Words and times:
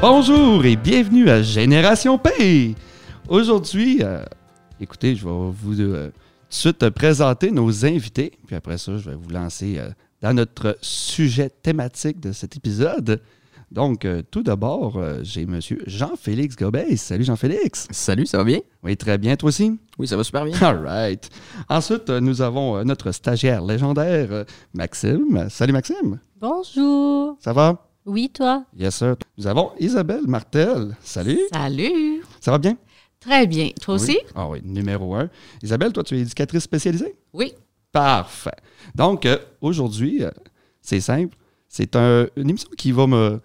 Bonjour 0.00 0.64
et 0.64 0.76
bienvenue 0.76 1.28
à 1.28 1.42
Génération 1.42 2.16
P. 2.16 2.74
Aujourd'hui, 3.28 3.98
euh, 4.02 4.24
écoutez, 4.80 5.14
je 5.14 5.26
vais 5.26 5.30
vous 5.30 5.78
euh, 5.78 6.06
tout 6.06 6.12
de 6.48 6.54
suite 6.54 6.88
présenter 6.88 7.50
nos 7.50 7.84
invités, 7.84 8.32
puis 8.46 8.56
après 8.56 8.78
ça, 8.78 8.96
je 8.96 9.10
vais 9.10 9.14
vous 9.14 9.28
lancer 9.28 9.76
euh, 9.78 9.90
dans 10.22 10.32
notre 10.32 10.78
sujet 10.80 11.50
thématique 11.50 12.18
de 12.18 12.32
cet 12.32 12.56
épisode. 12.56 13.20
Donc, 13.70 14.06
euh, 14.06 14.22
tout 14.30 14.42
d'abord, 14.42 14.96
euh, 14.96 15.20
j'ai 15.22 15.44
Monsieur 15.44 15.82
Jean-Félix 15.86 16.56
Gobet. 16.56 16.96
Salut 16.96 17.24
Jean-Félix. 17.24 17.86
Salut, 17.90 18.24
ça 18.24 18.38
va 18.38 18.44
bien? 18.44 18.60
Oui, 18.82 18.96
très 18.96 19.18
bien. 19.18 19.36
Toi 19.36 19.48
aussi? 19.48 19.78
Oui, 19.98 20.08
ça 20.08 20.16
va 20.16 20.24
super 20.24 20.46
bien. 20.46 20.56
All 20.62 20.82
right. 20.82 21.28
Ensuite, 21.68 22.08
euh, 22.08 22.20
nous 22.20 22.40
avons 22.40 22.78
euh, 22.78 22.84
notre 22.84 23.12
stagiaire 23.12 23.62
légendaire, 23.62 24.28
euh, 24.32 24.44
Maxime. 24.72 25.46
Salut 25.50 25.74
Maxime. 25.74 26.18
Bonjour. 26.40 27.36
Ça 27.38 27.52
va? 27.52 27.89
Oui, 28.10 28.28
toi? 28.28 28.64
Yes, 28.76 28.96
sir. 28.96 29.14
Nous 29.38 29.46
avons 29.46 29.70
Isabelle 29.78 30.26
Martel. 30.26 30.96
Salut. 31.00 31.38
Salut! 31.52 32.22
Ça 32.40 32.50
va 32.50 32.58
bien? 32.58 32.76
Très 33.20 33.46
bien. 33.46 33.68
Toi 33.80 33.94
aussi? 33.94 34.18
Oui. 34.20 34.32
Ah 34.34 34.48
oui, 34.48 34.58
numéro 34.64 35.14
un. 35.14 35.30
Isabelle, 35.62 35.92
toi, 35.92 36.02
tu 36.02 36.16
es 36.16 36.20
éducatrice 36.22 36.64
spécialisée? 36.64 37.14
Oui. 37.32 37.52
Parfait. 37.92 38.50
Donc, 38.96 39.26
euh, 39.26 39.38
aujourd'hui, 39.60 40.24
euh, 40.24 40.30
c'est 40.80 41.00
simple. 41.00 41.36
C'est 41.68 41.94
un- 41.94 42.26
une 42.34 42.50
émission 42.50 42.70
qui 42.76 42.90
va 42.90 43.06
me, 43.06 43.40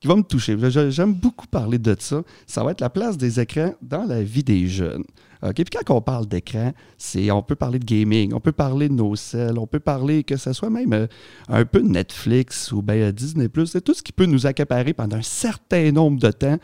qui 0.00 0.08
va 0.08 0.16
me 0.16 0.22
toucher. 0.22 0.56
J'aime 0.90 1.12
beaucoup 1.12 1.46
parler 1.46 1.78
de 1.78 1.94
ça. 1.98 2.22
Ça 2.46 2.64
va 2.64 2.70
être 2.70 2.80
la 2.80 2.88
place 2.88 3.18
des 3.18 3.38
écrans 3.40 3.74
dans 3.82 4.04
la 4.04 4.22
vie 4.22 4.42
des 4.44 4.66
jeunes. 4.68 5.04
OK? 5.42 5.54
Puis 5.54 5.66
quand 5.72 5.94
on 5.94 6.00
parle 6.00 6.26
d'écran, 6.26 6.72
c'est 6.96 7.30
on 7.30 7.42
peut 7.42 7.54
parler 7.54 7.78
de 7.78 7.84
gaming, 7.84 8.32
on 8.34 8.40
peut 8.40 8.52
parler 8.52 8.88
de 8.88 8.94
nos 8.94 9.16
selles, 9.16 9.58
on 9.58 9.66
peut 9.66 9.80
parler 9.80 10.24
que 10.24 10.36
ce 10.36 10.52
soit 10.52 10.70
même 10.70 10.92
euh, 10.92 11.06
un 11.48 11.64
peu 11.64 11.80
de 11.80 11.88
Netflix 11.88 12.72
ou 12.72 12.82
ben, 12.82 13.12
Disney+. 13.12 13.48
C'est 13.66 13.82
tout 13.82 13.94
ce 13.94 14.02
qui 14.02 14.12
peut 14.12 14.26
nous 14.26 14.46
accaparer 14.46 14.92
pendant 14.92 15.16
un 15.16 15.22
certain 15.22 15.92
nombre 15.92 16.18
de 16.18 16.30
temps. 16.30 16.58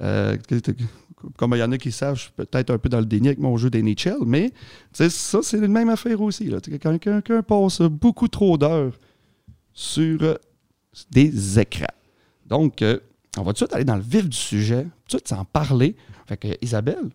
Euh, 0.00 0.36
comme 1.36 1.54
il 1.54 1.58
y 1.58 1.62
en 1.62 1.72
a 1.72 1.78
qui 1.78 1.92
savent, 1.92 2.16
je 2.16 2.22
suis 2.22 2.32
peut-être 2.32 2.70
un 2.70 2.78
peu 2.78 2.88
dans 2.88 3.00
le 3.00 3.06
déni 3.06 3.28
avec 3.28 3.38
mon 3.38 3.56
jeu 3.56 3.68
d'NHL, 3.68 4.18
mais 4.26 4.50
tu 4.50 4.56
sais, 4.94 5.10
ça, 5.10 5.40
c'est 5.42 5.60
la 5.60 5.68
même 5.68 5.90
affaire 5.90 6.20
aussi. 6.20 6.50
Quand 6.82 6.98
quelqu'un 6.98 7.42
passe 7.42 7.82
beaucoup 7.82 8.28
trop 8.28 8.56
d'heures 8.56 8.94
sur 9.72 10.22
euh, 10.22 10.34
des 11.10 11.58
écrans. 11.58 11.86
Donc, 12.46 12.82
euh, 12.82 12.98
on 13.38 13.42
va 13.42 13.52
tout 13.52 13.64
de 13.64 13.68
suite 13.68 13.74
aller 13.74 13.84
dans 13.84 13.96
le 13.96 14.02
vif 14.02 14.28
du 14.28 14.36
sujet, 14.36 14.84
tout 15.08 15.16
de 15.16 15.20
suite 15.20 15.28
s'en 15.28 15.44
parler. 15.44 15.96
Fait 16.26 16.36
que, 16.36 16.48
Isabelle, 16.62 17.10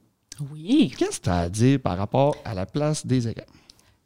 Oui. 0.52 0.94
qu'est-ce 0.98 1.20
que 1.20 1.26
tu 1.26 1.30
as 1.30 1.40
à 1.40 1.50
dire 1.50 1.80
par 1.80 1.98
rapport 1.98 2.36
à 2.44 2.54
la 2.54 2.66
place 2.66 3.06
des 3.06 3.28
écrans? 3.28 3.46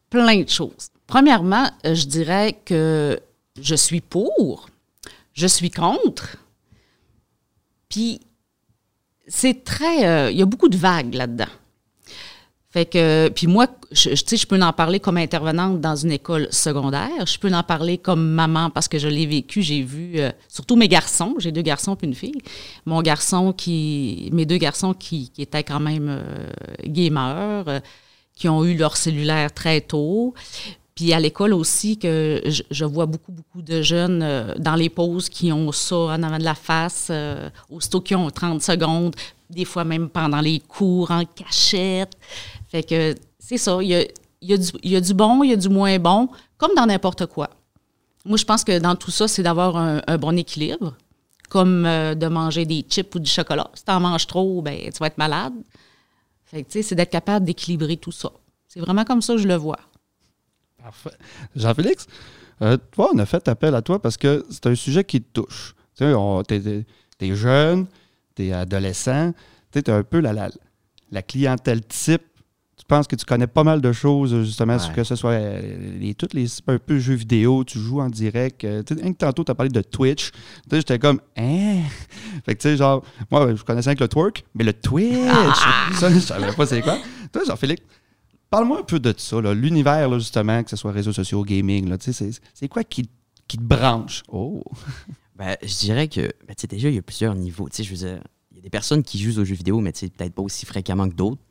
Plein 0.10 0.42
de 0.42 0.50
choses. 0.50 0.90
Premièrement, 1.08 1.70
euh, 1.86 1.96
je 1.96 2.06
dirais 2.06 2.60
que 2.66 3.20
je 3.60 3.76
suis 3.76 4.02
pour, 4.02 4.70
je 5.34 5.48
suis 5.48 5.72
contre. 5.72 6.38
Puis, 7.90 8.20
c'est 9.28 9.64
très. 9.64 10.08
euh, 10.08 10.32
Il 10.32 10.38
y 10.38 10.42
a 10.42 10.46
beaucoup 10.46 10.70
de 10.70 10.78
vagues 10.78 11.14
là-dedans. 11.16 11.52
Fait 12.72 12.86
que, 12.86 13.30
puis 13.30 13.48
moi, 13.48 13.66
je, 13.92 14.14
sais, 14.14 14.38
je 14.38 14.46
peux 14.46 14.62
en 14.62 14.74
parler 14.74 15.00
comme 15.00 15.18
intervenante 15.18 15.82
dans 15.82 15.96
une 15.96 16.12
école 16.12 16.48
secondaire. 16.52 17.26
Je 17.26 17.40
peux 17.40 17.52
en 17.52 17.64
parler 17.64 17.98
comme 17.98 18.30
maman 18.30 18.70
parce 18.70 18.88
que 18.88 19.00
je 19.00 19.08
l'ai 19.08 19.26
vécu. 19.26 19.64
J'ai 19.64 19.82
vu, 19.82 20.20
euh, 20.20 20.32
surtout 20.48 20.76
mes 20.76 20.88
garçons. 20.88 21.34
J'ai 21.40 21.52
deux 21.52 21.64
garçons 21.64 21.96
puis 21.96 22.08
une 22.08 22.14
fille. 22.14 22.42
Mon 22.86 23.02
garçon 23.02 23.54
qui, 23.54 24.30
mes 24.34 24.46
deux 24.46 24.58
garçons 24.58 24.94
qui, 24.94 25.32
étaient 25.40 25.64
quand 25.64 25.80
même 25.80 26.10
euh, 26.10 26.22
gamers, 26.86 27.68
euh, 27.68 27.80
qui 28.36 28.48
ont 28.48 28.64
eu 28.64 28.78
leur 28.78 28.98
cellulaire 28.98 29.52
très 29.52 29.82
tôt. 29.82 30.36
Puis 31.00 31.14
à 31.14 31.20
l'école 31.22 31.54
aussi, 31.54 31.98
que 31.98 32.44
je, 32.46 32.84
vois 32.84 33.06
beaucoup, 33.06 33.32
beaucoup 33.32 33.62
de 33.62 33.82
jeunes 33.82 34.54
dans 34.58 34.76
les 34.76 34.90
pauses 34.90 35.30
qui 35.30 35.50
ont 35.54 35.72
ça 35.72 35.96
en 35.96 36.24
avant 36.24 36.38
de 36.38 36.44
la 36.44 36.56
face, 36.56 37.08
euh, 37.10 37.50
aussitôt 37.70 38.02
qu'ils 38.02 38.18
ont 38.18 38.30
30 38.30 38.62
secondes, 38.62 39.16
des 39.50 39.66
fois 39.66 39.84
même 39.84 40.10
pendant 40.10 40.42
les 40.42 40.60
cours, 40.60 41.12
en 41.12 41.26
cachette. 41.26 42.14
Fait 42.68 42.84
que 42.84 43.16
c'est 43.40 43.58
ça, 43.58 43.80
il 43.82 43.90
y 43.90 44.54
a, 44.54 44.58
du, 44.58 45.14
bon, 45.14 45.44
il 45.44 45.50
y 45.50 45.54
a 45.54 45.56
du 45.56 45.70
moins 45.70 45.98
bon, 46.00 46.30
comme 46.58 46.72
dans 46.76 46.86
n'importe 46.86 47.26
quoi. 47.26 47.50
Moi, 48.26 48.38
je 48.38 48.46
pense 48.46 48.64
que 48.64 48.78
dans 48.80 48.96
tout 48.96 49.12
ça, 49.12 49.28
c'est 49.28 49.44
d'avoir 49.44 49.76
un, 49.78 50.18
bon 50.18 50.38
équilibre, 50.38 50.96
comme 51.50 51.86
euh, 51.86 52.16
de 52.16 52.28
manger 52.28 52.66
des 52.66 52.86
chips 52.88 53.16
ou 53.16 53.20
du 53.20 53.30
chocolat. 53.30 53.70
Si 53.74 53.84
tu 53.84 53.92
en 53.92 54.00
manges 54.00 54.28
trop, 54.28 54.62
ben, 54.62 54.78
tu 54.92 55.00
vas 55.00 55.08
être 55.08 55.18
malade. 55.18 55.54
Fait 56.46 56.64
que, 56.64 56.68
tu 56.68 56.74
sais, 56.74 56.82
c'est 56.84 56.96
d'être 56.96 57.12
capable 57.12 57.46
d'équilibrer 57.46 57.98
tout 57.98 58.12
ça. 58.12 58.32
C'est 58.68 58.80
vraiment 58.80 59.04
comme 59.04 59.22
ça 59.22 59.34
que 59.34 59.40
je 59.40 59.48
le 59.48 59.56
vois. 59.56 59.80
Parfait. 60.82 61.12
Jean-Félix, 61.56 62.08
euh, 62.62 62.78
toi, 62.92 63.10
on 63.14 63.18
a 63.18 63.26
fait 63.26 63.48
appel 63.48 63.74
à 63.74 63.82
toi 63.82 64.02
parce 64.02 64.18
que 64.18 64.46
c'est 64.50 64.68
un 64.68 64.76
sujet 64.76 65.04
qui 65.04 65.22
te 65.22 65.42
touche. 65.42 65.76
Tu 65.96 66.06
sais, 66.06 66.86
t'es 67.18 67.36
jeune, 67.36 67.88
t'es 68.44 68.54
adolescent, 68.54 69.34
tu 69.72 69.80
es 69.80 69.90
un 69.90 70.04
peu 70.04 70.20
la, 70.20 70.34
la, 70.34 70.50
la 71.12 71.22
clientèle 71.22 71.82
type. 71.86 72.22
Tu 72.78 72.86
penses 72.88 73.08
que 73.08 73.16
tu 73.18 73.26
connais 73.26 73.46
pas 73.48 73.66
mal 73.66 73.82
de 73.82 73.92
choses, 73.92 74.44
justement, 74.46 74.80
sur 74.80 74.94
que 74.94 75.04
ce 75.04 75.16
soit 75.18 75.32
euh, 75.32 76.00
les, 76.00 76.14
toutes 76.16 76.34
les 76.34 76.48
un 76.68 76.78
peu 76.78 76.98
jeux 76.98 77.14
vidéo, 77.16 77.66
tu 77.66 77.78
joues 77.78 78.00
en 78.00 78.10
direct. 78.10 78.64
euh, 78.64 78.82
tu 78.84 78.96
sais, 78.96 79.02
rien 79.02 79.12
que 79.12 79.18
tantôt, 79.18 79.44
tu 79.44 79.52
as 79.52 79.56
parlé 79.56 79.70
de 79.70 79.82
Twitch. 79.82 80.32
J'étais 80.72 80.98
comme, 80.98 81.20
hein? 81.38 81.82
Fait 82.46 82.56
que, 82.56 82.62
tu 82.62 82.70
sais, 82.70 82.78
genre, 82.78 83.04
moi, 83.30 83.54
je 83.54 83.64
connaissais 83.64 83.90
avec 83.90 84.00
le 84.00 84.08
twerk, 84.08 84.46
mais 84.56 84.64
le 84.64 84.72
Twitch, 84.72 85.14
ça, 86.00 86.10
je 86.10 86.20
savais 86.20 86.54
pas 86.54 86.66
c'est 86.66 86.82
quoi. 86.82 86.98
Toi, 87.34 87.42
Jean-Philippe, 87.46 87.82
Parle-moi 88.50 88.80
un 88.80 88.84
peu 88.84 89.00
de 89.00 89.14
ça, 89.16 89.40
l'univers, 89.54 90.12
justement, 90.18 90.64
que 90.64 90.70
ce 90.72 90.76
soit 90.78 90.92
réseaux 90.92 91.14
sociaux, 91.14 91.44
gaming. 91.44 91.88
là, 91.90 91.98
tu 92.00 92.12
sais, 92.14 92.32
C'est 92.32 92.42
c'est 92.54 92.68
quoi 92.70 92.84
qui, 92.86 93.08
qui 93.48 93.58
te 93.58 93.62
branche? 93.64 94.24
Oh! 94.30 94.64
Ben, 95.40 95.56
je 95.64 95.74
dirais 95.78 96.10
que, 96.10 96.20
ben, 96.20 96.54
tu 96.54 96.56
sais, 96.58 96.68
déjà, 96.68 96.90
il 96.90 96.96
y 96.96 96.98
a 96.98 97.02
plusieurs 97.02 97.34
niveaux. 97.34 97.70
Tu 97.70 97.78
sais, 97.78 97.84
je 97.84 97.92
veux 97.92 98.08
dire, 98.10 98.22
il 98.52 98.58
y 98.58 98.60
a 98.60 98.62
des 98.62 98.70
personnes 98.70 99.02
qui 99.04 99.18
jouent 99.18 99.40
aux 99.40 99.46
jeux 99.46 99.56
vidéo, 99.56 99.80
mais 99.80 99.94
peut-être 99.94 100.34
pas 100.34 100.42
aussi 100.42 100.66
fréquemment 100.66 101.08
que 101.08 101.16
d'autres. 101.16 101.42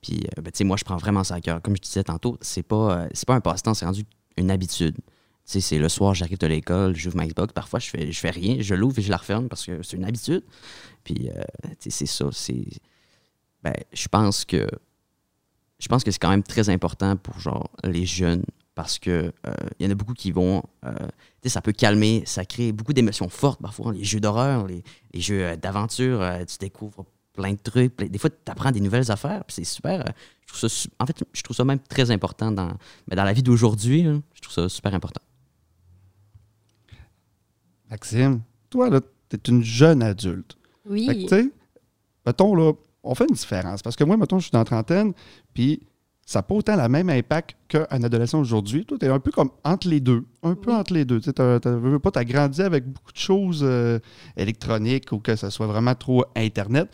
Puis, 0.00 0.26
ben, 0.36 0.44
tu 0.44 0.50
sais, 0.54 0.64
moi, 0.64 0.78
je 0.78 0.84
prends 0.84 0.96
vraiment 0.96 1.22
ça 1.24 1.34
à 1.34 1.40
cœur. 1.42 1.60
Comme 1.60 1.76
je 1.76 1.82
disais 1.82 2.02
tantôt, 2.02 2.38
c'est 2.40 2.62
pas, 2.62 3.02
euh, 3.02 3.08
c'est 3.12 3.26
pas 3.26 3.34
un 3.34 3.42
passe-temps, 3.42 3.74
c'est 3.74 3.84
rendu 3.84 4.04
une 4.38 4.50
habitude. 4.50 4.94
Tu 4.96 5.02
sais, 5.44 5.60
c'est 5.60 5.78
le 5.78 5.90
soir, 5.90 6.14
j'arrive 6.14 6.38
de 6.38 6.46
l'école, 6.46 6.96
j'ouvre 6.96 7.18
ma 7.18 7.26
Xbox. 7.26 7.52
Parfois, 7.52 7.80
je 7.80 7.90
fais, 7.90 8.10
je 8.10 8.18
fais 8.18 8.30
rien, 8.30 8.56
je 8.60 8.74
l'ouvre 8.74 8.98
et 8.98 9.02
je 9.02 9.10
la 9.10 9.18
referme 9.18 9.48
parce 9.48 9.66
que 9.66 9.82
c'est 9.82 9.98
une 9.98 10.06
habitude. 10.06 10.42
Puis, 11.04 11.28
euh, 11.28 11.42
tu 11.80 11.90
sais, 11.90 12.06
c'est 12.06 12.06
ça. 12.06 12.30
Ben, 13.62 13.74
je 13.92 14.08
pense 14.08 14.46
que. 14.46 14.66
Je 15.80 15.88
pense 15.88 16.02
que 16.02 16.10
c'est 16.10 16.18
quand 16.18 16.30
même 16.30 16.42
très 16.42 16.70
important 16.70 17.16
pour, 17.16 17.38
genre, 17.40 17.68
les 17.82 18.06
jeunes 18.06 18.44
parce 18.74 18.98
que 18.98 19.32
euh, 19.46 19.54
il 19.78 19.86
y 19.86 19.88
en 19.88 19.92
a 19.92 19.94
beaucoup 19.94 20.14
qui 20.14 20.32
vont. 20.32 20.62
euh, 20.84 20.92
tu 20.96 21.04
sais, 21.44 21.48
ça 21.50 21.60
peut 21.60 21.72
calmer, 21.72 22.22
ça 22.26 22.44
crée 22.44 22.72
beaucoup 22.72 22.92
d'émotions 22.92 23.28
fortes 23.28 23.60
parfois. 23.62 23.92
Les 23.92 24.04
jeux 24.04 24.20
d'horreur, 24.20 24.66
les, 24.66 24.82
les 25.12 25.20
jeux 25.20 25.44
euh, 25.44 25.56
d'aventure, 25.56 26.20
euh, 26.22 26.44
tu 26.44 26.56
découvres 26.58 27.04
plein 27.32 27.52
de 27.52 27.58
trucs. 27.58 27.94
plein- 27.96 28.06
des 28.08 28.18
fois, 28.18 28.30
tu 28.30 28.36
apprends 28.50 28.70
des 28.72 28.80
nouvelles 28.80 29.10
affaires, 29.10 29.44
puis 29.44 29.54
c'est 29.54 29.64
super. 29.64 30.00
euh, 30.00 30.10
je 30.42 30.52
trouve 30.52 30.68
ça, 30.68 30.88
en 30.98 31.06
fait, 31.06 31.24
je 31.32 31.42
trouve 31.42 31.56
ça 31.56 31.64
même 31.64 31.78
très 31.80 32.10
important 32.10 32.50
dans, 32.52 32.72
mais 33.08 33.16
dans 33.16 33.24
la 33.24 33.32
vie 33.32 33.42
d'aujourd'hui. 33.42 34.02
là, 34.02 34.18
Je 34.34 34.40
trouve 34.40 34.54
ça 34.54 34.68
super 34.68 34.94
important. 34.94 35.20
Maxime, 37.90 38.40
toi, 38.70 38.90
là, 38.90 39.00
t'es 39.28 39.38
une 39.48 39.62
jeune 39.62 40.02
adulte. 40.02 40.56
Oui. 40.88 41.06
Fait 41.06 41.14
que, 41.16 41.20
tu 41.22 41.28
sais, 41.28 41.50
mettons, 42.26 42.54
là, 42.54 42.72
on 43.02 43.14
fait 43.14 43.26
une 43.28 43.34
différence. 43.34 43.82
Parce 43.82 43.96
que 43.96 44.04
moi, 44.04 44.16
mettons, 44.16 44.38
je 44.38 44.44
suis 44.44 44.50
dans 44.52 44.58
la 44.60 44.64
trentaine, 44.64 45.12
puis 45.52 45.80
ça 46.26 46.38
n'a 46.38 46.42
pas 46.42 46.54
autant 46.54 46.76
le 46.76 46.88
même 46.88 47.10
impact 47.10 47.56
qu'un 47.68 48.02
adolescent 48.02 48.40
aujourd'hui. 48.40 48.86
Toi, 48.86 48.96
tu 48.98 49.06
es 49.06 49.08
un 49.08 49.20
peu 49.20 49.30
comme 49.30 49.50
entre 49.62 49.88
les 49.88 50.00
deux. 50.00 50.24
Un 50.42 50.54
peu 50.54 50.72
entre 50.72 50.94
les 50.94 51.04
deux. 51.04 51.20
Tu 51.20 51.30
veux 51.36 51.98
pas, 51.98 52.10
t'as 52.10 52.24
grandi 52.24 52.62
avec 52.62 52.86
beaucoup 52.86 53.12
de 53.12 53.18
choses 53.18 53.60
euh, 53.62 53.98
électroniques 54.36 55.12
ou 55.12 55.18
que 55.18 55.36
ce 55.36 55.50
soit 55.50 55.66
vraiment 55.66 55.94
trop 55.94 56.24
Internet. 56.34 56.88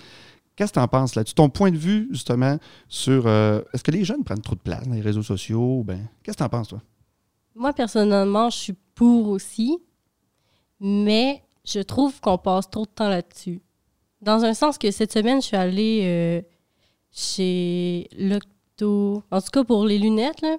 Qu'est-ce 0.56 0.72
que 0.72 0.78
tu 0.78 0.82
en 0.82 0.88
penses 0.88 1.14
là-dessus? 1.14 1.34
Ton 1.34 1.48
point 1.48 1.70
de 1.70 1.76
vue, 1.76 2.08
justement, 2.10 2.58
sur 2.88 3.26
euh, 3.26 3.62
est-ce 3.72 3.84
que 3.84 3.92
les 3.92 4.04
jeunes 4.04 4.24
prennent 4.24 4.42
trop 4.42 4.56
de 4.56 4.60
place 4.60 4.86
dans 4.86 4.94
les 4.94 5.00
réseaux 5.00 5.22
sociaux? 5.22 5.84
Ben, 5.84 6.08
qu'est-ce 6.22 6.36
que 6.36 6.42
tu 6.42 6.44
en 6.44 6.48
penses, 6.48 6.68
toi? 6.68 6.82
Moi, 7.54 7.72
personnellement, 7.72 8.50
je 8.50 8.56
suis 8.56 8.76
pour 8.94 9.28
aussi, 9.28 9.78
mais 10.80 11.42
je 11.64 11.80
trouve 11.80 12.20
qu'on 12.20 12.36
passe 12.36 12.68
trop 12.68 12.84
de 12.84 12.90
temps 12.90 13.08
là-dessus. 13.08 13.62
Dans 14.20 14.44
un 14.44 14.54
sens 14.54 14.76
que 14.76 14.90
cette 14.90 15.12
semaine, 15.12 15.40
je 15.40 15.46
suis 15.46 15.56
allée 15.56 16.00
euh, 16.04 16.42
chez 17.10 18.08
en 18.86 19.40
tout 19.40 19.50
cas 19.52 19.64
pour 19.64 19.84
les 19.84 19.98
lunettes, 19.98 20.40
là. 20.42 20.56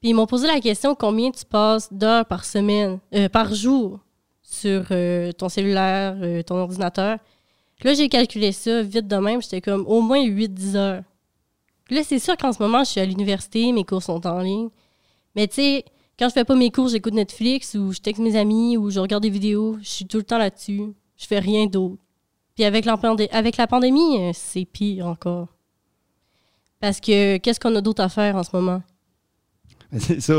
Puis 0.00 0.10
ils 0.10 0.14
m'ont 0.14 0.26
posé 0.26 0.46
la 0.46 0.60
question 0.60 0.94
combien 0.94 1.30
tu 1.30 1.44
passes 1.46 1.90
d'heures 1.92 2.26
par 2.26 2.44
semaine, 2.44 2.98
euh, 3.14 3.28
par 3.28 3.54
jour 3.54 4.00
sur 4.42 4.84
euh, 4.90 5.32
ton 5.32 5.48
cellulaire, 5.48 6.16
euh, 6.20 6.42
ton 6.42 6.56
ordinateur? 6.56 7.18
Là, 7.82 7.94
j'ai 7.94 8.08
calculé 8.08 8.52
ça 8.52 8.82
vite 8.82 9.06
de 9.06 9.16
même, 9.16 9.40
j'étais 9.40 9.60
comme 9.60 9.86
au 9.86 10.00
moins 10.02 10.22
8-10 10.22 10.76
heures. 10.76 11.02
Là, 11.90 12.02
c'est 12.02 12.18
sûr 12.18 12.36
qu'en 12.36 12.52
ce 12.52 12.62
moment, 12.62 12.84
je 12.84 12.90
suis 12.90 13.00
à 13.00 13.06
l'université, 13.06 13.72
mes 13.72 13.84
cours 13.84 14.02
sont 14.02 14.26
en 14.26 14.40
ligne. 14.40 14.68
Mais 15.34 15.48
tu 15.48 15.54
sais, 15.54 15.84
quand 16.18 16.28
je 16.28 16.34
fais 16.34 16.44
pas 16.44 16.54
mes 16.54 16.70
cours, 16.70 16.88
j'écoute 16.88 17.14
Netflix 17.14 17.74
ou 17.74 17.92
je 17.92 17.98
texte 17.98 18.22
mes 18.22 18.36
amis 18.36 18.76
ou 18.76 18.90
je 18.90 19.00
regarde 19.00 19.22
des 19.22 19.30
vidéos. 19.30 19.78
Je 19.80 19.88
suis 19.88 20.06
tout 20.06 20.18
le 20.18 20.22
temps 20.22 20.38
là-dessus. 20.38 20.94
Je 21.16 21.26
fais 21.26 21.38
rien 21.38 21.66
d'autre. 21.66 21.96
Puis 22.54 22.64
avec 22.64 22.84
la, 22.84 22.96
pandémie, 23.66 24.32
c'est 24.32 24.64
pire 24.64 25.06
encore. 25.06 25.48
Parce 26.84 27.00
que 27.00 27.38
qu'est-ce 27.38 27.58
qu'on 27.58 27.74
a 27.76 27.80
d'autre 27.80 28.02
à 28.02 28.10
faire 28.10 28.36
en 28.36 28.42
ce 28.42 28.50
moment? 28.52 28.82
C'est 29.98 30.20
ça. 30.20 30.34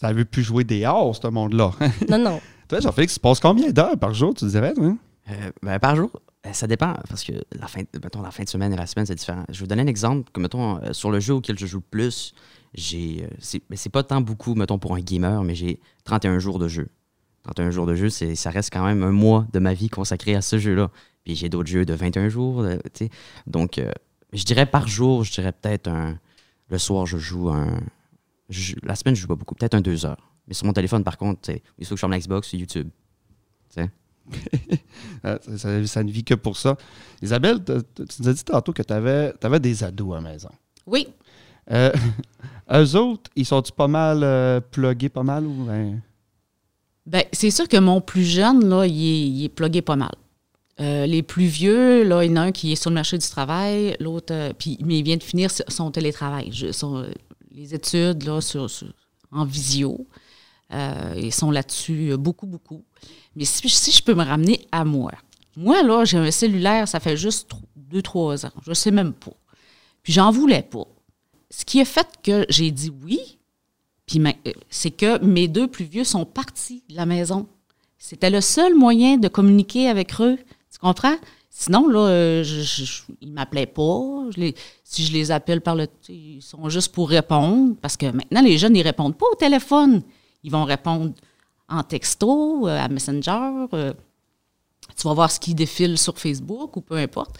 Ça 0.00 0.12
ne 0.12 0.18
veut 0.18 0.24
plus 0.24 0.42
jouer 0.42 0.64
dehors, 0.64 1.14
ce 1.14 1.28
monde-là. 1.28 1.70
Non, 2.10 2.18
non. 2.18 2.40
toi, 2.66 2.80
Jean-Félix, 2.80 3.14
tu 3.14 3.20
passes 3.20 3.38
combien 3.38 3.70
d'heures 3.70 3.96
par 3.96 4.12
jour, 4.12 4.34
tu 4.34 4.46
dirais, 4.46 4.74
toi? 4.74 4.96
Euh, 5.30 5.50
ben, 5.62 5.78
par 5.78 5.94
jour, 5.94 6.10
euh, 6.44 6.52
ça 6.52 6.66
dépend, 6.66 6.92
parce 7.08 7.22
que 7.22 7.34
la 7.52 7.68
fin, 7.68 7.82
mettons, 8.02 8.20
la 8.20 8.32
fin 8.32 8.42
de 8.42 8.48
semaine 8.48 8.72
et 8.72 8.76
la 8.76 8.88
semaine, 8.88 9.06
c'est 9.06 9.14
différent. 9.14 9.44
Je 9.48 9.54
vais 9.54 9.60
vous 9.60 9.66
donner 9.68 9.82
un 9.82 9.86
exemple. 9.86 10.28
Que, 10.32 10.40
mettons, 10.40 10.82
euh, 10.82 10.92
sur 10.92 11.12
le 11.12 11.20
jeu 11.20 11.34
auquel 11.34 11.56
je 11.56 11.66
joue 11.66 11.78
le 11.78 11.84
plus, 11.88 12.34
j'ai. 12.74 13.24
c'est 13.38 13.62
mais 13.70 13.76
c'est 13.76 13.90
pas 13.90 14.02
tant 14.02 14.20
beaucoup, 14.20 14.56
mettons, 14.56 14.80
pour 14.80 14.96
un 14.96 15.00
gamer, 15.00 15.44
mais 15.44 15.54
j'ai 15.54 15.78
31 16.02 16.40
jours 16.40 16.58
de 16.58 16.66
jeu. 16.66 16.88
31 17.44 17.70
jours 17.70 17.86
de 17.86 17.94
jeu, 17.94 18.10
c'est, 18.10 18.34
ça 18.34 18.50
reste 18.50 18.72
quand 18.72 18.84
même 18.84 19.04
un 19.04 19.12
mois 19.12 19.46
de 19.52 19.60
ma 19.60 19.72
vie 19.72 19.88
consacré 19.88 20.34
à 20.34 20.42
ce 20.42 20.58
jeu-là. 20.58 20.90
Puis 21.22 21.36
j'ai 21.36 21.48
d'autres 21.48 21.68
jeux 21.68 21.84
de 21.84 21.94
21 21.94 22.28
jours, 22.28 22.66
tu 22.92 23.04
sais. 23.04 23.10
Donc, 23.46 23.78
euh, 23.78 23.92
je 24.32 24.44
dirais 24.44 24.66
par 24.66 24.86
jour, 24.88 25.24
je 25.24 25.32
dirais 25.32 25.52
peut-être 25.52 25.88
un. 25.88 26.18
Le 26.70 26.78
soir, 26.78 27.06
je 27.06 27.16
joue 27.18 27.48
un. 27.48 27.80
je- 28.50 28.76
la 28.82 28.94
semaine, 28.94 29.14
je 29.14 29.22
joue 29.22 29.28
pas 29.28 29.34
beaucoup, 29.36 29.54
peut-être 29.54 29.74
un 29.74 29.80
2 29.80 30.04
heures. 30.06 30.30
Mais 30.46 30.54
sur 30.54 30.66
mon 30.66 30.72
téléphone, 30.72 31.04
par 31.04 31.16
contre, 31.18 31.50
il 31.78 31.84
faut 31.86 31.90
que 31.90 31.96
je 31.96 32.00
ferme 32.00 32.12
la 32.12 32.18
Xbox 32.18 32.48
sur 32.48 32.58
YouTube. 32.58 32.88
Euh, 33.78 33.86
ça, 35.46 35.58
ça- 35.58 35.86
ça 35.86 36.02
ne 36.04 36.10
vit 36.10 36.24
que 36.24 36.34
pour 36.34 36.56
ça. 36.56 36.76
Isabelle, 37.22 37.62
tu 37.64 37.72
nous 38.20 38.28
as 38.28 38.32
dit 38.34 38.44
tantôt 38.44 38.72
que 38.72 38.82
tu 38.82 38.92
avais, 38.92 39.32
des 39.60 39.84
ados 39.84 40.12
à 40.12 40.20
la 40.20 40.30
maison. 40.32 40.50
Oui. 40.86 41.08
Euh, 41.70 41.92
eux 42.72 42.96
autres, 42.96 43.30
ils 43.36 43.46
sont-tu 43.46 43.72
pas 43.72 43.88
mal 43.88 44.22
euh, 44.22 44.60
plugués, 44.60 45.08
pas 45.08 45.22
mal? 45.22 45.46
Ou, 45.46 45.64
ben, 45.64 46.00
Ben, 47.06 47.24
c'est 47.32 47.50
sûr 47.50 47.68
que 47.68 47.78
mon 47.78 48.00
plus 48.02 48.24
jeune, 48.24 48.68
là, 48.68 48.84
il 48.86 48.92
est, 49.02 49.28
il 49.28 49.44
est 49.44 49.48
plugué 49.48 49.80
pas 49.82 49.96
mal. 49.96 50.14
Euh, 50.80 51.06
les 51.06 51.22
plus 51.24 51.46
vieux, 51.46 52.04
là, 52.04 52.24
il 52.24 52.30
y 52.30 52.32
en 52.32 52.36
a 52.36 52.40
un 52.42 52.52
qui 52.52 52.72
est 52.72 52.76
sur 52.76 52.90
le 52.90 52.94
marché 52.94 53.18
du 53.18 53.26
travail, 53.28 53.96
l'autre, 53.98 54.32
euh, 54.32 54.52
mais 54.84 54.98
il 54.98 55.02
vient 55.02 55.16
de 55.16 55.22
finir 55.24 55.50
son 55.68 55.90
télétravail. 55.90 56.52
Son- 56.72 57.04
les 57.50 57.74
études, 57.74 58.22
là, 58.22 58.38
en 59.32 59.44
visio, 59.44 60.06
euh, 60.72 61.14
ils 61.16 61.32
sont 61.32 61.50
là-dessus 61.50 62.12
euh, 62.12 62.16
beaucoup, 62.16 62.46
beaucoup. 62.46 62.84
Mais 63.34 63.44
si, 63.44 63.90
je 63.90 64.02
peux 64.02 64.14
me 64.14 64.22
ramener 64.24 64.66
à 64.70 64.84
moi, 64.84 65.10
moi, 65.56 65.82
là, 65.82 66.04
j'ai 66.04 66.18
un 66.18 66.30
cellulaire, 66.30 66.86
ça 66.86 67.00
fait 67.00 67.16
juste 67.16 67.48
tro- 67.48 67.58
deux, 67.74 68.02
trois 68.02 68.46
ans. 68.46 68.52
Je 68.64 68.72
sais 68.72 68.92
même 68.92 69.12
pas. 69.12 69.32
Puis 70.04 70.12
j'en 70.12 70.30
voulais 70.30 70.62
pas. 70.62 70.86
Ce 71.50 71.64
qui 71.64 71.80
a 71.80 71.84
fait 71.84 72.06
que 72.22 72.46
j'ai 72.48 72.70
dit 72.70 72.92
oui, 73.04 73.18
puis 74.06 74.20
euh, 74.24 74.52
c'est 74.70 74.92
que 74.92 75.18
mes 75.24 75.48
deux 75.48 75.66
plus 75.66 75.86
vieux 75.86 76.04
sont 76.04 76.24
partis 76.24 76.84
de 76.88 76.94
la 76.94 77.06
maison. 77.06 77.48
C'était 77.98 78.30
le 78.30 78.40
seul 78.40 78.76
moyen 78.76 79.16
de 79.16 79.26
communiquer 79.26 79.88
avec 79.88 80.20
eux. 80.20 80.38
Tu 80.78 80.86
comprends? 80.86 81.16
Sinon, 81.50 81.88
là, 81.88 81.98
euh, 81.98 82.44
ils 83.20 83.28
ne 83.28 83.34
m'appelaient 83.34 83.66
pas. 83.66 84.26
Si 84.84 85.04
je 85.04 85.12
les 85.12 85.32
appelle 85.32 85.60
par 85.60 85.74
le... 85.74 85.88
Ils 86.08 86.40
sont 86.40 86.68
juste 86.68 86.92
pour 86.92 87.08
répondre. 87.08 87.74
Parce 87.82 87.96
que 87.96 88.06
maintenant, 88.06 88.42
les 88.42 88.58
jeunes, 88.58 88.76
ils 88.76 88.82
répondent 88.82 89.16
pas 89.16 89.26
au 89.32 89.34
téléphone. 89.34 90.02
Ils 90.44 90.52
vont 90.52 90.64
répondre 90.64 91.12
en 91.68 91.82
texto, 91.82 92.68
euh, 92.68 92.78
à 92.78 92.88
Messenger. 92.88 93.66
euh, 93.74 93.92
tu 94.96 95.08
vas 95.08 95.14
voir 95.14 95.30
ce 95.30 95.40
qui 95.40 95.54
défile 95.54 95.98
sur 95.98 96.16
Facebook 96.18 96.76
ou 96.76 96.80
peu 96.80 96.96
importe. 96.96 97.36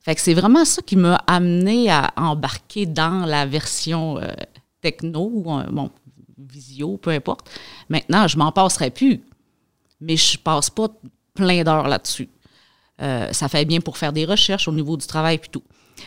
Fait 0.00 0.14
que 0.14 0.20
c'est 0.20 0.34
vraiment 0.34 0.64
ça 0.64 0.82
qui 0.82 0.96
m'a 0.96 1.14
amené 1.26 1.88
à 1.88 2.12
embarquer 2.16 2.86
dans 2.86 3.24
la 3.24 3.46
version 3.46 4.20
techno 4.80 5.30
ou 5.32 5.88
visio, 6.36 6.96
peu 6.98 7.10
importe. 7.10 7.48
Maintenant, 7.88 8.26
je 8.28 8.36
m'en 8.36 8.52
passerai 8.52 8.90
plus, 8.90 9.22
mais 10.00 10.16
je 10.16 10.38
passe 10.38 10.70
pas 10.70 10.88
plein 11.34 11.62
d'heures 11.62 11.88
là-dessus. 11.88 12.28
Euh, 13.02 13.32
ça 13.32 13.48
fait 13.48 13.64
bien 13.64 13.80
pour 13.80 13.98
faire 13.98 14.12
des 14.12 14.24
recherches 14.24 14.68
au 14.68 14.72
niveau 14.72 14.96
du 14.96 15.06
travail 15.06 15.36
et 15.36 15.48
tout. 15.50 15.62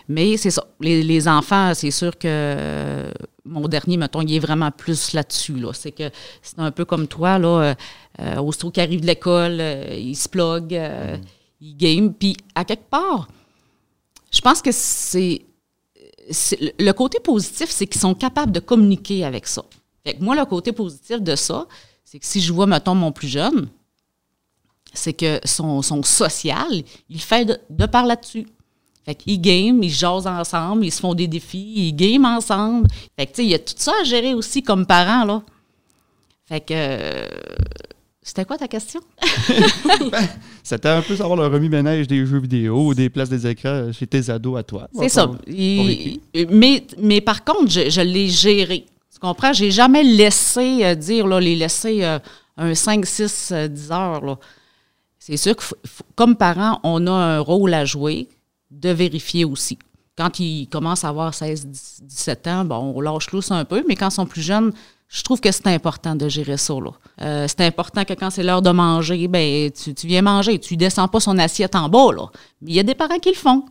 Mais 0.07 0.38
c'est 0.38 0.51
ça. 0.51 0.65
Les, 0.80 1.27
enfants, 1.27 1.74
c'est 1.74 1.92
sûr 1.92 2.18
que 2.18 2.27
euh, 2.27 3.12
mon 3.44 3.68
dernier, 3.68 3.97
mettons, 3.97 4.21
il 4.21 4.33
est 4.33 4.39
vraiment 4.39 4.71
plus 4.71 5.13
là-dessus. 5.13 5.56
Là. 5.56 5.74
C'est 5.74 5.92
que 5.92 6.09
c'est 6.42 6.59
un 6.59 6.71
peu 6.71 6.86
comme 6.86 7.07
toi, 7.07 7.39
là. 7.39 7.47
Euh, 7.47 7.75
euh, 8.21 8.38
aussitôt 8.38 8.71
qu'il 8.71 8.81
arrive 8.81 9.01
de 9.01 9.07
l'école, 9.07 9.62
il 9.92 10.15
se 10.15 10.30
plug, 10.30 10.80
il 11.59 11.75
game. 11.77 12.13
Puis, 12.13 12.38
à 12.53 12.63
quelque 12.63 12.89
part, 12.89 13.27
je 14.31 14.41
pense 14.41 14.62
que 14.62 14.71
c'est. 14.71 15.41
c'est- 16.30 16.74
Le 16.80 16.91
côté 16.94 17.19
positif, 17.19 17.69
c'est 17.69 17.88
qu'ils 17.88 18.01
sont 18.01 18.15
capables 18.15 18.51
de 18.51 18.59
communiquer 18.59 19.25
avec 19.25 19.48
ça. 19.48 19.63
Fait 20.06 20.13
que 20.15 20.24
moi, 20.24 20.36
le 20.36 20.45
côté 20.45 20.71
positif 20.71 21.21
de 21.21 21.36
ça, 21.36 21.68
c'est 22.03 22.19
que 22.19 22.25
si 22.25 22.39
je 22.39 22.53
vois, 22.53 22.68
mettons, 22.68 22.95
mon 22.95 23.12
plus 23.12 23.27
jeune, 23.27 23.68
c'est 24.95 25.13
que 25.13 25.39
son, 25.45 25.81
son 25.81 26.01
social, 26.03 26.68
il 27.09 27.21
fait 27.21 27.45
de, 27.45 27.57
de 27.69 27.86
par 27.86 28.06
là-dessus. 28.06 28.47
Fait 29.06 29.13
qu'ils 29.15 29.39
game, 29.39 29.83
ils 29.83 29.89
jasent 29.92 30.25
ensemble, 30.27 30.86
ils 30.86 30.92
se 30.92 31.00
font 31.00 31.13
des 31.13 31.27
défis, 31.27 31.74
ils 31.75 31.94
game 31.95 32.25
ensemble. 32.25 32.88
Fait 33.18 33.27
que, 33.27 33.31
tu 33.31 33.36
sais, 33.38 33.44
il 33.45 33.50
y 33.51 33.53
a 33.53 33.59
tout 33.59 33.74
ça 33.77 33.94
à 34.01 34.03
gérer 34.03 34.33
aussi 34.33 34.63
comme 34.63 34.86
parent, 34.86 35.25
là. 35.25 35.44
Fait 36.47 36.59
que. 36.62 36.74
euh, 36.75 37.27
C'était 38.24 38.45
quoi 38.45 38.57
ta 38.57 38.68
question? 38.68 39.01
C'était 40.63 40.89
un 40.89 41.01
peu 41.01 41.15
savoir 41.15 41.38
le 41.38 41.48
remis-ménage 41.48 42.07
des 42.07 42.25
jeux 42.25 42.39
vidéo 42.39 42.88
ou 42.88 42.94
des 42.94 43.09
places 43.09 43.30
des 43.30 43.45
écrans 43.45 43.91
chez 43.94 44.07
tes 44.07 44.30
ados 44.30 44.57
à 44.59 44.63
toi. 44.63 44.88
C'est 44.98 45.09
ça. 45.09 45.30
Il- 45.48 46.19
mais, 46.50 46.83
mais 46.98 47.21
par 47.21 47.44
contre, 47.44 47.69
je, 47.69 47.89
je 47.89 48.01
l'ai 48.01 48.27
géré. 48.30 48.86
Tu 49.13 49.19
comprends? 49.19 49.53
J'ai 49.53 49.71
jamais 49.71 50.03
laissé 50.03 50.83
euh, 50.83 50.95
dire, 50.95 51.27
là, 51.27 51.39
les 51.39 51.56
laisser 51.56 52.03
euh, 52.03 52.18
un 52.57 52.74
5, 52.74 53.06
6, 53.06 53.50
euh, 53.51 53.68
10 53.68 53.91
heures. 53.91 54.25
là. 54.25 54.38
C'est 55.27 55.38
sûr 55.38 55.56
que, 55.56 55.63
comme 56.13 56.36
parents, 56.36 56.80
on 56.83 57.07
a 57.07 57.12
un 57.12 57.39
rôle 57.39 57.74
à 57.74 57.83
jouer 57.83 58.30
de 58.69 58.89
vérifier 58.89 59.44
aussi. 59.44 59.80
Quand 60.16 60.39
ils 60.39 60.68
commencent 60.68 61.04
à 61.04 61.10
avoir 61.10 61.33
16, 61.33 61.66
10, 61.66 62.01
17 62.04 62.48
ans, 62.48 62.63
bon, 62.63 62.94
on 62.95 63.01
lâche 63.01 63.31
lousse 63.31 63.50
un 63.50 63.66
peu, 63.66 63.83
mais 63.88 63.95
quand 63.95 64.10
ils 64.10 64.13
sont 64.13 64.27
plus 64.27 64.44
jeunes, 64.44 64.72
je 65.07 65.24
trouve 65.24 65.42
que 65.42 65.51
c'est 65.51 65.66
important 65.66 66.16
de 66.16 66.30
gérer 66.30 66.57
ça. 66.57 66.75
Euh, 67.24 67.48
c'est 67.48 67.62
important 67.62 68.06
que 68.06 68.13
quand 68.13 68.30
c'est 68.30 68.44
l'heure 68.44 68.62
de 68.62 68.69
manger, 68.69 69.27
ben, 69.27 69.72
tu, 69.72 69.95
viens 70.06 70.22
manger. 70.22 70.60
Tu 70.60 70.75
ne 70.75 70.80
descends 70.80 71.07
pas 71.07 71.19
son 71.19 71.39
assiette 71.39 71.74
en 71.74 71.89
bas. 71.89 72.12
Là. 72.16 72.27
Il 72.62 72.75
y 72.75 72.80
a 72.80 72.83
des 72.83 72.94
parents 72.94 73.18
qui 73.18 73.30
le 73.30 73.36
font. 73.36 73.62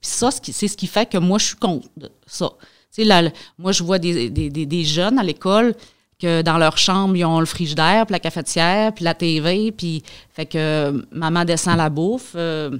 Puis 0.00 0.10
ça, 0.10 0.30
c'est 0.32 0.66
ce 0.66 0.76
qui 0.76 0.88
fait 0.88 1.08
que 1.08 1.18
moi, 1.18 1.38
je 1.38 1.44
suis 1.44 1.56
contre 1.56 1.86
ça. 2.26 2.50
Moi, 3.58 3.70
je 3.70 3.84
vois 3.84 4.00
des 4.00 4.84
jeunes 4.84 5.20
à 5.20 5.22
l'école 5.22 5.76
que 6.18 6.42
dans 6.42 6.58
leur 6.58 6.78
chambre, 6.78 7.16
ils 7.16 7.24
ont 7.24 7.40
le 7.40 7.46
frigidaire, 7.46 8.06
puis 8.06 8.12
la 8.12 8.20
cafetière, 8.20 8.92
puis 8.92 9.04
la 9.04 9.14
TV, 9.14 9.72
puis 9.72 10.02
fait 10.32 10.46
que 10.46 10.58
euh, 10.58 11.02
maman 11.10 11.44
descend 11.44 11.76
la 11.76 11.90
bouffe. 11.90 12.32
euh, 12.36 12.78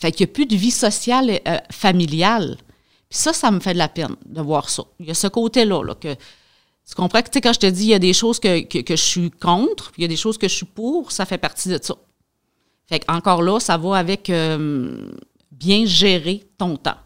fait 0.00 0.12
qu'il 0.12 0.26
n'y 0.26 0.30
a 0.30 0.34
plus 0.34 0.46
de 0.46 0.56
vie 0.56 0.70
sociale 0.70 1.40
euh, 1.46 1.58
familiale. 1.70 2.56
Puis 3.08 3.18
ça, 3.18 3.32
ça 3.32 3.50
me 3.50 3.60
fait 3.60 3.74
de 3.74 3.78
la 3.78 3.88
peine 3.88 4.16
de 4.24 4.40
voir 4.40 4.68
ça. 4.70 4.84
Il 5.00 5.06
y 5.06 5.10
a 5.10 5.14
ce 5.14 5.26
côté-là, 5.26 5.82
là, 5.82 5.94
que 5.94 6.14
tu 6.14 6.94
comprends 6.96 7.20
que, 7.20 7.28
tu 7.28 7.34
sais, 7.34 7.40
quand 7.40 7.52
je 7.52 7.60
te 7.60 7.66
dis, 7.66 7.84
il 7.84 7.90
y 7.90 7.94
a 7.94 7.98
des 7.98 8.14
choses 8.14 8.40
que, 8.40 8.62
que, 8.64 8.78
que 8.78 8.96
je 8.96 9.02
suis 9.02 9.30
contre, 9.30 9.92
puis 9.92 10.00
il 10.00 10.02
y 10.02 10.04
a 10.06 10.08
des 10.08 10.16
choses 10.16 10.38
que 10.38 10.48
je 10.48 10.54
suis 10.54 10.66
pour, 10.66 11.12
ça 11.12 11.26
fait 11.26 11.38
partie 11.38 11.68
de 11.68 11.78
ça. 11.80 11.94
Fait 12.86 13.00
que 13.00 13.12
encore 13.12 13.42
là, 13.42 13.60
ça 13.60 13.76
va 13.76 13.96
avec 13.96 14.30
bien 15.50 15.86
gérer 15.86 16.42
ton 16.58 16.76
temps. 16.76 16.96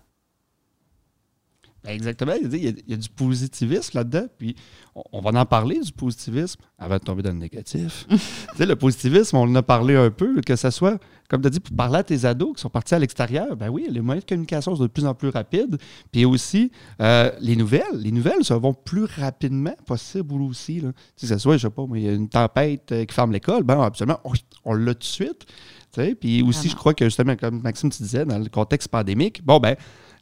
Ben, 1.87 1.93
exactement. 1.93 2.33
Il 2.40 2.55
y, 2.57 2.66
a, 2.66 2.71
il 2.71 2.90
y 2.90 2.95
a 2.95 2.97
du 2.97 3.09
positivisme 3.09 3.93
là-dedans. 3.95 4.26
Puis 4.38 4.57
on, 4.95 5.02
on 5.12 5.21
va 5.21 5.40
en 5.40 5.47
parler 5.47 5.78
du 5.78 5.93
positivisme 5.93 6.61
avant 6.78 6.97
de 6.97 7.00
tomber 7.00 7.23
dans 7.23 7.31
le 7.31 7.38
négatif. 7.38 8.07
tu 8.11 8.19
sais, 8.57 8.66
le 8.66 8.76
positivisme, 8.76 9.37
on 9.37 9.43
en 9.43 9.55
a 9.55 9.62
parlé 9.62 9.95
un 9.95 10.11
peu, 10.11 10.40
que 10.40 10.57
ce 10.57 10.71
soit, 10.71 10.99
comme 11.28 11.40
tu 11.43 11.47
as 11.47 11.50
dit, 11.50 11.61
pour 11.61 11.76
parler 11.76 11.99
à 11.99 12.02
tes 12.02 12.25
ados 12.25 12.57
qui 12.57 12.62
sont 12.62 12.71
partis 12.71 12.95
à 12.95 12.99
l'extérieur, 12.99 13.57
ben 13.57 13.69
oui, 13.69 13.87
les 13.88 14.00
moyens 14.00 14.25
de 14.25 14.28
communication 14.28 14.75
sont 14.75 14.83
de 14.83 14.88
plus 14.88 15.07
en 15.07 15.14
plus 15.14 15.28
rapides. 15.28 15.78
Puis 16.11 16.25
aussi, 16.25 16.73
euh, 17.00 17.31
les 17.40 17.55
nouvelles, 17.55 17.85
les 17.95 18.11
nouvelles 18.11 18.45
se 18.45 18.55
vont 18.55 18.75
plus 18.75 19.05
rapidement 19.05 19.75
possible 19.87 20.43
aussi. 20.43 20.81
Là. 20.81 20.93
Tu 21.16 21.26
sais, 21.26 21.35
que 21.35 21.35
ce 21.35 21.38
soit, 21.38 21.57
je 21.57 21.62
sais 21.62 21.71
pas, 21.71 21.85
mais 21.88 22.00
il 22.00 22.07
y 22.07 22.09
a 22.09 22.12
une 22.12 22.28
tempête 22.28 22.90
euh, 22.93 23.05
qui 23.05 23.14
ferme 23.14 23.33
l'école, 23.33 23.62
ben 23.62 23.81
absolument, 23.81 24.19
on, 24.25 24.33
on 24.64 24.75
l'a 24.75 24.95
tout 24.95 25.00
de 25.00 25.05
suite. 25.05 25.47
Tu 25.93 26.02
sais, 26.02 26.14
Puis 26.14 26.43
aussi, 26.43 26.59
Vraiment. 26.59 26.71
je 26.71 26.76
crois 26.76 26.95
que 26.95 27.05
justement, 27.05 27.37
comme 27.37 27.62
Maxime 27.62 27.90
tu 27.90 28.02
disais, 28.02 28.25
dans 28.25 28.38
le 28.38 28.49
contexte 28.49 28.88
pandémique, 28.88 29.45
bon, 29.45 29.59
ben, 29.59 29.76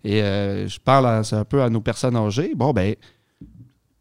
et 0.05 0.23
euh, 0.23 0.69
je 0.69 0.79
parle 0.79 1.07
un 1.07 1.45
peu 1.45 1.63
à 1.63 1.71
nos 1.71 1.81
personnes 1.81 2.17
âgées. 2.17 2.53
Bon, 2.55 2.73
ben, 2.73 2.95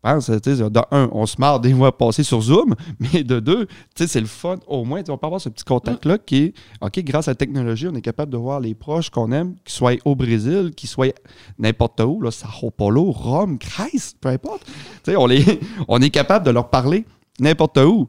pense, 0.03 0.25
tu 0.25 0.55
sais, 0.55 0.69
de 0.69 0.81
un, 0.91 1.10
on 1.13 1.25
se 1.25 1.38
marre 1.39 1.60
des 1.60 1.74
mois 1.74 1.98
passés 1.98 2.24
sur 2.24 2.41
Zoom, 2.41 2.75
mais 3.00 3.24
de 3.24 3.39
deux, 3.39 3.65
tu 3.65 3.74
sais, 3.95 4.07
c'est 4.07 4.19
le 4.19 4.27
fun. 4.27 4.57
Au 4.67 4.83
moins, 4.83 5.01
tu 5.01 5.10
on 5.10 5.17
peut 5.17 5.25
avoir 5.25 5.41
ce 5.41 5.50
petit 5.50 5.63
contact-là 5.63 6.17
qui 6.17 6.38
est, 6.38 6.53
OK, 6.81 7.00
grâce 7.00 7.27
à 7.27 7.31
la 7.31 7.36
technologie, 7.36 7.88
on 7.88 7.95
est 7.95 8.01
capable 8.01 8.31
de 8.31 8.38
voir 8.38 8.60
les 8.60 8.75
proches 8.75 9.10
qu'on 9.10 9.31
aime, 9.31 9.55
qu'ils 9.63 9.74
soient 9.74 9.93
au 10.05 10.15
Brésil, 10.15 10.72
qu'ils 10.75 10.89
soient 10.89 11.13
n'importe 11.57 12.01
où, 12.01 12.22
là, 12.22 12.31
Sao 12.31 12.69
Paulo, 12.69 13.12
Rome, 13.12 13.57
Grèce, 13.57 14.15
peu 14.19 14.29
importe. 14.29 14.65
Tu 14.65 15.12
sais, 15.12 15.15
on, 15.15 15.25
les, 15.25 15.43
on 15.88 16.01
est 16.01 16.10
capable 16.10 16.45
de 16.45 16.51
leur 16.51 16.69
parler 16.69 17.05
n'importe 17.39 17.77
où. 17.77 18.07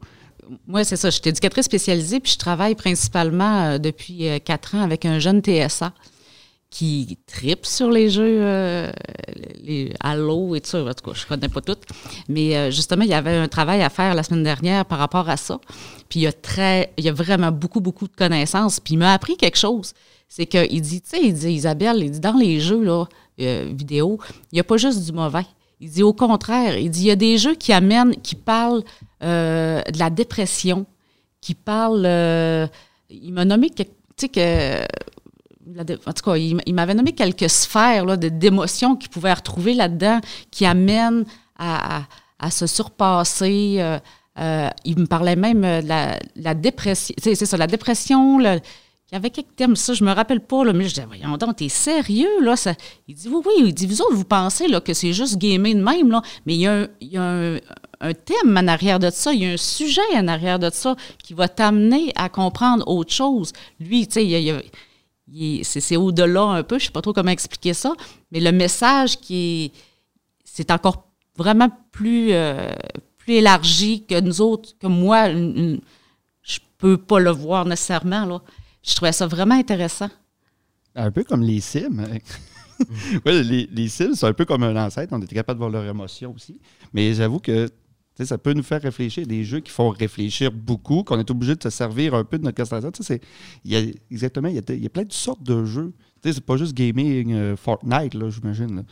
Moi, 0.67 0.83
c'est 0.83 0.97
ça. 0.97 1.09
Je 1.09 1.15
suis 1.15 1.29
éducatrice 1.29 1.65
spécialisée, 1.65 2.19
puis 2.19 2.33
je 2.33 2.37
travaille 2.37 2.75
principalement 2.75 3.63
euh, 3.63 3.77
depuis 3.79 4.29
euh, 4.29 4.37
quatre 4.37 4.75
ans 4.75 4.81
avec 4.81 5.05
un 5.05 5.17
jeune 5.17 5.41
TSA 5.41 5.91
qui 6.75 7.17
tripe 7.25 7.65
sur 7.65 7.89
les 7.89 8.09
jeux, 8.09 8.37
euh, 8.41 8.91
les 9.63 9.93
Halo 10.01 10.55
et 10.55 10.59
tout 10.59 10.71
ça. 10.71 10.83
En 10.83 10.93
tout 10.93 11.09
cas, 11.09 11.17
je 11.17 11.25
connais 11.25 11.47
pas 11.47 11.61
tout. 11.61 11.77
Mais 12.27 12.57
euh, 12.57 12.69
justement, 12.69 13.03
il 13.03 13.09
y 13.09 13.13
avait 13.13 13.33
un 13.37 13.47
travail 13.47 13.81
à 13.81 13.89
faire 13.89 14.13
la 14.13 14.23
semaine 14.23 14.43
dernière 14.43 14.83
par 14.83 14.99
rapport 14.99 15.29
à 15.29 15.37
ça. 15.37 15.57
Puis 16.09 16.19
il 16.19 16.23
y 16.23 16.27
a, 16.27 16.33
très, 16.33 16.91
il 16.97 17.05
y 17.05 17.07
a 17.09 17.13
vraiment 17.13 17.49
beaucoup, 17.49 17.79
beaucoup 17.79 18.09
de 18.09 18.15
connaissances. 18.15 18.81
Puis 18.81 18.95
il 18.95 18.97
m'a 18.97 19.13
appris 19.13 19.37
quelque 19.37 19.57
chose. 19.57 19.93
C'est 20.27 20.47
qu'il 20.47 20.81
dit, 20.81 20.99
tu 21.01 21.11
sais, 21.11 21.21
il 21.23 21.33
dit, 21.33 21.53
Isabelle, 21.53 21.99
il 22.03 22.11
dit, 22.11 22.19
dans 22.19 22.35
les 22.37 22.59
jeux 22.59 22.83
là, 22.83 23.05
euh, 23.39 23.71
vidéo, 23.73 24.19
il 24.51 24.55
n'y 24.55 24.59
a 24.59 24.65
pas 24.65 24.75
juste 24.75 25.05
du 25.05 25.13
mauvais. 25.13 25.45
Il 25.79 25.89
dit 25.89 26.03
au 26.03 26.11
contraire, 26.11 26.77
il 26.77 26.89
dit, 26.89 27.03
il 27.03 27.07
y 27.07 27.11
a 27.11 27.15
des 27.15 27.37
jeux 27.37 27.55
qui 27.55 27.71
amènent, 27.71 28.17
qui 28.21 28.35
parlent 28.35 28.83
euh, 29.23 29.81
de 29.81 29.97
la 29.97 30.09
dépression, 30.09 30.85
qui 31.39 31.53
parlent 31.55 32.69
il 33.09 33.31
m'a 33.31 33.45
nommé, 33.45 33.69
que- 33.69 33.83
tu 33.83 33.89
sais, 34.17 34.27
que. 34.29 34.85
En 35.67 36.13
tout 36.13 36.23
cas, 36.23 36.35
il, 36.37 36.73
m'avait 36.73 36.93
nommé 36.93 37.13
quelques 37.13 37.49
sphères 37.49 38.05
là, 38.05 38.17
d'émotions 38.17 38.95
qu'il 38.95 39.09
pouvait 39.09 39.33
retrouver 39.33 39.73
là-dedans 39.73 40.19
qui 40.51 40.65
amènent 40.65 41.25
à, 41.57 42.03
à- 42.39 42.51
se 42.51 42.67
surpasser. 42.67 43.77
euh, 43.79 43.97
euh, 44.37 44.69
il 44.83 44.99
me 44.99 45.05
parlait 45.05 45.35
même 45.35 45.63
euh, 45.63 45.81
de 45.81 45.87
la, 45.87 46.19
la 46.35 46.53
dépression. 46.53 47.15
C'est 47.17 47.35
ça, 47.35 47.57
la 47.57 47.67
dépression. 47.67 48.39
il 48.41 48.61
y 49.11 49.15
avait 49.15 49.29
quelques 49.29 49.55
thèmes, 49.55 49.75
ça, 49.75 49.93
je 49.93 50.03
me 50.03 50.11
rappelle 50.11 50.41
pas, 50.41 50.63
mais 50.73 50.83
je 50.83 50.95
disais, 50.95 51.05
voyons 51.07 51.37
donc, 51.37 51.55
t'es 51.55 51.69
sérieux, 51.69 52.41
là? 52.41 52.55
Il 53.07 53.15
dit, 53.15 53.29
oui, 53.29 53.41
oui, 53.45 53.53
il 53.67 53.73
dit, 53.73 53.87
vous 53.87 54.01
autres, 54.01 54.13
vous 54.13 54.25
pensez 54.25 54.65
que 54.81 54.93
c'est 54.93 55.13
juste 55.13 55.37
gamer 55.37 55.73
de 55.73 55.81
même, 55.81 56.11
là, 56.11 56.21
mais 56.45 56.55
il 56.55 56.61
y 56.61 56.67
a, 56.67 56.87
un, 57.21 58.13
thème 58.13 58.57
en 58.57 58.67
arrière 58.67 58.99
de 58.99 59.09
ça, 59.09 59.33
il 59.33 59.41
y 59.41 59.45
a 59.45 59.51
un 59.51 59.57
sujet 59.57 60.01
en 60.15 60.27
arrière 60.27 60.59
de 60.59 60.69
ça 60.69 60.95
qui 61.23 61.33
va 61.33 61.47
t'amener 61.47 62.11
à 62.15 62.27
comprendre 62.27 62.85
autre 62.87 63.13
chose. 63.13 63.53
Lui, 63.79 64.05
tu 64.05 64.15
sais, 64.15 64.25
il 64.25 64.61
c'est 65.63 65.95
au-delà 65.97 66.43
un 66.43 66.63
peu, 66.63 66.77
je 66.79 66.85
sais 66.85 66.91
pas 66.91 67.01
trop 67.01 67.13
comment 67.13 67.31
expliquer 67.31 67.73
ça, 67.73 67.93
mais 68.31 68.39
le 68.39 68.51
message 68.51 69.17
qui 69.19 69.65
est, 69.65 69.71
c'est 70.43 70.71
encore 70.71 71.09
vraiment 71.37 71.69
plus, 71.91 72.31
euh, 72.31 72.71
plus 73.17 73.35
élargi 73.35 74.05
que 74.05 74.19
nous 74.21 74.39
autres, 74.41 74.77
que 74.79 74.87
moi, 74.87 75.29
une- 75.29 75.57
une- 75.57 75.81
je 76.43 76.59
peux 76.77 76.97
pas 76.97 77.19
le 77.19 77.31
voir 77.31 77.65
nécessairement, 77.65 78.25
là. 78.25 78.41
Je 78.83 78.93
trouvais 78.95 79.11
ça 79.11 79.25
vraiment 79.25 79.55
intéressant. 79.55 80.09
Un 80.93 81.09
peu 81.11 81.23
comme 81.23 81.41
les 81.41 81.59
Sims. 81.59 82.05
ouais, 83.25 83.43
les, 83.43 83.67
les 83.71 83.89
Sims, 83.89 84.13
c'est 84.15 84.27
un 84.27 84.33
peu 84.33 84.45
comme 84.45 84.61
un 84.63 84.75
ancêtre. 84.85 85.11
On 85.11 85.21
était 85.21 85.33
capable 85.35 85.57
de 85.57 85.65
voir 85.65 85.71
leurs 85.71 85.89
émotions 85.89 86.33
aussi. 86.35 86.59
Mais 86.93 87.13
j'avoue 87.15 87.39
que 87.39 87.67
ça 88.23 88.37
peut 88.37 88.53
nous 88.53 88.63
faire 88.63 88.81
réfléchir. 88.81 89.27
Des 89.27 89.43
jeux 89.43 89.59
qui 89.59 89.71
font 89.71 89.89
réfléchir 89.89 90.51
beaucoup, 90.51 91.03
qu'on 91.03 91.19
est 91.19 91.29
obligé 91.29 91.55
de 91.55 91.63
se 91.63 91.69
servir 91.69 92.13
un 92.15 92.23
peu 92.23 92.37
de 92.37 92.43
notre 92.45 92.55
concentration. 92.55 93.17
Il 93.65 93.73
y 93.73 93.75
a, 93.75 93.81
exactement, 94.09 94.47
il 94.47 94.55
y 94.55 94.59
a, 94.59 94.61
il 94.69 94.81
y 94.83 94.85
a 94.85 94.89
plein 94.89 95.03
de 95.03 95.11
sortes 95.11 95.43
de 95.43 95.65
jeux. 95.65 95.91
C'est 96.23 96.39
pas 96.41 96.55
juste 96.57 96.73
gaming 96.73 97.33
euh, 97.33 97.55
Fortnite, 97.57 98.13
là, 98.13 98.29
j'imagine. 98.29 98.83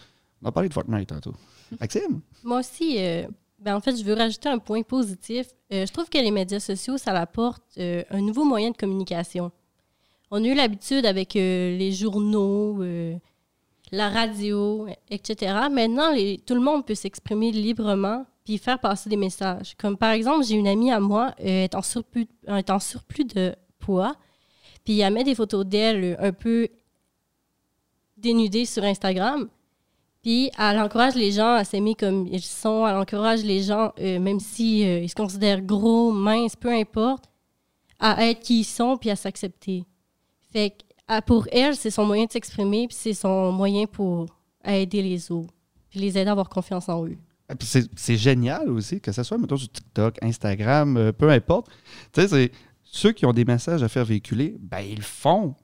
On 0.42 0.50
a 0.50 0.52
parlé 0.52 0.68
de 0.70 0.74
Fortnite 0.74 1.08
tantôt. 1.08 1.34
Maxime? 1.80 2.20
Moi 2.44 2.60
aussi, 2.60 2.98
euh, 3.00 3.26
ben 3.60 3.76
en 3.76 3.80
fait, 3.80 3.96
je 3.96 4.04
veux 4.04 4.14
rajouter 4.14 4.50
un 4.50 4.60
point 4.60 4.82
positif. 4.84 5.48
Euh, 5.72 5.86
je 5.86 5.92
trouve 5.94 6.10
que 6.10 6.18
les 6.18 6.30
médias 6.32 6.60
sociaux, 6.60 6.98
ça 6.98 7.12
apporte 7.14 7.64
un 7.78 8.22
nouveau 8.22 8.44
moyen 8.44 8.72
de 8.72 8.78
communication. 8.78 9.52
On 10.30 10.44
a 10.44 10.48
eu 10.48 10.54
l'habitude 10.54 11.06
avec 11.06 11.36
les 11.36 11.92
journaux, 11.92 12.84
la 13.92 14.10
radio, 14.10 14.88
etc. 15.10 15.54
Maintenant, 15.72 16.12
les- 16.12 16.40
tout 16.40 16.56
le 16.56 16.62
monde 16.62 16.86
peut 16.86 16.96
s'exprimer 16.96 17.52
librement 17.52 18.26
puis 18.44 18.58
faire 18.58 18.80
passer 18.80 19.10
des 19.10 19.16
messages. 19.16 19.76
Comme 19.78 19.98
par 19.98 20.12
exemple, 20.12 20.46
j'ai 20.46 20.56
une 20.56 20.68
amie 20.68 20.92
à 20.92 21.00
moi, 21.00 21.34
euh, 21.40 21.64
est 21.64 21.76
en 21.76 21.82
surplus, 21.82 22.28
elle 22.48 22.58
est 22.58 22.70
en 22.70 22.80
surplus 22.80 23.26
de 23.26 23.56
poids, 23.80 24.16
puis 24.84 25.00
elle 25.00 25.14
met 25.14 25.24
des 25.24 25.36
photos 25.36 25.66
d'elle 25.66 26.04
euh, 26.04 26.16
un 26.20 26.32
peu 26.32 26.68
dénudées 28.18 28.66
sur 28.66 28.84
Instagram. 28.84 29.50
Puis 30.22 30.50
elle 30.58 30.80
encourage 30.80 31.16
les 31.16 31.32
gens 31.32 31.54
à 31.54 31.64
s'aimer 31.66 31.96
comme 31.96 32.28
ils 32.28 32.42
sont. 32.42 32.88
Elle 32.88 32.96
encourage 32.96 33.44
les 33.44 33.62
gens, 33.62 33.92
euh, 34.00 34.20
même 34.20 34.40
si 34.40 34.86
euh, 34.86 35.00
ils 35.00 35.10
se 35.10 35.16
considèrent 35.16 35.62
gros, 35.62 36.12
minces, 36.12 36.56
peu 36.56 36.72
importe, 36.72 37.26
à 38.00 38.26
être 38.30 38.40
qui 38.40 38.62
ils 38.62 38.66
sont 38.66 38.98
puis 38.98 39.10
à 39.10 39.16
s'accepter. 39.16 39.86
Fait 40.52 40.72
que 40.72 41.22
pour 41.26 41.48
elle, 41.52 41.76
c'est 41.76 41.92
son 41.92 42.06
moyen 42.06 42.26
de 42.26 42.32
s'exprimer 42.32 42.88
puis 42.88 42.96
c'est 42.98 43.14
son 43.14 43.52
moyen 43.52 43.86
pour 43.86 44.28
aider 44.64 45.02
les 45.02 45.32
autres 45.32 45.54
puis 45.90 46.00
les 46.00 46.18
aider 46.18 46.30
à 46.30 46.32
avoir 46.32 46.50
confiance 46.50 46.90
en 46.90 47.06
eux. 47.06 47.18
Ah, 47.50 47.54
C'est 47.60 48.18
génial 48.18 48.70
aussi, 48.70 49.02
que 49.02 49.12
ce 49.12 49.24
soit, 49.24 49.38
mettons, 49.38 49.58
sur 49.58 49.72
TikTok, 49.72 50.18
Instagram, 50.22 50.98
euh, 50.98 51.12
peu 51.12 51.30
importe. 51.30 51.68
Ceux 52.96 53.12
qui 53.12 53.26
ont 53.26 53.34
des 53.34 53.44
messages 53.44 53.82
à 53.82 53.88
faire 53.90 54.06
véhiculer, 54.06 54.56
ben 54.60 54.82
ils 54.82 54.98
le 54.98 55.02
font. 55.02 55.56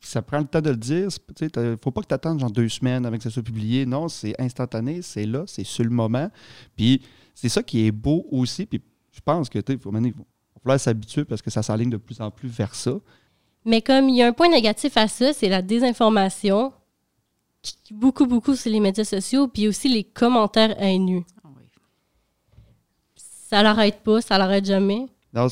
Ça 0.00 0.22
prend 0.22 0.38
le 0.38 0.44
temps 0.44 0.60
de 0.60 0.70
le 0.70 0.76
dire. 0.76 1.06
Tu 1.36 1.46
sais, 1.46 1.76
faut 1.82 1.92
pas 1.92 2.00
que 2.00 2.08
tu 2.08 2.14
attendes 2.14 2.40
genre 2.40 2.50
deux 2.50 2.68
semaines 2.68 3.06
avec 3.06 3.20
que 3.20 3.24
ça 3.24 3.30
soit 3.30 3.44
publié. 3.44 3.86
Non, 3.86 4.08
c'est 4.08 4.34
instantané, 4.40 5.00
c'est 5.02 5.24
là, 5.24 5.44
c'est 5.46 5.62
sur 5.62 5.84
le 5.84 5.90
moment. 5.90 6.28
Puis 6.76 7.02
c'est 7.32 7.48
ça 7.48 7.62
qui 7.62 7.86
est 7.86 7.92
beau 7.92 8.26
aussi. 8.32 8.68
Je 8.72 9.20
pense 9.24 9.48
que, 9.48 9.60
faut, 9.80 9.92
il 9.94 10.12
va 10.12 10.24
falloir 10.62 10.80
s'habituer 10.80 11.24
parce 11.24 11.42
que 11.42 11.50
ça 11.50 11.62
s'enligne 11.62 11.90
de 11.90 11.96
plus 11.96 12.20
en 12.20 12.32
plus 12.32 12.48
vers 12.48 12.74
ça. 12.74 12.94
Mais 13.64 13.80
comme 13.80 14.08
il 14.08 14.16
y 14.16 14.22
a 14.22 14.26
un 14.26 14.32
point 14.32 14.48
négatif 14.48 14.96
à 14.96 15.06
ça, 15.06 15.32
c'est 15.32 15.48
la 15.48 15.62
désinformation, 15.62 16.72
beaucoup, 17.90 18.26
beaucoup 18.26 18.54
sur 18.54 18.70
les 18.70 18.80
médias 18.80 19.04
sociaux, 19.04 19.48
puis 19.48 19.68
aussi 19.68 19.88
les 19.88 20.04
commentaires 20.04 20.80
haineux. 20.82 21.22
Ça 23.16 23.62
l'arrête 23.62 24.02
pas, 24.02 24.20
ça 24.20 24.36
l'arrête 24.38 24.64
jamais. 24.66 25.06
Non, 25.34 25.46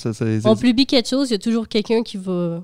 On 0.44 0.56
publie 0.56 0.86
quelque 0.86 1.08
chose, 1.08 1.28
il 1.30 1.32
y 1.32 1.36
a 1.36 1.38
toujours 1.38 1.68
quelqu'un 1.68 2.02
qui 2.02 2.16
va 2.16 2.62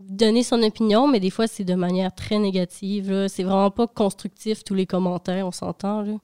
donner 0.00 0.42
son 0.42 0.62
opinion, 0.62 1.08
mais 1.08 1.20
des 1.20 1.30
fois, 1.30 1.46
c'est 1.46 1.64
de 1.64 1.74
manière 1.74 2.14
très 2.14 2.38
négative. 2.38 3.10
là. 3.10 3.28
C'est 3.28 3.42
vraiment 3.44 3.70
pas 3.70 3.86
constructif, 3.86 4.62
tous 4.64 4.74
les 4.74 4.86
commentaires, 4.86 5.46
on 5.46 5.52
s'entend. 5.52 6.02
là. 6.02 6.14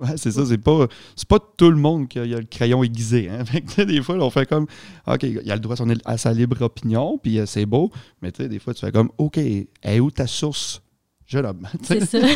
Ouais, 0.00 0.16
c'est 0.16 0.30
ça, 0.30 0.46
c'est 0.46 0.58
pas, 0.58 0.86
c'est 1.16 1.26
pas 1.26 1.38
tout 1.56 1.70
le 1.70 1.76
monde 1.76 2.06
qui 2.08 2.18
a, 2.20 2.24
le 2.24 2.42
crayon 2.44 2.82
aiguisé. 2.84 3.28
Hein? 3.28 3.44
Fait 3.44 3.60
que, 3.60 3.82
des 3.82 4.00
fois, 4.02 4.16
là, 4.16 4.24
on 4.24 4.30
fait 4.30 4.48
comme, 4.48 4.66
OK, 5.08 5.22
il 5.24 5.50
a 5.50 5.54
le 5.54 5.60
droit 5.60 5.74
à, 5.74 5.76
son- 5.76 5.92
à 6.04 6.16
sa 6.18 6.32
libre 6.32 6.62
opinion, 6.62 7.18
puis 7.18 7.38
euh, 7.40 7.46
c'est 7.46 7.66
beau, 7.66 7.90
mais 8.22 8.30
tu 8.30 8.42
sais, 8.42 8.48
des 8.48 8.60
fois, 8.60 8.74
tu 8.74 8.80
fais 8.80 8.92
comme, 8.92 9.10
OK, 9.18 9.38
est 9.38 10.00
où 10.00 10.10
ta 10.12 10.26
source, 10.28 10.82
jeune 11.28 11.46
homme? 11.46 11.68
Tu 11.86 11.86
sais, 11.86 12.00
C'est 12.06 12.20
ça. 12.20 12.28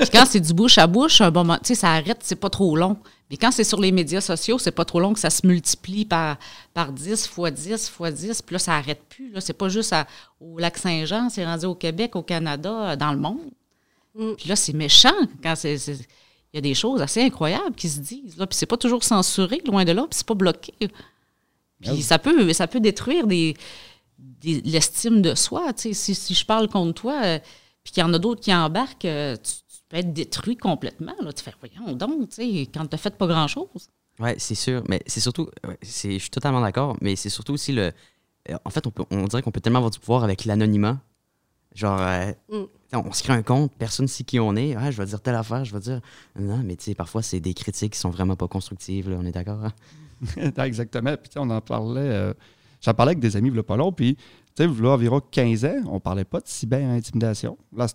Puis 0.00 0.10
quand 0.12 0.26
c'est 0.26 0.40
du 0.40 0.52
bouche 0.52 0.76
à 0.78 0.86
bouche, 0.86 1.20
un 1.22 1.30
bon 1.30 1.40
moment, 1.44 1.56
tu 1.58 1.68
sais, 1.68 1.74
ça 1.76 1.92
arrête, 1.92 2.18
c'est 2.22 2.36
pas 2.36 2.50
trop 2.50 2.76
long. 2.76 2.96
Mais 3.30 3.36
quand 3.36 3.50
c'est 3.50 3.64
sur 3.64 3.80
les 3.80 3.92
médias 3.92 4.20
sociaux, 4.20 4.58
c'est 4.58 4.70
pas 4.72 4.84
trop 4.84 5.00
long 5.00 5.12
que 5.14 5.20
ça 5.20 5.30
se 5.30 5.46
multiplie 5.46 6.04
par, 6.04 6.36
par 6.74 6.92
10 6.92 7.26
fois 7.26 7.50
10 7.50 7.88
fois 7.88 8.10
10. 8.10 8.42
Puis 8.42 8.52
là, 8.54 8.58
ça 8.58 8.74
arrête 8.74 9.02
plus. 9.08 9.30
Là. 9.30 9.40
C'est 9.40 9.52
pas 9.52 9.68
juste 9.68 9.92
à- 9.92 10.06
au 10.40 10.58
lac 10.58 10.76
Saint-Jean, 10.78 11.28
c'est 11.30 11.44
rendu 11.44 11.66
au 11.66 11.74
Québec, 11.74 12.16
au 12.16 12.22
Canada, 12.22 12.96
dans 12.96 13.12
le 13.12 13.18
monde. 13.18 13.38
Mm. 14.14 14.32
Puis 14.36 14.48
là, 14.48 14.56
c'est 14.56 14.72
méchant 14.72 15.14
quand 15.42 15.54
c'est. 15.56 15.78
c'est- 15.78 16.06
Il 16.54 16.56
y 16.56 16.58
a 16.58 16.62
des 16.62 16.74
choses 16.74 17.02
assez 17.02 17.20
incroyables 17.22 17.74
qui 17.76 17.88
se 17.90 18.00
disent. 18.00 18.38
Là. 18.38 18.46
Puis 18.46 18.56
c'est 18.56 18.64
pas 18.66 18.78
toujours 18.78 19.04
censuré, 19.04 19.60
loin 19.66 19.84
de 19.84 19.92
là, 19.92 20.02
puis 20.08 20.16
c'est 20.16 20.26
pas 20.26 20.34
bloqué. 20.34 20.72
Puis 20.78 20.88
oui. 21.90 22.02
ça, 22.02 22.18
peut, 22.18 22.52
ça 22.54 22.66
peut 22.66 22.80
détruire 22.80 23.26
des, 23.26 23.54
des- 24.18 24.62
l'estime 24.62 25.20
de 25.20 25.34
soi. 25.34 25.72
tu 25.74 25.82
sais. 25.82 25.92
Si, 25.92 26.14
si 26.14 26.34
je 26.34 26.44
parle 26.46 26.68
contre 26.68 26.94
toi, 27.02 27.20
euh, 27.22 27.38
puis 27.88 27.92
qu'il 27.94 28.02
y 28.02 28.04
en 28.04 28.12
a 28.12 28.18
d'autres 28.18 28.42
qui 28.42 28.54
embarquent, 28.54 29.06
euh, 29.06 29.34
tu, 29.36 29.52
tu 29.52 29.80
peux 29.88 29.96
être 29.96 30.12
détruit 30.12 30.58
complètement. 30.58 31.14
Là. 31.22 31.32
Tu 31.32 31.42
fais, 31.42 31.54
voyons 31.58 31.94
donc, 31.96 32.28
tu 32.28 32.34
sais, 32.34 32.60
quand 32.72 32.86
tu 32.86 32.98
fait 32.98 33.16
pas 33.16 33.26
grand-chose. 33.26 33.88
Ouais, 34.20 34.34
c'est 34.38 34.54
sûr. 34.54 34.82
Mais 34.90 35.00
c'est 35.06 35.20
surtout. 35.20 35.48
ouais, 35.66 35.78
je 35.80 35.88
suis 36.18 36.28
totalement 36.30 36.60
d'accord. 36.60 36.98
Mais 37.00 37.16
c'est 37.16 37.30
surtout 37.30 37.54
aussi 37.54 37.72
le. 37.72 37.92
euh, 38.50 38.56
En 38.66 38.68
fait, 38.70 38.86
on, 38.86 38.90
peut, 38.90 39.04
on 39.10 39.24
dirait 39.24 39.40
qu'on 39.40 39.50
peut 39.52 39.60
tellement 39.62 39.78
avoir 39.78 39.90
du 39.90 39.98
pouvoir 39.98 40.22
avec 40.22 40.44
l'anonymat. 40.44 41.00
Genre, 41.74 41.98
euh, 41.98 42.32
Mm. 42.50 42.96
on 43.06 43.12
se 43.12 43.22
crée 43.22 43.32
un 43.34 43.42
compte, 43.42 43.72
personne 43.78 44.04
ne 44.04 44.08
sait 44.08 44.24
qui 44.24 44.38
on 44.38 44.54
est. 44.56 44.74
Ah, 44.76 44.90
je 44.90 44.98
vais 44.98 45.06
dire 45.06 45.20
telle 45.22 45.36
affaire, 45.36 45.64
je 45.64 45.72
vais 45.72 45.80
dire. 45.80 46.00
Non, 46.38 46.58
mais 46.64 46.76
tu 46.76 46.84
sais, 46.84 46.94
parfois, 46.94 47.22
c'est 47.22 47.40
des 47.40 47.54
critiques 47.54 47.94
qui 47.94 47.98
sont 47.98 48.10
vraiment 48.10 48.36
pas 48.36 48.48
constructives, 48.48 49.08
là, 49.08 49.16
on 49.18 49.24
est 49.24 49.32
d'accord? 49.32 49.64
hein? 49.64 49.72
Exactement. 50.64 51.16
Puis, 51.16 51.28
tu 51.30 51.34
sais, 51.34 51.38
on 51.38 51.48
en 51.50 51.60
parlait. 51.62 52.00
euh, 52.00 52.34
J'en 52.80 52.94
parlais 52.94 53.10
avec 53.10 53.18
des 53.20 53.36
amis, 53.36 53.56
a 53.58 53.62
pas 53.62 53.76
long. 53.76 53.92
Puis, 53.92 54.16
tu 54.66 54.74
sais, 54.74 54.86
environ 54.86 55.20
15 55.20 55.64
ans, 55.64 55.82
on 55.86 56.00
parlait 56.00 56.24
pas 56.24 56.40
de 56.40 56.48
cyber-intimidation. 56.48 57.56
Là, 57.76 57.86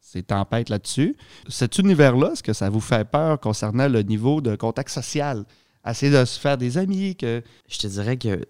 c'est 0.00 0.26
tempête 0.26 0.70
là-dessus. 0.70 1.16
Cet 1.48 1.78
univers-là, 1.78 2.30
est-ce 2.32 2.42
que 2.42 2.54
ça 2.54 2.70
vous 2.70 2.80
fait 2.80 3.04
peur 3.08 3.38
concernant 3.40 3.88
le 3.88 4.00
niveau 4.02 4.40
de 4.40 4.56
contact 4.56 4.88
social? 4.88 5.44
Essayer 5.86 6.10
de 6.12 6.24
se 6.24 6.40
faire 6.40 6.56
des 6.56 6.78
amis, 6.78 7.14
que. 7.14 7.42
Je 7.68 7.78
te 7.78 7.86
dirais 7.86 8.16
que, 8.16 8.46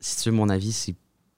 si 0.00 0.16
tu 0.22 0.30
veux 0.30 0.34
mon 0.34 0.48
avis, 0.48 0.72
c'est 0.72 0.94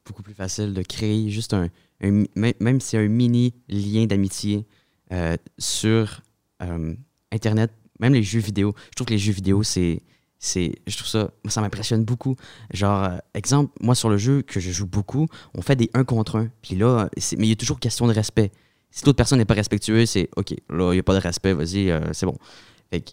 beaucoup 0.07 0.23
plus 0.23 0.35
facile 0.35 0.73
de 0.73 0.83
créer 0.83 1.29
juste 1.31 1.53
un. 1.53 1.69
même 2.01 2.81
si 2.81 2.97
un 2.97 3.09
mini 3.09 3.53
lien 3.69 4.07
d'amitié 4.07 4.67
euh, 5.13 5.37
sur 5.59 6.23
euh, 6.63 6.95
Internet, 7.33 7.71
même 8.01 8.15
les 8.15 8.23
jeux 8.23 8.41
vidéo. 8.41 8.75
Je 8.91 8.95
trouve 8.97 9.09
que 9.09 9.13
les 9.13 9.19
jeux 9.19 9.33
vidéo, 9.33 9.63
c'est. 9.63 10.01
C'est 10.45 10.73
je 10.87 10.97
trouve 10.97 11.09
ça. 11.09 11.31
Ça 11.49 11.61
m'impressionne 11.61 12.05
beaucoup. 12.05 12.37
Genre, 12.73 13.05
euh, 13.05 13.19
exemple, 13.33 13.73
moi, 13.81 13.95
sur 13.95 14.11
le 14.11 14.19
jeu 14.19 14.43
que 14.43 14.61
je 14.61 14.71
joue 14.71 14.87
beaucoup, 14.87 15.27
on 15.55 15.63
fait 15.63 15.75
des 15.75 15.91
1 15.95 16.05
contre 16.05 16.39
1. 16.39 16.51
Puis 16.61 16.77
là, 16.77 17.09
mais 17.39 17.47
il 17.47 17.49
y 17.49 17.53
a 17.53 17.57
toujours 17.57 17.81
question 17.81 18.07
de 18.07 18.13
respect. 18.13 18.53
Si 18.91 19.05
l'autre 19.07 19.17
personne 19.17 19.39
n'est 19.39 19.47
pas 19.47 19.55
respectueuse, 19.55 20.11
c'est 20.11 20.29
OK, 20.37 20.55
là, 20.69 20.93
il 20.93 20.97
n'y 20.97 21.01
a 21.01 21.03
pas 21.03 21.15
de 21.15 21.21
respect, 21.21 21.55
vas-y, 21.55 21.91
euh, 21.91 22.13
c'est 22.13 22.27
bon. 22.27 22.37
Fait 22.91 23.01
que 23.01 23.11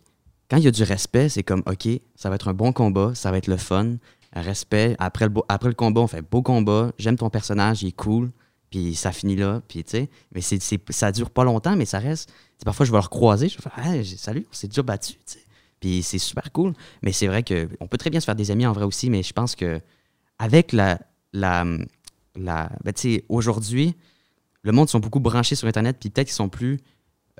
quand 0.50 0.57
il 0.57 0.63
y 0.63 0.67
a 0.67 0.71
du 0.71 0.83
respect, 0.83 1.29
c'est 1.29 1.43
comme 1.43 1.63
OK, 1.65 1.88
ça 2.15 2.29
va 2.29 2.35
être 2.35 2.50
un 2.50 2.53
bon 2.53 2.73
combat, 2.73 3.13
ça 3.15 3.31
va 3.31 3.38
être 3.38 3.47
le 3.47 3.57
fun. 3.57 3.95
Respect. 4.33 4.95
Après 5.00 5.27
le, 5.27 5.33
après 5.50 5.69
le 5.69 5.75
combat, 5.75 6.01
on 6.01 6.07
fait 6.07 6.21
beau 6.21 6.41
combat, 6.41 6.91
j'aime 6.97 7.17
ton 7.17 7.29
personnage, 7.29 7.83
il 7.83 7.89
est 7.89 7.91
cool, 7.91 8.31
puis 8.69 8.95
ça 8.95 9.11
finit 9.11 9.35
là, 9.35 9.61
puis 9.67 9.83
tu 9.83 9.91
sais. 9.91 10.09
Mais 10.33 10.41
c'est, 10.41 10.61
ça 10.89 11.11
dure 11.11 11.29
pas 11.29 11.43
longtemps, 11.43 11.75
mais 11.75 11.85
ça 11.85 12.00
reste. 12.00 12.31
parfois, 12.63 12.85
je 12.85 12.91
vais 12.91 12.97
le 12.97 13.03
recroiser, 13.03 13.50
je 13.50 13.57
vais 13.57 13.63
faire 13.63 13.85
Hey, 13.85 14.05
salut, 14.05 14.45
on 14.50 14.53
s'est 14.53 14.67
déjà 14.67 14.81
battu, 14.81 15.13
tu 15.13 15.21
sais. 15.25 15.45
Puis 15.81 16.03
c'est 16.03 16.19
super 16.19 16.51
cool. 16.53 16.73
Mais 17.01 17.11
c'est 17.11 17.27
vrai 17.27 17.43
qu'on 17.43 17.88
peut 17.88 17.97
très 17.97 18.09
bien 18.09 18.21
se 18.21 18.25
faire 18.25 18.35
des 18.35 18.51
amis 18.51 18.65
en 18.65 18.71
vrai 18.71 18.85
aussi, 18.85 19.09
mais 19.09 19.23
je 19.23 19.33
pense 19.33 19.55
que 19.55 19.81
avec 20.39 20.71
la. 20.71 21.00
la, 21.33 21.65
ben, 22.35 22.93
tu 22.95 23.01
sais, 23.01 23.25
aujourd'hui, 23.27 23.93
le 24.61 24.71
monde 24.71 24.88
sont 24.88 25.00
beaucoup 25.00 25.19
branchés 25.19 25.55
sur 25.55 25.67
Internet, 25.67 25.97
puis 26.00 26.09
peut-être 26.09 26.27
qu'ils 26.27 26.35
sont 26.35 26.47
plus. 26.47 26.79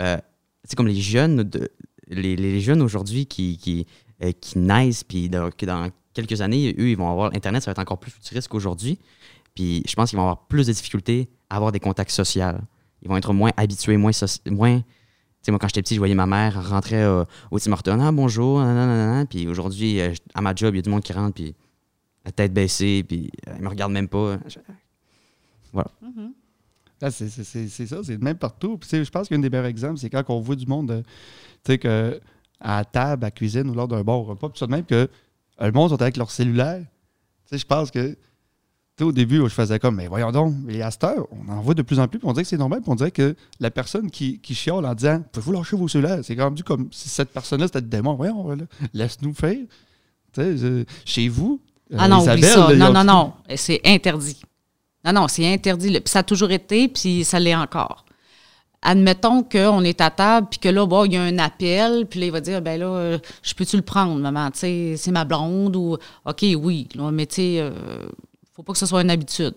euh, 0.01 0.17
tu 0.17 0.69
sais, 0.69 0.75
comme 0.75 0.88
les 0.88 1.00
jeunes, 1.00 2.81
aujourd'hui 2.81 3.25
qui, 3.25 3.57
qui, 3.57 3.88
euh, 4.24 4.31
naissent, 4.55 5.03
puis 5.03 5.29
dans, 5.29 5.50
dans 5.62 5.89
quelques 6.13 6.41
années, 6.41 6.75
eux, 6.77 6.89
ils 6.89 6.98
vont 6.98 7.10
avoir 7.10 7.33
Internet, 7.33 7.63
ça 7.63 7.67
va 7.67 7.71
être 7.71 7.79
encore 7.79 8.00
plus 8.00 8.12
futuriste 8.12 8.48
qu'aujourd'hui. 8.48 9.00
Puis 9.55 9.83
je 9.88 9.93
pense 9.95 10.10
qu'ils 10.10 10.17
vont 10.17 10.24
avoir 10.24 10.48
plus 10.48 10.67
de 10.67 10.74
difficultés 10.74 11.29
à 11.50 11.55
avoir 11.55 11.71
des 11.71 11.79
contacts 11.79 12.12
sociaux. 12.12 12.43
Ils 13.01 13.10
vont 13.10 13.17
être 13.17 13.33
moins 13.33 13.51
habitués, 13.57 13.98
moins. 13.98 14.12
moins 14.50 14.81
sais, 15.43 15.51
moi, 15.51 15.60
quand 15.60 15.67
j'étais 15.67 15.81
petit, 15.81 15.95
je 15.95 16.00
voyais 16.00 16.15
ma 16.15 16.25
mère 16.25 16.57
elle 16.60 16.67
rentrait 16.67 17.03
euh, 17.03 17.24
au 17.51 17.60
Tim 17.60 17.71
Hortons. 17.71 18.00
Ah, 18.01 18.12
bonjour, 18.12 18.60
nanana. 18.60 19.25
Puis 19.25 19.48
aujourd'hui, 19.48 20.00
euh, 20.00 20.13
à 20.33 20.41
ma 20.41 20.53
job, 20.55 20.74
il 20.74 20.77
y 20.77 20.79
a 20.79 20.81
du 20.83 20.89
monde 20.89 21.03
qui 21.03 21.13
rentre, 21.13 21.33
puis 21.36 21.55
la 22.25 22.31
tête 22.31 22.53
baissée, 22.53 23.03
puis 23.07 23.31
euh, 23.48 23.53
ils 23.57 23.63
me 23.63 23.69
regardent 23.69 23.93
même 23.93 24.07
pas. 24.07 24.38
Je- 24.48 24.60
Ah, 27.01 27.10
c'est 27.10 27.29
ça, 27.29 27.98
c'est 28.03 28.21
même 28.21 28.38
partout. 28.38 28.77
Puis, 28.77 29.03
je 29.03 29.10
pense 29.10 29.27
qu'un 29.27 29.39
des 29.39 29.50
meilleurs 29.50 29.65
exemples, 29.65 29.98
c'est 29.98 30.10
quand 30.10 30.24
on 30.29 30.39
voit 30.39 30.55
du 30.55 30.67
monde, 30.67 31.03
que 31.79 32.19
à 32.60 32.86
table, 32.86 33.25
à 33.25 33.31
cuisine 33.31 33.67
ou 33.69 33.74
lors 33.74 33.88
d'un 33.88 34.03
au 34.13 34.24
repas, 34.24 34.50
puis 34.50 34.60
ça 34.60 34.67
de 34.67 34.71
même 34.71 34.86
que 34.86 35.10
le 35.60 35.71
monde 35.71 35.89
sont 35.89 36.01
avec 36.01 36.15
leur 36.17 36.29
cellulaire. 36.29 36.81
Tu 36.81 36.88
sais, 37.45 37.57
je 37.57 37.65
pense 37.65 37.89
que, 37.89 38.15
au 39.00 39.12
début, 39.12 39.38
je 39.38 39.48
faisais 39.48 39.79
comme, 39.79 39.95
mais 39.95 40.07
voyons 40.07 40.31
donc, 40.31 40.53
et 40.69 40.81
à 40.81 40.91
cette 40.91 41.03
heure, 41.03 41.25
on 41.31 41.51
en 41.51 41.62
voit 41.62 41.74
de 41.74 41.81
plus 41.81 42.00
en 42.00 42.07
plus, 42.07 42.19
puis 42.19 42.27
on 42.27 42.33
dirait 42.33 42.43
que 42.43 42.50
c'est 42.50 42.57
normal, 42.57 42.81
puis 42.81 42.91
on 42.91 42.95
dirait 42.95 43.12
que 43.12 43.36
la 43.60 43.71
personne 43.71 44.12
qui, 44.12 44.39
qui 44.39 44.53
chiale 44.53 44.86
en 44.86 44.93
disant, 44.93 45.24
pouvez-vous 45.31 45.53
lâcher 45.53 45.75
vos 45.75 45.88
cellulaires? 45.88 46.19
C'est 46.24 46.36
dû 46.53 46.63
comme 46.63 46.88
si 46.91 47.10
cette 47.10 47.29
personne-là, 47.31 47.67
c'était 47.67 47.81
le 47.81 47.88
démon. 47.88 48.13
Voyons, 48.13 48.50
là, 48.50 48.63
laisse-nous 48.93 49.33
faire. 49.33 49.57
Euh, 50.38 50.86
chez 51.03 51.27
vous, 51.27 51.60
euh, 51.91 51.98
Ah 52.00 52.07
non, 52.07 52.19
oublie 52.21 52.39
Isabelle, 52.41 52.50
ça. 52.50 52.74
là, 52.74 52.91
Non, 52.91 52.93
non, 52.93 53.03
non. 53.03 53.33
C'est 53.55 53.81
interdit. 53.86 54.39
Non, 55.03 55.13
non, 55.13 55.27
c'est 55.27 55.51
interdit. 55.51 55.89
Puis 55.91 56.01
ça 56.05 56.19
a 56.19 56.24
toujours 56.24 56.51
été, 56.51 56.88
puis 56.88 57.24
ça 57.24 57.39
l'est 57.39 57.55
encore. 57.55 58.05
Admettons 58.83 59.43
qu'on 59.43 59.83
est 59.83 60.00
à 60.01 60.10
table, 60.10 60.48
puis 60.50 60.60
que 60.60 60.69
là, 60.69 60.86
bon, 60.86 61.05
il 61.05 61.13
y 61.13 61.17
a 61.17 61.21
un 61.21 61.38
appel, 61.38 62.05
puis 62.07 62.19
là, 62.19 62.25
il 62.27 62.31
va 62.31 62.41
dire, 62.41 62.62
ben 62.62 62.79
là, 62.79 62.88
euh, 62.88 63.17
je 63.43 63.53
peux-tu 63.53 63.75
le 63.75 63.83
prendre, 63.83 64.15
maman? 64.19 64.50
Tu 64.51 64.60
sais, 64.60 64.93
c'est 64.98 65.12
ma 65.12 65.24
blonde 65.25 65.75
ou, 65.75 65.98
OK, 66.25 66.45
oui, 66.57 66.88
là, 66.95 67.12
mais 67.12 67.25
tu 67.27 67.36
sais, 67.36 67.57
euh, 67.60 67.71
faut 68.53 68.63
pas 68.63 68.74
que 68.74 68.79
ce 68.79 68.86
soit 68.86 69.01
une 69.01 69.10
habitude. 69.12 69.55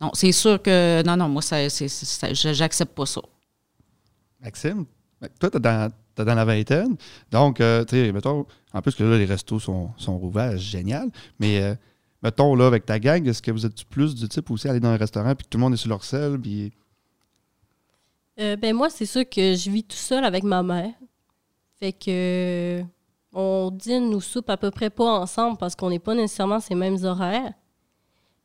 Non, 0.00 0.10
c'est 0.14 0.32
sûr 0.32 0.60
que, 0.60 1.02
non, 1.04 1.16
non, 1.16 1.28
moi, 1.28 1.42
ça, 1.42 1.56
j'accepte 1.68 2.94
pas 2.94 3.06
ça. 3.06 3.20
Maxime, 4.42 4.84
ben, 5.20 5.28
toi, 5.38 5.50
t'es 5.50 5.60
dans, 5.60 5.92
t'es 6.14 6.24
dans 6.24 6.34
la 6.34 6.44
vingtaine. 6.44 6.96
Donc, 7.30 7.60
euh, 7.60 7.84
tu 7.84 7.96
sais, 7.96 8.12
mettons, 8.12 8.46
en 8.72 8.82
plus 8.82 8.94
que 8.94 9.04
là, 9.04 9.16
les 9.16 9.24
restos 9.24 9.60
sont, 9.60 9.90
sont 9.96 10.18
rouverts, 10.18 10.58
génial. 10.58 11.08
Mais, 11.38 11.60
euh, 11.62 11.74
mettons, 12.22 12.54
là, 12.56 12.66
avec 12.66 12.84
ta 12.84 12.98
gang, 12.98 13.24
est-ce 13.28 13.40
que 13.42 13.52
vous 13.52 13.64
êtes 13.64 13.84
plus 13.84 14.14
du 14.16 14.28
type 14.28 14.50
aussi 14.50 14.68
aller 14.68 14.80
dans 14.80 14.88
un 14.88 14.96
restaurant 14.96 15.34
puis 15.36 15.44
que 15.44 15.50
tout 15.50 15.58
le 15.58 15.62
monde 15.62 15.74
est 15.74 15.76
sur 15.76 15.90
leur 15.90 16.02
selle? 16.04 16.38
Puis, 16.40 16.72
Euh, 18.40 18.56
ben 18.56 18.74
moi, 18.74 18.88
c'est 18.90 19.06
sûr 19.06 19.28
que 19.28 19.54
je 19.54 19.70
vis 19.70 19.84
tout 19.84 19.94
seul 19.96 20.24
avec 20.24 20.42
ma 20.42 20.62
mère. 20.62 20.94
Fait 21.78 21.92
que 21.92 22.82
on 23.34 23.70
dîne 23.70 24.14
ou 24.14 24.20
soupe 24.20 24.48
à 24.50 24.56
peu 24.56 24.70
près 24.70 24.88
pas 24.90 25.20
ensemble 25.20 25.58
parce 25.58 25.76
qu'on 25.76 25.90
n'est 25.90 25.98
pas 25.98 26.14
nécessairement 26.14 26.58
ces 26.60 26.74
mêmes 26.74 27.02
horaires. 27.04 27.52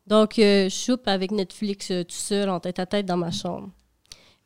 Donc, 0.08 0.40
euh, 0.40 0.70
je 0.70 0.76
soupe 0.76 1.08
avec 1.08 1.32
Netflix 1.32 1.92
euh, 1.92 2.04
tout 2.04 2.16
seul, 2.16 2.50
en 2.50 2.62
tête 2.62 2.80
à 2.80 2.86
tête 2.86 3.06
dans 3.06 3.18
ma 3.18 3.32
chambre. 3.32 3.70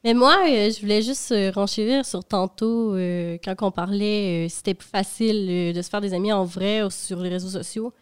Mais 0.03 0.15
moi, 0.15 0.37
euh, 0.47 0.71
je 0.71 0.81
voulais 0.81 1.03
juste 1.03 1.33
renchérir 1.53 2.03
sur 2.03 2.23
tantôt, 2.23 2.95
quand 3.43 3.55
on 3.61 3.71
parlait, 3.71 4.47
c'était 4.49 4.73
plus 4.73 4.89
facile 4.89 5.73
de 5.73 5.81
se 5.81 5.89
faire 5.89 6.01
des 6.01 6.15
amis 6.15 6.33
en 6.33 6.43
vrai 6.43 6.81
ou 6.81 6.89
sur 6.89 7.21
les 7.21 7.29
réseaux 7.29 7.49
sociaux. 7.49 7.93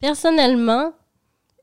Personnellement, 0.00 0.92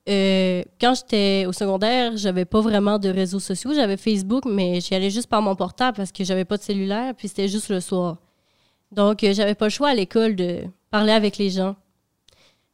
quand 0.07 0.93
j'étais 0.95 1.45
au 1.45 1.51
secondaire, 1.51 2.15
j'avais 2.15 2.45
pas 2.45 2.61
vraiment 2.61 2.99
de 2.99 3.09
réseaux 3.09 3.41
sociaux. 3.41 3.73
J'avais 3.73 3.97
Facebook, 3.97 4.45
mais 4.45 4.79
j'y 4.79 4.95
allais 4.95 5.09
juste 5.09 5.27
par 5.27 5.41
mon 5.41 5.57
portable 5.57 5.97
parce 5.97 6.13
que 6.13 6.23
j'avais 6.23 6.45
pas 6.45 6.55
de 6.55 6.63
cellulaire, 6.63 7.13
puis 7.13 7.27
c'était 7.27 7.49
juste 7.49 7.67
le 7.67 7.81
soir. 7.81 8.15
Donc, 8.93 9.19
j'avais 9.29 9.55
pas 9.55 9.65
le 9.65 9.71
choix 9.71 9.89
à 9.89 9.93
l'école 9.93 10.37
de 10.37 10.61
parler 10.89 11.11
avec 11.11 11.37
les 11.37 11.49
gens. 11.49 11.75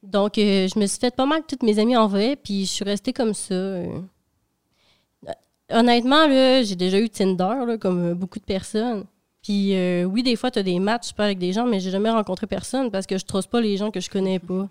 Donc, 0.08 0.38
euh, 0.38 0.68
je 0.74 0.80
me 0.80 0.86
suis 0.86 1.00
fait 1.00 1.14
pas 1.14 1.26
mal 1.26 1.42
toutes 1.48 1.64
mes 1.64 1.80
amies 1.80 1.98
en 1.98 2.08
vrai, 2.08 2.38
puis 2.42 2.66
je 2.66 2.72
suis 2.72 2.86
restée 2.86 3.12
comme 3.12 3.34
ça. 3.34 3.54
euh. 3.54 4.00
Honnêtement, 5.70 6.28
là, 6.28 6.64
j'ai 6.64 6.78
déjà 6.78 6.98
eu 6.98 7.10
Tinder, 7.10 7.78
comme 7.80 8.12
euh, 8.12 8.16
beaucoup 8.16 8.40
de 8.40 8.46
personnes. 8.46 9.06
Puis 9.44 9.74
oui, 10.06 10.24
des 10.24 10.36
fois, 10.36 10.52
tu 10.52 10.60
as 10.60 10.64
des 10.64 10.80
matchs, 10.80 11.14
je 11.16 11.22
avec 11.22 11.38
des 11.38 11.54
gens, 11.54 11.66
mais 11.66 11.80
j'ai 11.80 11.92
jamais 11.92 12.10
rencontré 12.10 12.48
personne 12.48 12.92
parce 12.92 13.06
que 13.06 13.18
je 13.18 13.26
trosse 13.26 13.48
pas 13.48 13.62
les 13.62 13.78
gens 13.78 13.92
que 13.92 14.02
je 14.02 14.10
connais 14.10 14.40
pas. 14.40 14.68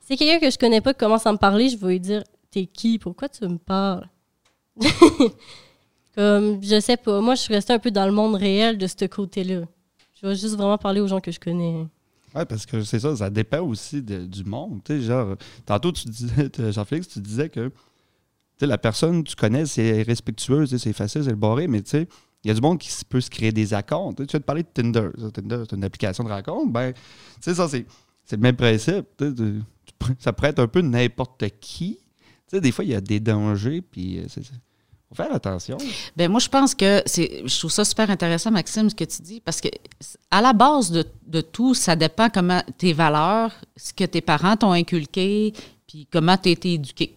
Si 0.00 0.16
quelqu'un 0.16 0.38
que 0.38 0.48
je 0.48 0.58
connais 0.58 0.80
pas 0.80 0.92
qui 0.92 1.00
commence 1.00 1.26
à 1.26 1.32
me 1.32 1.38
parler, 1.38 1.68
je 1.68 1.76
vais 1.76 1.88
lui 1.88 2.00
dire 2.00 2.22
T'es 2.52 2.66
qui? 2.66 3.00
Pourquoi 3.00 3.28
tu 3.28 3.44
me 3.48 3.58
parles 3.58 4.08
Comme, 6.14 6.62
je 6.62 6.78
sais 6.78 6.96
pas. 6.96 7.20
Moi, 7.20 7.34
je 7.34 7.42
suis 7.42 7.54
restée 7.54 7.72
un 7.72 7.80
peu 7.80 7.90
dans 7.90 8.06
le 8.06 8.12
monde 8.12 8.36
réel 8.36 8.78
de 8.78 8.86
ce 8.86 9.06
côté-là. 9.06 9.62
Je 10.14 10.26
vais 10.26 10.36
juste 10.36 10.54
vraiment 10.54 10.78
parler 10.78 11.00
aux 11.00 11.08
gens 11.08 11.20
que 11.20 11.32
je 11.32 11.40
connais. 11.40 11.86
Ouais, 12.36 12.44
parce 12.44 12.66
que 12.66 12.82
c'est 12.82 13.00
ça, 13.00 13.16
ça 13.16 13.30
dépend 13.30 13.60
aussi 13.60 14.02
de- 14.02 14.26
du 14.26 14.44
monde. 14.44 14.80
Genre, 14.88 15.36
tantôt, 15.64 15.92
tu 15.92 16.06
disais, 16.08 16.50
Jean-Félix, 16.72 17.08
tu 17.08 17.20
disais 17.20 17.48
que, 17.48 17.70
la 18.60 18.78
personne 18.78 19.22
que 19.24 19.30
tu 19.30 19.36
connais, 19.36 19.66
c'est 19.66 20.02
respectueuse, 20.02 20.76
c'est 20.76 20.92
facile, 20.92 21.24
c'est 21.24 21.30
le 21.30 21.36
barré, 21.36 21.68
mais 21.68 21.80
il 21.80 22.06
y 22.44 22.50
a 22.50 22.54
du 22.54 22.60
monde 22.60 22.78
qui 22.78 22.90
peut 23.08 23.20
se 23.20 23.28
créer 23.30 23.52
des 23.52 23.74
accounts. 23.74 24.14
Tu 24.14 24.24
viens 24.24 24.40
de 24.40 24.44
parler 24.44 24.62
de 24.62 24.68
Tinder. 24.72 25.08
Tinder, 25.34 25.62
c'est 25.68 25.76
une 25.76 25.84
application 25.84 26.24
de 26.24 26.28
rencontre. 26.30 26.72
Ben, 26.72 26.92
ça, 27.40 27.68
c'est 27.68 27.86
le 28.32 28.36
même 28.38 28.56
principe. 28.56 29.06
Ça 30.20 30.32
pourrait 30.32 30.50
être 30.50 30.58
un 30.60 30.68
peu 30.68 30.80
n'importe 30.80 31.44
qui. 31.60 31.98
Des 32.52 32.70
fois, 32.72 32.84
il 32.84 32.90
y 32.90 32.94
a 32.94 33.00
des 33.00 33.20
dangers, 33.20 33.82
puis 33.82 34.18
euh, 34.20 34.24
c'est- 34.28 34.42
faire 35.14 35.32
attention. 35.32 35.78
Ben 36.16 36.30
moi, 36.30 36.40
je 36.40 36.48
pense 36.48 36.74
que 36.74 37.02
c'est. 37.06 37.42
Je 37.44 37.58
trouve 37.58 37.70
ça 37.70 37.84
super 37.84 38.10
intéressant, 38.10 38.50
Maxime, 38.50 38.90
ce 38.90 38.94
que 38.94 39.04
tu 39.04 39.22
dis, 39.22 39.40
parce 39.40 39.60
que 39.60 39.68
à 40.30 40.40
la 40.40 40.52
base 40.52 40.90
de, 40.90 41.04
de 41.26 41.40
tout, 41.40 41.74
ça 41.74 41.96
dépend 41.96 42.28
comment 42.28 42.62
tes 42.78 42.92
valeurs, 42.92 43.52
ce 43.76 43.92
que 43.92 44.04
tes 44.04 44.20
parents 44.20 44.56
t'ont 44.56 44.72
inculqué, 44.72 45.52
puis 45.86 46.08
comment 46.10 46.36
tu 46.36 46.48
as 46.48 46.52
été 46.52 46.74
éduqué. 46.74 47.16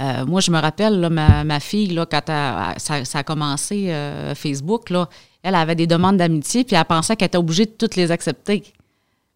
Euh, 0.00 0.26
moi, 0.26 0.40
je 0.40 0.50
me 0.50 0.58
rappelle, 0.58 1.08
ma, 1.08 1.44
ma 1.44 1.60
fille, 1.60 1.88
là, 1.88 2.06
quand 2.06 2.26
ça 2.26 3.18
a 3.18 3.22
commencé 3.22 3.92
euh, 3.92 4.34
Facebook, 4.34 4.90
là, 4.90 5.08
elle 5.42 5.54
avait 5.54 5.76
des 5.76 5.86
demandes 5.86 6.16
d'amitié, 6.16 6.64
puis 6.64 6.74
elle 6.74 6.84
pensait 6.84 7.16
qu'elle 7.16 7.26
était 7.26 7.38
obligée 7.38 7.66
de 7.66 7.72
toutes 7.72 7.96
les 7.96 8.10
accepter. 8.10 8.64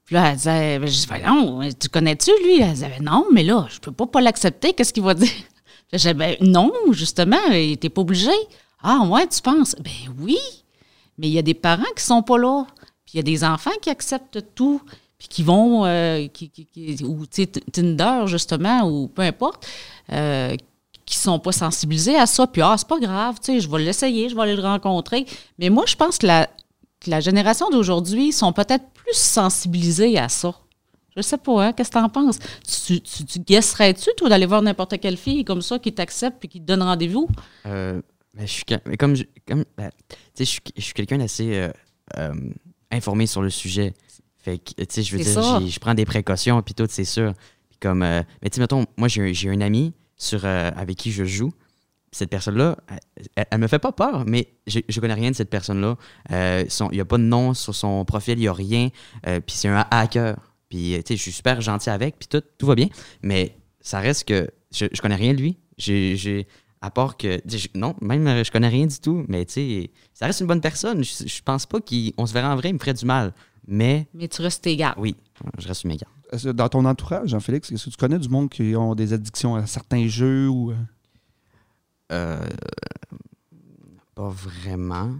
Puis 0.05 0.14
là, 0.14 0.31
elle 0.31 0.37
disait, 0.37 0.79
ben, 0.79 0.88
je 0.88 0.92
dis, 0.92 1.07
non, 1.27 1.61
tu 1.79 1.88
connais-tu 1.88 2.31
lui? 2.42 2.62
Elle 2.62 2.73
disait, 2.73 2.88
Ben 2.88 3.05
non, 3.05 3.27
mais 3.33 3.42
là, 3.44 3.66
je 3.71 3.79
peux 3.79 3.92
pas 3.92 4.07
pas 4.07 4.21
l'accepter, 4.21 4.73
qu'est-ce 4.73 4.92
qu'il 4.92 5.03
va 5.03 5.14
dire? 5.14 5.29
Je 5.92 5.96
disais, 5.96 6.14
ben 6.14 6.37
non, 6.40 6.72
justement, 6.92 7.38
t'es 7.51 7.88
pas 7.88 8.01
obligé. 8.01 8.31
Ah 8.83 9.01
ouais, 9.09 9.27
tu 9.27 9.40
penses? 9.40 9.74
Ben 9.81 10.14
oui, 10.20 10.38
mais 11.16 11.29
il 11.29 11.33
y 11.33 11.38
a 11.38 11.42
des 11.42 11.55
parents 11.55 11.83
qui 11.96 12.05
sont 12.05 12.22
pas 12.22 12.38
là. 12.38 12.66
Puis 13.05 13.14
il 13.14 13.16
y 13.16 13.20
a 13.20 13.22
des 13.22 13.42
enfants 13.42 13.72
qui 13.81 13.88
acceptent 13.88 14.44
tout, 14.55 14.83
puis 15.18 15.29
qui 15.29 15.42
vont, 15.42 15.87
euh, 15.87 16.27
qui, 16.29 16.51
ou 17.03 17.24
Tinder, 17.27 18.24
justement, 18.27 18.83
ou 18.83 19.09
peu 19.09 19.22
importe, 19.22 19.66
euh, 20.12 20.55
qui 21.07 21.18
sont 21.18 21.38
pas 21.38 21.53
sensibilisés 21.53 22.16
à 22.16 22.27
ça. 22.27 22.46
Puis 22.46 22.61
ah, 22.61 22.74
c'est 22.77 22.87
pas 22.87 23.01
grave, 23.01 23.37
tu 23.40 23.53
sais, 23.53 23.61
je 23.61 23.70
vais 23.70 23.79
l'essayer, 23.79 24.29
je 24.29 24.35
vais 24.35 24.42
aller 24.42 24.57
le 24.57 24.62
rencontrer. 24.62 25.24
Mais 25.59 25.70
moi, 25.70 25.85
je 25.87 25.96
pense 25.96 26.18
que 26.18 26.27
la, 26.27 26.46
que 27.01 27.11
la 27.11 27.20
génération 27.20 27.70
d'aujourd'hui 27.70 28.33
sont 28.33 28.53
peut-être 28.53 28.85
plus 28.90 29.16
sensibilisés 29.16 30.18
à 30.18 30.29
ça. 30.29 30.55
Je 31.19 31.23
sais 31.23 31.37
pas, 31.37 31.65
hein? 31.67 31.73
Qu'est-ce 31.73 31.91
que 31.91 31.95
t'en 31.99 32.09
penses? 32.09 32.39
Tu, 32.87 33.01
tu, 33.01 33.25
tu 33.25 33.41
guesserais-tu, 33.41 34.09
toi, 34.17 34.29
d'aller 34.29 34.47
voir 34.47 34.63
n'importe 34.63 34.99
quelle 35.01 35.17
fille 35.17 35.45
comme 35.45 35.63
ça 35.63 35.79
qui 35.81 35.93
t'accepte 35.93 36.39
puis 36.39 36.49
qui 36.49 36.61
te 36.61 36.65
donne 36.67 36.83
rendez-vous? 36.83 37.29
Euh, 37.67 38.01
ben, 38.35 38.47
je 38.47 38.53
suis 38.53 38.65
comme 38.99 39.17
je, 39.17 39.25
comme 39.47 39.65
ben, 39.77 39.91
je 40.39 40.45
suis, 40.45 40.61
je 40.77 40.81
suis 40.83 40.95
quelqu'un 40.95 41.19
d'assez 41.19 41.57
euh, 41.57 41.71
euh, 42.19 42.33
informé 42.93 43.27
sur 43.27 43.43
le 43.43 43.51
sujet. 43.51 43.95
Fait 44.39 44.59
que 44.59 44.71
tu 44.77 44.85
sais, 44.89 45.03
je 45.03 45.17
veux 45.17 45.23
dire, 45.25 45.33
je 45.69 45.79
prends 45.81 45.95
des 45.95 46.05
précautions 46.05 46.63
puis 46.63 46.73
tout, 46.75 46.87
c'est 46.89 47.05
sûr. 47.05 47.33
Puis 47.69 47.79
comme 47.81 48.03
euh, 48.05 48.23
mais 48.43 48.49
tu 48.51 48.55
sais 48.57 48.61
mettons, 48.61 48.87
moi 48.97 49.09
j'ai 49.09 49.49
un- 49.51 49.61
ami 49.61 49.93
sur 50.17 50.45
euh, 50.45 50.71
avec 50.77 50.97
qui 50.97 51.11
je 51.11 51.25
joue. 51.25 51.51
Cette 52.13 52.31
personne-là, 52.31 52.77
elle, 53.37 53.47
elle, 53.51 53.59
me 53.59 53.67
fait 53.67 53.79
pas 53.79 53.93
peur, 53.93 54.25
mais 54.27 54.49
je, 54.67 54.79
je 54.89 55.01
connais 55.01 55.13
rien 55.15 55.31
de 55.31 55.37
cette 55.37 55.51
personne-là. 55.51 55.97
Euh, 56.33 56.65
son- 56.69 56.89
Il 56.91 56.95
n'y 56.95 57.01
a 57.01 57.05
pas 57.05 57.19
de 57.19 57.23
nom 57.25 57.53
sur 57.53 57.75
son 57.75 58.03
profil, 58.07 58.39
il 58.39 58.43
n'y 58.43 58.49
a 58.49 58.53
rien. 58.53 58.89
Euh, 59.27 59.41
puis 59.41 59.55
c'est 59.57 59.69
un 59.69 59.85
hacker. 59.91 60.37
Puis 60.69 60.95
tu 61.05 61.09
sais, 61.09 61.17
je 61.17 61.23
suis 61.23 61.33
super 61.33 61.61
gentil 61.61 61.91
avec, 61.91 62.19
puis 62.19 62.29
tout, 62.29 62.43
tout 62.59 62.67
va 62.67 62.75
bien. 62.75 62.89
Mais 63.23 63.57
ça 63.81 64.01
reste 64.01 64.25
que 64.29 64.51
je, 64.73 64.87
je 64.93 65.01
connais 65.01 65.15
rien 65.17 65.33
de 65.35 65.39
lui. 65.41 65.59
J'ai, 65.79 66.17
j'ai- 66.17 66.47
à 66.81 66.91
part 66.91 67.17
que. 67.17 67.41
je- 67.47 67.69
non, 67.75 67.95
même 68.01 68.27
euh, 68.29 68.45
je 68.45 68.51
connais 68.53 68.69
rien 68.69 68.87
du 68.87 68.99
tout, 69.01 69.25
mais 69.29 69.45
tu 69.47 69.53
sais, 69.55 69.91
ça 70.15 70.27
reste 70.27 70.41
une 70.41 70.47
bonne 70.47 70.61
personne. 70.61 71.03
Je, 71.03 71.27
je 71.27 71.43
pense 71.43 71.67
pas 71.67 71.81
qu'on 71.81 72.27
se 72.27 72.33
verrait 72.33 72.47
en 72.49 72.57
vrai, 72.57 72.69
il 72.71 72.75
me 72.75 72.79
ferait 72.79 72.95
du 72.95 73.05
mal. 73.05 73.33
Mais 73.67 74.07
Mais 74.15 74.29
tu 74.29 74.41
restes 74.43 74.63
tes 74.65 74.77
gardes. 74.77 74.99
oui, 74.99 75.17
je 75.59 75.67
reste 75.69 75.85
mes 75.85 75.99
Dans 76.55 76.69
ton 76.69 76.85
entourage, 76.85 77.31
Jean-Félix, 77.31 77.71
est-ce 77.73 77.87
que 77.87 77.91
tu 77.91 77.97
connais 77.97 78.19
du 78.19 78.29
monde 78.29 78.49
qui 78.49 78.75
ont 78.77 78.95
des 78.95 79.13
addictions 79.13 79.57
à 79.57 79.67
certains 79.67 80.07
jeux 80.07 80.49
ou. 80.49 80.71
euh, 80.71 80.75
Euh, 82.13 82.47
pas 84.15 84.29
vraiment. 84.29 85.17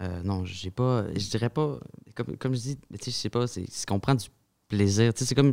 Euh, 0.00 0.22
non, 0.22 0.44
j'ai 0.44 0.70
pas. 0.70 1.04
Je 1.14 1.28
dirais 1.30 1.50
pas. 1.50 1.78
Comme, 2.14 2.36
comme 2.36 2.54
je 2.54 2.60
dis, 2.60 2.76
tu 2.76 2.82
sais, 2.98 3.10
je 3.10 3.16
sais 3.16 3.30
pas, 3.30 3.46
c'est 3.46 3.64
c'est 3.70 3.86
qu'on 3.88 4.00
prend 4.00 4.14
du 4.14 4.26
plaisir. 4.76 5.12
C'est 5.14 5.34
comme. 5.34 5.52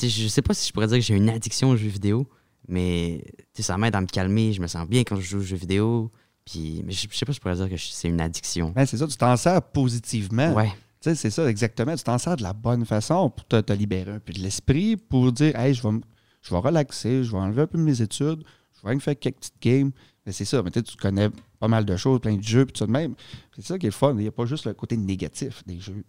Je 0.00 0.28
sais 0.28 0.42
pas 0.42 0.54
si 0.54 0.66
je 0.68 0.72
pourrais 0.72 0.86
dire 0.86 0.96
que 0.98 1.02
j'ai 1.04 1.14
une 1.16 1.28
addiction 1.28 1.70
aux 1.70 1.76
jeux 1.76 1.88
vidéo, 1.88 2.26
mais 2.68 3.22
tu 3.26 3.44
sais, 3.54 3.62
ça 3.62 3.76
m'aide 3.76 3.94
à 3.94 4.00
me 4.00 4.06
calmer. 4.06 4.52
Je 4.52 4.60
me 4.62 4.66
sens 4.66 4.88
bien 4.88 5.02
quand 5.02 5.16
je 5.16 5.22
joue 5.22 5.38
aux 5.38 5.42
jeux 5.42 5.56
vidéo. 5.56 6.10
Puis, 6.44 6.82
mais 6.84 6.92
je, 6.92 7.06
je 7.10 7.16
sais 7.16 7.24
pas 7.24 7.32
si 7.32 7.36
je 7.36 7.40
pourrais 7.42 7.56
dire 7.56 7.68
que 7.68 7.76
c'est 7.76 8.08
une 8.08 8.20
addiction. 8.20 8.70
Ben, 8.74 8.84
c'est 8.86 8.96
ça, 8.96 9.06
tu 9.06 9.16
t'en 9.16 9.36
sers 9.36 9.60
positivement. 9.62 10.52
Ouais. 10.54 10.70
Tu 11.00 11.10
sais, 11.10 11.14
c'est 11.14 11.30
ça, 11.30 11.48
exactement. 11.48 11.94
Tu 11.94 12.02
t'en 12.04 12.18
sers 12.18 12.36
de 12.36 12.42
la 12.42 12.52
bonne 12.52 12.84
façon 12.84 13.30
pour 13.30 13.46
te, 13.46 13.60
te 13.60 13.72
libérer 13.72 14.12
un 14.12 14.18
peu 14.18 14.32
de 14.32 14.38
l'esprit, 14.40 14.96
pour 14.96 15.30
dire, 15.32 15.54
hey, 15.58 15.74
je 15.74 15.82
vais, 15.82 15.92
me- 15.92 16.00
je 16.40 16.50
vais 16.50 16.58
relaxer, 16.60 17.22
je 17.22 17.30
vais 17.32 17.38
enlever 17.38 17.62
un 17.62 17.66
peu 17.66 17.78
mes 17.78 18.00
études, 18.02 18.42
je 18.76 18.82
vais 18.82 18.90
rien 18.90 18.98
faire 19.00 19.18
quelques 19.18 19.36
petites 19.38 19.60
games. 19.62 19.90
Mais 20.24 20.32
c'est 20.32 20.44
ça, 20.44 20.62
peut-être 20.62 20.86
tu 20.86 20.96
connais 20.96 21.28
pas 21.60 21.68
mal 21.68 21.84
de 21.84 21.96
choses, 21.96 22.20
plein 22.20 22.36
de 22.36 22.42
jeux, 22.42 22.64
puis 22.64 22.72
tout 22.72 22.86
de 22.86 22.90
même. 22.92 23.14
C'est 23.54 23.64
ça 23.66 23.78
qui 23.78 23.86
est 23.86 23.90
le 23.90 23.92
fun. 23.94 24.12
Il 24.12 24.22
n'y 24.22 24.28
a 24.28 24.32
pas 24.32 24.46
juste 24.46 24.64
le 24.66 24.74
côté 24.74 24.96
négatif 24.96 25.62
des 25.66 25.78
jeux. 25.80 26.04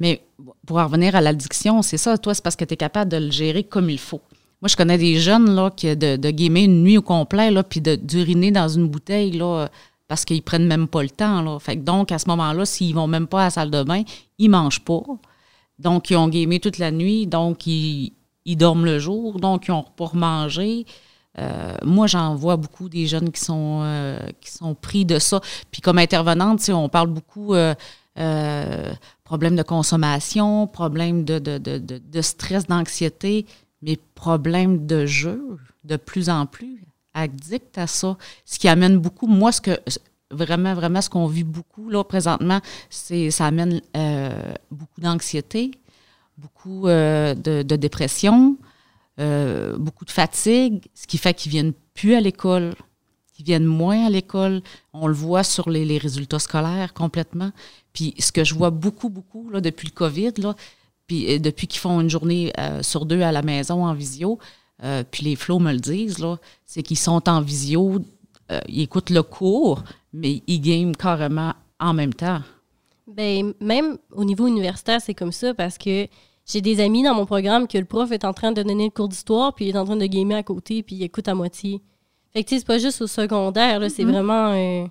Mais 0.00 0.24
pour 0.66 0.78
en 0.78 0.84
revenir 0.84 1.16
à 1.16 1.20
l'addiction, 1.20 1.82
c'est 1.82 1.96
ça, 1.96 2.18
toi, 2.18 2.34
c'est 2.34 2.42
parce 2.42 2.56
que 2.56 2.64
tu 2.64 2.74
es 2.74 2.76
capable 2.76 3.10
de 3.10 3.16
le 3.18 3.30
gérer 3.30 3.64
comme 3.64 3.90
il 3.90 3.98
faut. 3.98 4.20
Moi, 4.60 4.68
je 4.68 4.76
connais 4.76 4.98
des 4.98 5.18
jeunes 5.18 5.54
là, 5.54 5.70
qui, 5.70 5.94
de, 5.94 6.16
de 6.16 6.58
une 6.58 6.82
nuit 6.82 6.98
au 6.98 7.02
complet, 7.02 7.50
là, 7.50 7.62
puis 7.62 7.80
d'uriner 7.80 8.50
dans 8.50 8.68
une 8.68 8.88
bouteille 8.88 9.32
là, 9.32 9.68
parce 10.08 10.24
qu'ils 10.24 10.42
prennent 10.42 10.66
même 10.66 10.88
pas 10.88 11.02
le 11.02 11.10
temps. 11.10 11.42
Là. 11.42 11.58
Fait 11.58 11.76
donc, 11.76 12.12
à 12.12 12.18
ce 12.18 12.28
moment-là, 12.28 12.64
s'ils 12.64 12.94
vont 12.94 13.06
même 13.06 13.26
pas 13.26 13.42
à 13.42 13.44
la 13.44 13.50
salle 13.50 13.70
de 13.70 13.82
bain, 13.82 14.02
ils 14.38 14.48
mangent 14.48 14.84
pas. 14.84 15.02
Donc, 15.78 16.10
ils 16.10 16.16
ont 16.16 16.28
gamé 16.28 16.60
toute 16.60 16.78
la 16.78 16.90
nuit, 16.90 17.26
donc 17.26 17.66
ils, 17.66 18.12
ils 18.44 18.56
dorment 18.56 18.84
le 18.84 18.98
jour, 18.98 19.40
donc 19.40 19.66
ils 19.68 19.72
ont 19.72 19.84
pas 19.96 20.06
remangé. 20.06 20.86
Euh, 21.38 21.74
moi, 21.84 22.06
j'en 22.06 22.34
vois 22.34 22.56
beaucoup 22.56 22.88
des 22.88 23.06
jeunes 23.06 23.30
qui 23.30 23.40
sont, 23.40 23.80
euh, 23.82 24.18
pris 24.80 25.04
de 25.04 25.18
ça. 25.18 25.40
Puis 25.70 25.80
comme 25.80 25.98
intervenante, 25.98 26.68
on 26.68 26.88
parle 26.88 27.08
beaucoup 27.08 27.54
euh, 27.54 27.74
euh, 28.16 28.92
problèmes 29.24 29.56
de 29.56 29.62
consommation, 29.62 30.68
problèmes 30.68 31.24
de, 31.24 31.40
de, 31.40 31.58
de, 31.58 31.78
de, 31.78 32.22
stress, 32.22 32.66
d'anxiété, 32.66 33.44
mais 33.82 33.98
problèmes 34.14 34.86
de 34.86 35.04
jeu 35.04 35.58
de 35.82 35.96
plus 35.96 36.30
en 36.30 36.46
plus 36.46 36.84
addict 37.12 37.76
à 37.76 37.86
ça. 37.88 38.16
Ce 38.44 38.58
qui 38.58 38.68
amène 38.68 38.98
beaucoup, 38.98 39.26
moi, 39.26 39.50
ce 39.50 39.60
que 39.60 39.76
vraiment, 40.30 40.74
vraiment, 40.74 41.00
ce 41.00 41.10
qu'on 41.10 41.26
vit 41.26 41.44
beaucoup 41.44 41.90
là 41.90 42.04
présentement, 42.04 42.60
c'est 42.88 43.32
ça 43.32 43.46
amène 43.46 43.80
euh, 43.96 44.54
beaucoup 44.70 45.00
d'anxiété, 45.00 45.72
beaucoup 46.38 46.86
euh, 46.86 47.34
de, 47.34 47.62
dépression, 47.76 48.56
beaucoup 49.18 50.04
de 50.04 50.10
fatigue, 50.10 50.84
ce 50.94 51.08
qui 51.08 51.18
fait 51.18 51.34
qu'ils 51.34 51.50
viennent 51.50 51.72
plus 51.94 52.14
à 52.14 52.20
l'école, 52.20 52.74
qu'ils 53.32 53.44
viennent 53.44 53.64
moins 53.64 54.06
à 54.06 54.10
l'école. 54.10 54.62
On 54.92 55.08
le 55.08 55.14
voit 55.14 55.42
sur 55.42 55.68
les, 55.68 55.84
les 55.84 55.98
résultats 55.98 56.38
scolaires 56.38 56.94
complètement. 56.94 57.50
Puis 57.94 58.12
ce 58.18 58.32
que 58.32 58.44
je 58.44 58.54
vois 58.54 58.70
beaucoup, 58.70 59.08
beaucoup 59.08 59.48
là, 59.48 59.62
depuis 59.62 59.88
le 59.88 59.92
COVID, 59.92 60.32
là, 60.38 60.54
puis 61.06 61.32
euh, 61.32 61.38
depuis 61.38 61.66
qu'ils 61.66 61.80
font 61.80 62.00
une 62.00 62.10
journée 62.10 62.52
euh, 62.58 62.82
sur 62.82 63.06
deux 63.06 63.22
à 63.22 63.32
la 63.32 63.40
maison 63.40 63.86
en 63.86 63.94
visio, 63.94 64.38
euh, 64.82 65.02
puis 65.10 65.24
les 65.24 65.36
flots 65.36 65.60
me 65.60 65.72
le 65.72 65.78
disent, 65.78 66.18
là, 66.18 66.36
c'est 66.66 66.82
qu'ils 66.82 66.98
sont 66.98 67.26
en 67.28 67.40
visio, 67.40 68.00
euh, 68.50 68.60
ils 68.68 68.82
écoutent 68.82 69.10
le 69.10 69.22
cours, 69.22 69.82
mais 70.12 70.42
ils 70.46 70.60
game 70.60 70.94
carrément 70.94 71.54
en 71.80 71.94
même 71.94 72.12
temps. 72.12 72.40
Ben, 73.06 73.54
même 73.60 73.98
au 74.12 74.24
niveau 74.24 74.46
universitaire, 74.46 75.00
c'est 75.00 75.14
comme 75.14 75.32
ça 75.32 75.54
parce 75.54 75.78
que 75.78 76.08
j'ai 76.46 76.60
des 76.60 76.80
amis 76.80 77.02
dans 77.02 77.14
mon 77.14 77.26
programme 77.26 77.68
que 77.68 77.78
le 77.78 77.84
prof 77.84 78.10
est 78.12 78.24
en 78.24 78.32
train 78.32 78.52
de 78.52 78.62
donner 78.62 78.84
le 78.84 78.90
cours 78.90 79.08
d'histoire, 79.08 79.54
puis 79.54 79.66
il 79.66 79.74
est 79.74 79.78
en 79.78 79.84
train 79.84 79.96
de 79.96 80.06
gamer 80.06 80.36
à 80.36 80.42
côté, 80.42 80.82
puis 80.82 80.96
il 80.96 81.02
écoute 81.02 81.28
à 81.28 81.34
moitié. 81.34 81.80
Fait 82.32 82.42
que, 82.42 82.50
c'est 82.50 82.66
pas 82.66 82.78
juste 82.78 83.00
au 83.00 83.06
secondaire, 83.06 83.78
là, 83.78 83.88
c'est 83.88 84.04
vraiment 84.04 84.52
euh, 84.52 84.86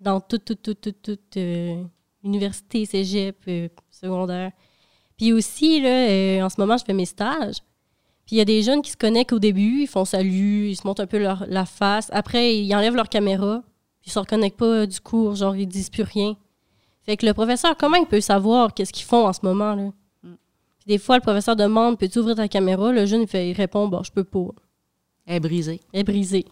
dans 0.00 0.20
toute, 0.20 0.44
toute, 0.44 0.62
toute, 0.62 0.80
toute, 0.80 1.02
toute 1.02 1.36
euh, 1.36 1.82
université, 2.24 2.84
cégep, 2.84 3.36
euh, 3.48 3.68
secondaire. 3.90 4.52
Puis 5.16 5.32
aussi, 5.32 5.80
là, 5.80 6.08
euh, 6.08 6.42
en 6.42 6.48
ce 6.48 6.60
moment, 6.60 6.76
je 6.76 6.84
fais 6.84 6.92
mes 6.92 7.04
stages. 7.04 7.58
Puis 8.26 8.36
il 8.36 8.38
y 8.38 8.42
a 8.42 8.44
des 8.44 8.62
jeunes 8.62 8.82
qui 8.82 8.90
se 8.90 8.96
connectent 8.96 9.32
au 9.32 9.38
début, 9.38 9.82
ils 9.82 9.86
font 9.86 10.04
salut, 10.04 10.68
ils 10.68 10.76
se 10.76 10.86
montrent 10.86 11.02
un 11.02 11.06
peu 11.06 11.18
leur, 11.18 11.44
la 11.48 11.64
face. 11.64 12.08
Après, 12.12 12.56
ils 12.56 12.74
enlèvent 12.74 12.94
leur 12.94 13.08
caméra, 13.08 13.62
puis 14.00 14.10
ils 14.10 14.12
se 14.12 14.18
reconnectent 14.18 14.58
pas 14.58 14.86
du 14.86 15.00
cours, 15.00 15.34
genre, 15.34 15.56
ils 15.56 15.66
disent 15.66 15.90
plus 15.90 16.02
rien. 16.02 16.36
Fait 17.02 17.16
que 17.16 17.24
le 17.24 17.32
professeur, 17.32 17.74
comment 17.76 17.96
il 17.96 18.06
peut 18.06 18.20
savoir 18.20 18.74
qu'est-ce 18.74 18.92
qu'ils 18.92 19.06
font 19.06 19.26
en 19.26 19.32
ce 19.32 19.40
moment, 19.42 19.74
là? 19.74 19.90
Puis 20.22 20.86
des 20.86 20.98
fois, 20.98 21.16
le 21.16 21.22
professeur 21.22 21.56
demande 21.56 21.98
Peux-tu 21.98 22.18
ouvrir 22.18 22.36
ta 22.36 22.48
caméra? 22.48 22.92
Le 22.92 23.06
jeune, 23.06 23.22
il, 23.22 23.28
fait, 23.28 23.48
il 23.50 23.54
répond 23.54 23.88
Bon, 23.88 24.02
je 24.02 24.12
peux 24.12 24.24
pas. 24.24 24.48
Elle 25.24 25.36
est 25.36 25.40
brisée. 25.40 25.80
Elle 25.92 26.00
est 26.00 26.04
brisée. 26.04 26.44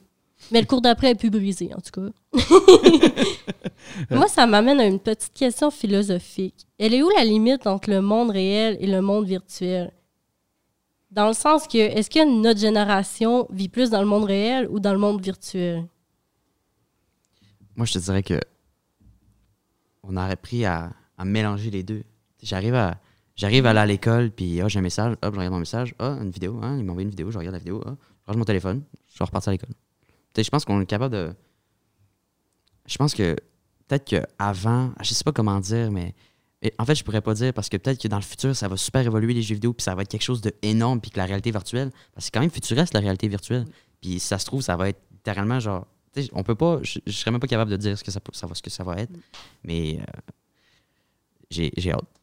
Mais 0.53 0.61
le 0.61 0.67
cours 0.67 0.81
d'après 0.81 1.11
est 1.11 1.15
plus 1.15 1.31
brisé, 1.31 1.71
en 1.75 1.81
tout 1.81 2.01
cas. 2.01 2.11
Moi, 4.11 4.29
ça 4.29 4.47
m'amène 4.47 4.81
à 4.81 4.85
une 4.87 5.01
petite 5.01 5.33
question 5.33 5.71
philosophique. 5.71 6.67
Elle 6.79 6.95
est 6.95 7.03
où 7.03 7.11
la 7.11 7.25
limite 7.25 7.67
entre 7.67 7.91
le 7.91 8.01
monde 8.01 8.31
réel 8.31 8.77
et 8.81 8.87
le 8.87 9.01
monde 9.01 9.27
virtuel? 9.27 9.93
Dans 11.11 11.29
le 11.29 11.35
sens 11.35 11.67
que, 11.67 11.79
est-ce 11.79 12.11
que 12.11 12.25
notre 12.25 12.61
génération 12.61 13.47
vit 13.51 13.69
plus 13.69 13.91
dans 13.91 14.01
le 14.01 14.07
monde 14.07 14.25
réel 14.25 14.69
ou 14.71 14.79
dans 14.81 14.93
le 14.93 14.99
monde 14.99 15.21
virtuel? 15.21 15.87
Moi, 17.75 17.87
je 17.87 17.95
te 17.95 17.99
dirais 17.99 18.23
que 18.23 18.41
on 20.03 20.17
aurait 20.17 20.33
appris 20.33 20.65
à, 20.65 20.93
à 21.19 21.25
mélanger 21.25 21.71
les 21.71 21.83
deux. 21.83 22.05
J'arrive 22.43 22.75
à, 22.75 23.01
j'arrive 23.35 23.67
à 23.67 23.71
aller 23.71 23.79
à 23.81 23.87
l'école, 23.87 24.31
puis 24.31 24.61
ah, 24.61 24.69
j'ai 24.69 24.79
un 24.79 24.83
message, 24.83 25.17
hop, 25.23 25.35
je 25.35 25.39
regarde 25.39 25.53
mon 25.53 25.59
message, 25.61 25.95
ah, 25.99 26.19
une 26.21 26.31
vidéo, 26.31 26.61
hein, 26.63 26.77
il 26.79 26.85
m'a 26.85 26.93
envoyé 26.93 27.05
une 27.05 27.11
vidéo, 27.11 27.31
je 27.31 27.39
regarde 27.39 27.55
la 27.55 27.59
vidéo, 27.59 27.83
ah, 27.87 27.97
je 28.23 28.27
range 28.27 28.37
mon 28.37 28.45
téléphone, 28.45 28.83
je 29.15 29.23
repartir 29.23 29.51
à 29.51 29.53
l'école. 29.53 29.75
Je 30.43 30.51
pense 30.51 30.65
qu'on 30.65 30.81
est 30.81 30.87
capable 30.87 31.15
de. 31.15 31.35
Je 32.87 32.97
pense 32.99 33.15
que 33.15 33.37
peut-être 33.89 34.05
qu'avant, 34.05 34.93
je 35.03 35.15
sais 35.15 35.25
pas 35.25 35.33
comment 35.33 35.61
dire, 35.61 35.91
mais 35.91 36.15
et 36.63 36.73
en 36.79 36.85
fait, 36.85 36.95
je 36.95 37.05
pourrais 37.05 37.21
pas 37.21 37.35
dire 37.35 37.53
parce 37.53 37.69
que 37.69 37.77
peut-être 37.77 38.01
que 38.01 38.09
dans 38.09 38.17
le 38.17 38.23
futur, 38.23 38.57
ça 38.57 38.69
va 38.69 38.77
super 38.77 39.05
évoluer 39.05 39.35
les 39.35 39.43
jeux 39.43 39.55
vidéo, 39.55 39.73
puis 39.73 39.83
ça 39.83 39.95
va 39.95 40.03
être 40.03 40.09
quelque 40.09 40.23
chose 40.23 40.41
d'énorme, 40.41 41.01
puis 41.01 41.11
que 41.11 41.19
la 41.19 41.27
réalité 41.27 41.51
virtuelle, 41.51 41.91
parce 41.91 42.17
que 42.17 42.23
c'est 42.25 42.31
quand 42.33 42.41
même 42.41 42.51
futuriste 42.51 42.95
la 42.95 43.01
réalité 43.01 43.29
virtuelle. 43.29 43.67
Puis 44.01 44.19
si 44.19 44.27
ça 44.27 44.39
se 44.39 44.47
trouve, 44.47 44.63
ça 44.63 44.77
va 44.77 44.89
être 44.89 45.01
littéralement 45.13 45.61
genre. 45.61 45.87
On 46.33 46.43
peut 46.43 46.55
pas. 46.55 46.79
Je, 46.83 46.99
je 47.07 47.13
serais 47.13 47.31
même 47.31 47.41
pas 47.41 47.47
capable 47.47 47.71
de 47.71 47.77
dire 47.77 47.99
ce 47.99 48.03
que 48.03 48.11
ça, 48.11 48.21
va, 48.21 48.55
ce 48.55 48.63
que 48.63 48.71
ça 48.71 48.85
va 48.85 48.95
être. 48.97 49.13
Mais 49.65 50.01
euh, 50.01 50.05
j'ai 51.51 51.93
hâte. 51.93 52.16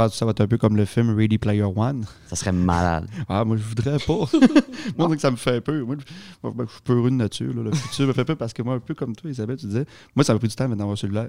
Tu 0.00 0.04
penses 0.04 0.12
que 0.12 0.16
ça 0.18 0.24
va 0.24 0.30
être 0.30 0.40
un 0.40 0.46
peu 0.46 0.56
comme 0.56 0.76
le 0.76 0.84
film 0.86 1.14
Ready 1.14 1.36
Player 1.38 1.62
One? 1.62 2.06
Ça 2.26 2.34
serait 2.36 2.52
malade. 2.52 3.06
Ah, 3.28 3.44
moi, 3.44 3.56
je 3.58 3.62
voudrais 3.62 3.98
pas. 3.98 4.14
moi, 4.98 5.08
donc, 5.08 5.20
ça 5.20 5.30
me 5.30 5.36
fait 5.36 5.60
peur. 5.60 5.86
Moi, 5.86 5.96
je, 5.98 6.48
moi, 6.48 6.64
je 6.66 6.72
suis 6.72 6.80
peu 6.82 6.94
heureux 6.96 7.10
de 7.10 7.16
nature. 7.16 7.52
là. 7.54 7.62
Le 7.64 7.72
futur 7.72 8.06
me 8.06 8.12
fait 8.14 8.24
peur 8.24 8.36
parce 8.38 8.52
que 8.54 8.62
moi, 8.62 8.74
un 8.76 8.80
peu 8.80 8.94
comme 8.94 9.14
toi, 9.14 9.30
Isabelle, 9.30 9.56
tu 9.58 9.66
disais, 9.66 9.84
moi, 10.16 10.24
ça 10.24 10.32
m'a 10.32 10.38
pris 10.38 10.48
du 10.48 10.54
temps 10.54 10.64
maintenant 10.64 10.76
d'avoir 10.78 10.92
un 10.94 10.96
cellulaire. 10.96 11.28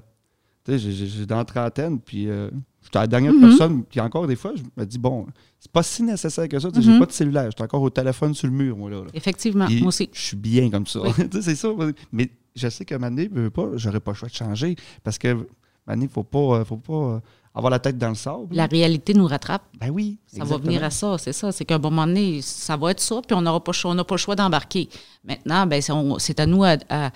Tu 0.64 0.78
sais, 0.78 0.90
j'ai- 0.92 1.26
dans 1.26 1.36
la 1.38 1.44
trentaine, 1.44 1.98
puis 2.00 2.28
euh, 2.30 2.48
j'étais 2.82 2.98
la 3.00 3.06
dernière 3.08 3.34
personne. 3.38 3.82
Puis 3.84 4.00
encore 4.00 4.26
des 4.26 4.36
fois, 4.36 4.52
je 4.56 4.62
me 4.76 4.86
dis, 4.86 4.96
bon, 4.98 5.26
c'est 5.58 5.70
pas 5.72 5.82
si 5.82 6.02
nécessaire 6.02 6.48
que 6.48 6.58
ça. 6.58 6.70
Tu 6.70 6.76
sais, 6.76 6.82
J'ai 6.86 6.92
Mhm. 6.92 6.98
pas 7.00 7.06
de 7.06 7.12
cellulaire. 7.12 7.44
J'étais 7.50 7.64
encore 7.64 7.82
au 7.82 7.90
téléphone 7.90 8.32
sur 8.32 8.46
le 8.46 8.54
mur, 8.54 8.76
moi, 8.76 8.88
là. 8.88 8.98
là. 9.00 9.06
Effectivement, 9.12 9.66
Puis 9.66 9.80
moi 9.80 9.88
aussi. 9.88 10.08
Je 10.12 10.20
suis 10.20 10.36
bien 10.36 10.70
comme 10.70 10.86
ça. 10.86 11.00
Oui. 11.02 11.10
Tu 11.30 11.36
sais, 11.38 11.42
c'est 11.42 11.56
ça. 11.56 11.68
Mais 12.12 12.30
je 12.54 12.68
sais 12.68 12.84
qu'à 12.84 12.94
un 12.94 12.98
moment 12.98 13.10
donné, 13.10 13.28
je 13.34 13.40
veux 13.40 13.50
pas, 13.50 13.68
j'aurais 13.74 14.00
pas 14.00 14.12
le 14.12 14.16
choix 14.16 14.28
de 14.28 14.34
changer 14.34 14.76
parce 15.02 15.18
que, 15.18 15.28
à 15.28 15.30
un 15.32 15.34
moment 15.34 15.46
donné, 15.88 16.08
faut 16.08 16.22
pas, 16.22 16.38
euh, 16.60 16.64
faut 16.64 16.76
pas 16.76 16.92
euh, 17.16 17.20
avoir 17.54 17.70
la 17.70 17.78
tête 17.78 17.98
dans 17.98 18.08
le 18.08 18.14
sable. 18.14 18.46
La 18.54 18.66
réalité 18.66 19.12
nous 19.14 19.26
rattrape. 19.26 19.62
Ben 19.78 19.90
oui. 19.90 20.18
Ça 20.26 20.44
va 20.44 20.56
venir 20.56 20.82
à 20.84 20.90
ça, 20.90 21.18
c'est 21.18 21.32
ça. 21.32 21.52
C'est 21.52 21.64
qu'à 21.64 21.74
un 21.74 21.78
moment 21.78 22.06
donné, 22.06 22.40
ça 22.42 22.76
va 22.76 22.90
être 22.92 23.00
ça, 23.00 23.20
puis 23.26 23.34
on 23.36 23.42
n'aura 23.42 23.62
pas, 23.62 23.72
on 23.84 23.96
pas 23.96 24.14
le 24.14 24.18
choix 24.18 24.36
d'embarquer. 24.36 24.88
Maintenant, 25.24 25.66
ben, 25.66 25.82
c'est 26.18 26.40
à 26.40 26.46
nous 26.46 26.64
à, 26.64 26.76
à- 26.88 27.10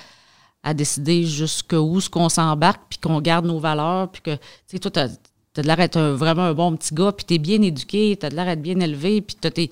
à 0.63 0.75
décider 0.75 1.23
jusqu'où 1.25 2.01
ce 2.01 2.11
qu'on 2.11 2.29
s'embarque, 2.29 2.83
puis 2.91 2.99
qu'on 2.99 3.21
garde 3.21 3.47
nos 3.47 3.61
valeurs, 3.61 4.11
puis 4.11 4.21
que, 4.21 4.35
tu 4.35 4.41
sais, 4.67 4.79
toi, 4.81 4.91
tu 4.91 4.99
as, 4.99 5.09
de 5.09 5.63
l'air 5.63 5.77
d'être 5.77 6.01
vraiment 6.01 6.43
un 6.43 6.55
bon 6.55 6.77
petit 6.77 6.93
gars, 6.93 7.13
puis 7.13 7.25
tu 7.25 7.35
es 7.35 7.39
bien 7.39 7.63
éduqué, 7.63 8.17
tu 8.19 8.27
as 8.27 8.31
de 8.31 8.35
l'air 8.35 8.47
d'être 8.47 8.63
bien 8.63 8.79
élevé, 8.81 9.21
puis 9.23 9.37
tu 9.41 9.51
tu 9.69 9.71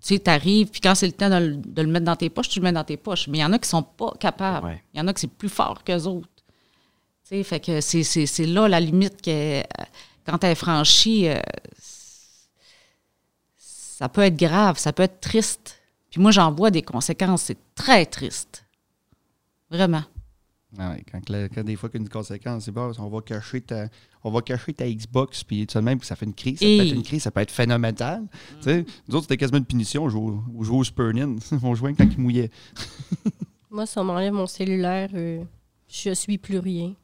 sais, 0.00 0.28
arrives, 0.28 0.68
puis 0.70 0.80
quand 0.80 0.96
c'est 0.96 1.06
le 1.06 1.12
temps 1.12 1.30
de, 1.30 1.36
le- 1.36 1.56
de 1.56 1.82
le 1.82 1.88
mettre 1.88 2.04
dans 2.04 2.16
tes 2.16 2.28
poches, 2.28 2.48
tu 2.48 2.58
le 2.58 2.64
mets 2.64 2.72
dans 2.72 2.82
tes 2.82 2.96
poches. 2.96 3.28
Mais 3.28 3.38
il 3.38 3.40
y 3.42 3.44
en 3.44 3.52
a 3.52 3.58
qui 3.60 3.68
sont 3.68 3.84
pas 3.84 4.12
capables. 4.18 4.66
Ouais. 4.66 4.82
Il 4.92 4.98
y 4.98 5.00
en 5.00 5.06
a 5.06 5.14
qui 5.14 5.20
c'est 5.20 5.30
plus 5.30 5.48
fort 5.48 5.84
qu'eux 5.84 6.02
autres. 6.02 6.26
Fait 7.42 7.60
que 7.60 7.80
c'est- 7.80 8.02
c'est 8.02 8.26
c'est 8.26 8.44
là 8.46 8.68
la 8.68 8.78
limite 8.78 9.22
que, 9.22 9.60
euh, 9.60 9.62
quand 10.26 10.44
elle 10.44 10.52
est 10.52 10.54
franchie, 10.54 11.28
euh, 11.28 11.40
ça 13.56 14.08
peut 14.08 14.20
être 14.22 14.36
grave, 14.36 14.78
ça 14.78 14.92
peut 14.92 15.02
être 15.04 15.20
triste. 15.20 15.78
Puis 16.10 16.20
moi, 16.20 16.30
j'en 16.30 16.52
vois 16.52 16.70
des 16.70 16.82
conséquences, 16.82 17.42
c'est 17.42 17.58
très 17.74 18.04
triste. 18.04 18.66
Vraiment. 19.70 20.02
Ah 20.78 20.90
ouais, 20.90 21.04
quand, 21.10 21.26
la- 21.30 21.48
quand 21.48 21.64
des 21.64 21.76
fois 21.76 21.88
qu'une 21.88 22.08
conséquence, 22.08 22.64
c'est 22.64 22.70
bon, 22.72 22.92
on 22.98 23.08
va 23.08 23.20
cacher 23.20 23.60
ta, 23.60 23.88
on 24.24 24.30
va 24.30 24.40
cacher 24.42 24.72
ta 24.72 24.86
Xbox, 24.90 25.44
puis 25.44 25.66
tout 25.66 25.78
de 25.78 25.84
même, 25.84 25.98
puis 25.98 26.06
ça 26.06 26.16
fait 26.16 26.24
une 26.26 26.34
crise. 26.34 26.58
Ça 26.58 26.66
Et- 26.66 26.78
peut 26.78 26.84
être 26.86 26.94
une 26.94 27.02
crise, 27.02 27.22
ça 27.22 27.30
peut 27.30 27.40
être 27.40 27.50
phénoménal. 27.50 28.22
Tu 28.58 28.64
sais, 28.64 28.84
nous 29.08 29.14
autres, 29.14 29.24
c'était 29.24 29.36
quasiment 29.38 29.58
une 29.58 29.64
punition. 29.66 30.04
On 30.04 30.08
jouait 30.10 30.20
au, 30.20 30.44
on 30.58 30.62
jouait 30.62 30.76
au 30.78 30.84
Super 30.84 31.12
Nin. 31.14 31.36
on 31.62 31.74
jouait 31.74 31.94
quand 31.94 32.04
il 32.10 32.18
mouillait. 32.18 32.50
Moi, 33.70 33.86
si 33.86 33.98
on 33.98 34.04
m'enlève 34.04 34.32
mon 34.34 34.46
cellulaire, 34.46 35.08
euh, 35.14 35.42
je 35.88 36.12
suis 36.14 36.36
plus 36.38 36.58
rien. 36.58 36.94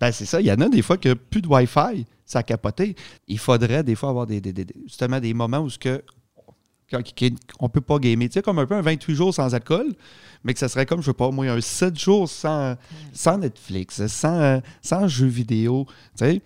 Ben, 0.00 0.12
c'est 0.12 0.26
ça. 0.26 0.40
Il 0.40 0.46
y 0.46 0.52
en 0.52 0.60
a 0.60 0.68
des 0.68 0.82
fois 0.82 0.96
que 0.98 1.14
plus 1.14 1.40
de 1.42 1.48
Wi-Fi, 1.48 2.04
ça 2.24 2.40
a 2.40 2.42
capoté. 2.42 2.94
Il 3.28 3.38
faudrait 3.38 3.82
des 3.82 3.94
fois 3.94 4.10
avoir 4.10 4.26
des, 4.26 4.40
des- 4.40 4.52
des- 4.52 4.66
justement 4.86 5.20
des 5.20 5.32
moments 5.34 5.60
où 5.60 5.70
ce 5.70 5.78
que 5.78 6.02
on 7.58 7.68
peut 7.68 7.80
pas 7.80 7.98
gamer. 7.98 8.28
Tu 8.28 8.34
sais, 8.34 8.42
comme 8.42 8.58
un 8.60 8.66
peu 8.66 8.74
un 8.74 8.80
28 8.82 9.14
jours 9.14 9.34
sans 9.34 9.54
alcool, 9.54 9.92
mais 10.44 10.52
que 10.54 10.60
ça 10.60 10.68
serait 10.68 10.86
comme, 10.86 11.00
je 11.00 11.06
sais 11.06 11.14
pas, 11.14 11.30
moi, 11.32 11.46
un 11.46 11.60
7 11.60 11.98
jours 11.98 12.28
sans, 12.28 12.76
sans 13.12 13.38
Netflix, 13.38 14.06
sans, 14.06 14.60
sans 14.82 15.08
jeux 15.08 15.26
vidéo. 15.26 15.86
Tu 16.16 16.24
sais, 16.26 16.42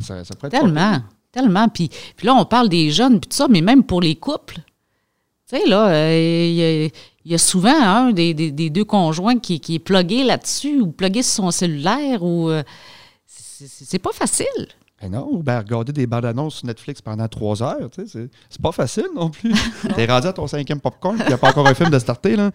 ça, 0.00 0.24
ça 0.24 0.34
pourrait 0.34 0.48
être 0.48 0.60
Tellement, 0.60 1.02
tellement. 1.30 1.68
Puis, 1.68 1.88
puis 2.16 2.26
là, 2.26 2.34
on 2.34 2.44
parle 2.44 2.68
des 2.68 2.90
jeunes, 2.90 3.18
puis 3.20 3.28
tout 3.30 3.36
ça, 3.36 3.48
mais 3.48 3.62
même 3.62 3.82
pour 3.84 4.02
les 4.02 4.16
couples. 4.16 4.58
Tu 5.52 5.58
sais, 5.60 5.66
là, 5.68 5.88
euh, 5.90 6.88
il 7.24 7.30
y, 7.30 7.34
a- 7.34 7.38
souvent 7.38 7.74
un 7.80 8.12
des, 8.12 8.32
des- 8.34 8.50
des 8.52 8.70
deux 8.70 8.84
conjoints 8.84 9.38
qui, 9.38 9.60
qui 9.60 9.74
est 9.76 9.78
plugué 9.78 10.24
là-dessus 10.24 10.80
ou 10.80 10.86
plugué 10.92 11.22
sur 11.22 11.44
son 11.44 11.50
cellulaire 11.50 12.22
ou. 12.22 12.48
euh, 12.48 12.62
c'est 13.26 13.98
pas 13.98 14.12
facile. 14.12 14.46
Ben 15.00 15.10
non, 15.10 15.28
ou 15.32 15.42
ben 15.42 15.58
regarder 15.58 15.92
des 15.92 16.06
bandes 16.06 16.24
annonces 16.24 16.56
sur 16.56 16.66
Netflix 16.66 17.02
pendant 17.02 17.26
trois 17.28 17.62
heures, 17.62 17.90
tu 17.90 18.06
sais, 18.06 18.28
c'est- 18.48 18.62
pas 18.62 18.72
facile 18.72 19.06
non 19.14 19.30
plus. 19.30 19.52
T'es 19.96 20.06
rendu 20.06 20.26
à 20.28 20.32
ton 20.32 20.46
cinquième 20.46 20.80
popcorn, 20.80 21.16
puis 21.16 21.24
il 21.26 21.28
n'y 21.28 21.34
a 21.34 21.38
pas 21.38 21.50
encore 21.50 21.66
un 21.66 21.74
film 21.74 21.90
de 21.90 21.98
starter, 21.98 22.36
là. 22.36 22.50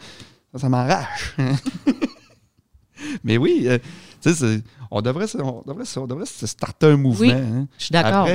Ça, 0.54 0.60
ça 0.60 0.70
m'arrache. 0.70 1.36
Mais 3.24 3.38
oui, 3.38 3.64
euh, 3.68 3.78
tu 4.22 4.34
sais, 4.34 4.36
c'est- 4.36 4.64
on 4.91 5.02
devrait, 5.02 5.26
on, 5.41 5.63
devrait, 5.65 5.86
on 5.97 6.08
devrait 6.08 6.26
se 6.26 6.47
starter 6.47 6.88
un 6.88 6.97
mouvement. 6.97 7.28
Oui, 7.28 7.32
hein. 7.32 7.67
Je 7.78 7.86
suis 7.86 7.93
d'accord. 7.93 8.28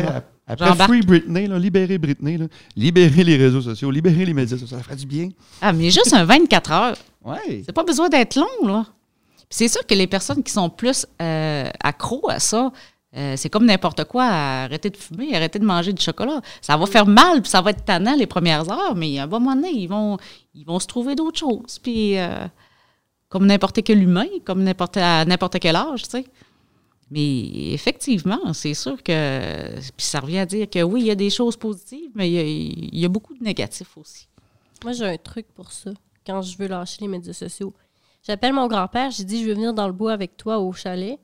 Après. 0.46 0.74
Free 0.86 1.02
Britney, 1.02 1.46
là, 1.46 1.58
libérer 1.58 1.98
Britney, 1.98 2.36
là, 2.36 2.46
libérer 2.76 3.24
les 3.24 3.36
réseaux 3.36 3.62
sociaux, 3.62 3.90
libérer 3.90 4.24
les 4.24 4.34
médias 4.34 4.58
sociaux, 4.58 4.76
ça 4.76 4.82
ferait 4.82 4.96
du 4.96 5.06
bien. 5.06 5.28
Ah, 5.60 5.72
mais 5.72 5.90
juste 5.90 6.12
un 6.12 6.24
24 6.24 6.72
heures. 6.72 6.96
Ouais. 7.24 7.62
C'est 7.64 7.72
pas 7.72 7.84
besoin 7.84 8.08
d'être 8.08 8.36
long, 8.36 8.66
là. 8.66 8.84
Puis 9.36 9.46
c'est 9.50 9.68
sûr 9.68 9.86
que 9.86 9.94
les 9.94 10.06
personnes 10.06 10.42
qui 10.42 10.52
sont 10.52 10.68
plus 10.68 11.06
euh, 11.20 11.68
accros 11.80 12.28
à 12.28 12.40
ça, 12.40 12.72
euh, 13.14 13.34
c'est 13.36 13.50
comme 13.50 13.66
n'importe 13.66 14.04
quoi, 14.04 14.24
arrêter 14.24 14.88
de 14.88 14.96
fumer, 14.96 15.36
arrêter 15.36 15.58
de 15.58 15.64
manger 15.64 15.92
du 15.92 16.02
chocolat. 16.02 16.40
Ça 16.60 16.76
va 16.76 16.86
faire 16.86 17.06
mal, 17.06 17.42
puis 17.42 17.50
ça 17.50 17.60
va 17.60 17.70
être 17.70 17.84
tannant 17.84 18.16
les 18.16 18.26
premières 18.26 18.70
heures, 18.70 18.94
mais 18.96 19.18
à 19.18 19.24
un 19.24 19.26
moment 19.26 19.54
donné, 19.54 19.70
ils 19.70 19.86
vont, 19.86 20.16
ils 20.54 20.64
vont 20.64 20.78
se 20.78 20.86
trouver 20.86 21.14
d'autres 21.14 21.38
choses. 21.38 21.78
Puis, 21.82 22.18
euh, 22.18 22.46
comme 23.33 23.47
n'importe 23.47 23.83
quel 23.83 24.03
humain, 24.03 24.27
comme 24.45 24.62
n'importe, 24.62 24.99
à 24.99 25.25
n'importe 25.25 25.59
quel 25.59 25.75
âge, 25.75 26.03
tu 26.03 26.11
sais. 26.11 26.27
Mais 27.11 27.73
effectivement, 27.73 28.53
c'est 28.53 28.75
sûr 28.75 29.03
que. 29.03 29.81
Puis 29.97 30.07
ça 30.07 30.21
revient 30.21 30.40
à 30.40 30.45
dire 30.45 30.68
que 30.68 30.83
oui, 30.83 31.01
il 31.01 31.07
y 31.07 31.11
a 31.11 31.14
des 31.14 31.31
choses 31.31 31.57
positives, 31.57 32.11
mais 32.14 32.29
il 32.29 32.35
y 32.35 32.38
a, 32.38 32.42
il 32.42 32.99
y 32.99 33.05
a 33.07 33.09
beaucoup 33.09 33.35
de 33.35 33.42
négatifs 33.42 33.97
aussi. 33.97 34.29
Moi, 34.85 34.92
j'ai 34.92 35.07
un 35.07 35.16
truc 35.16 35.47
pour 35.55 35.73
ça, 35.73 35.92
quand 36.27 36.42
je 36.42 36.59
veux 36.59 36.68
lâcher 36.68 36.99
les 37.01 37.09
médias 37.09 37.33
sociaux. 37.33 37.73
J'appelle 38.23 38.53
mon 38.53 38.66
grand-père, 38.66 39.11
j'ai 39.11 39.25
dit, 39.25 39.42
je 39.42 39.49
veux 39.49 39.55
venir 39.55 39.73
dans 39.73 39.87
le 39.87 39.95
bois 39.95 40.12
avec 40.12 40.37
toi 40.37 40.59
au 40.59 40.71
chalet. 40.75 41.18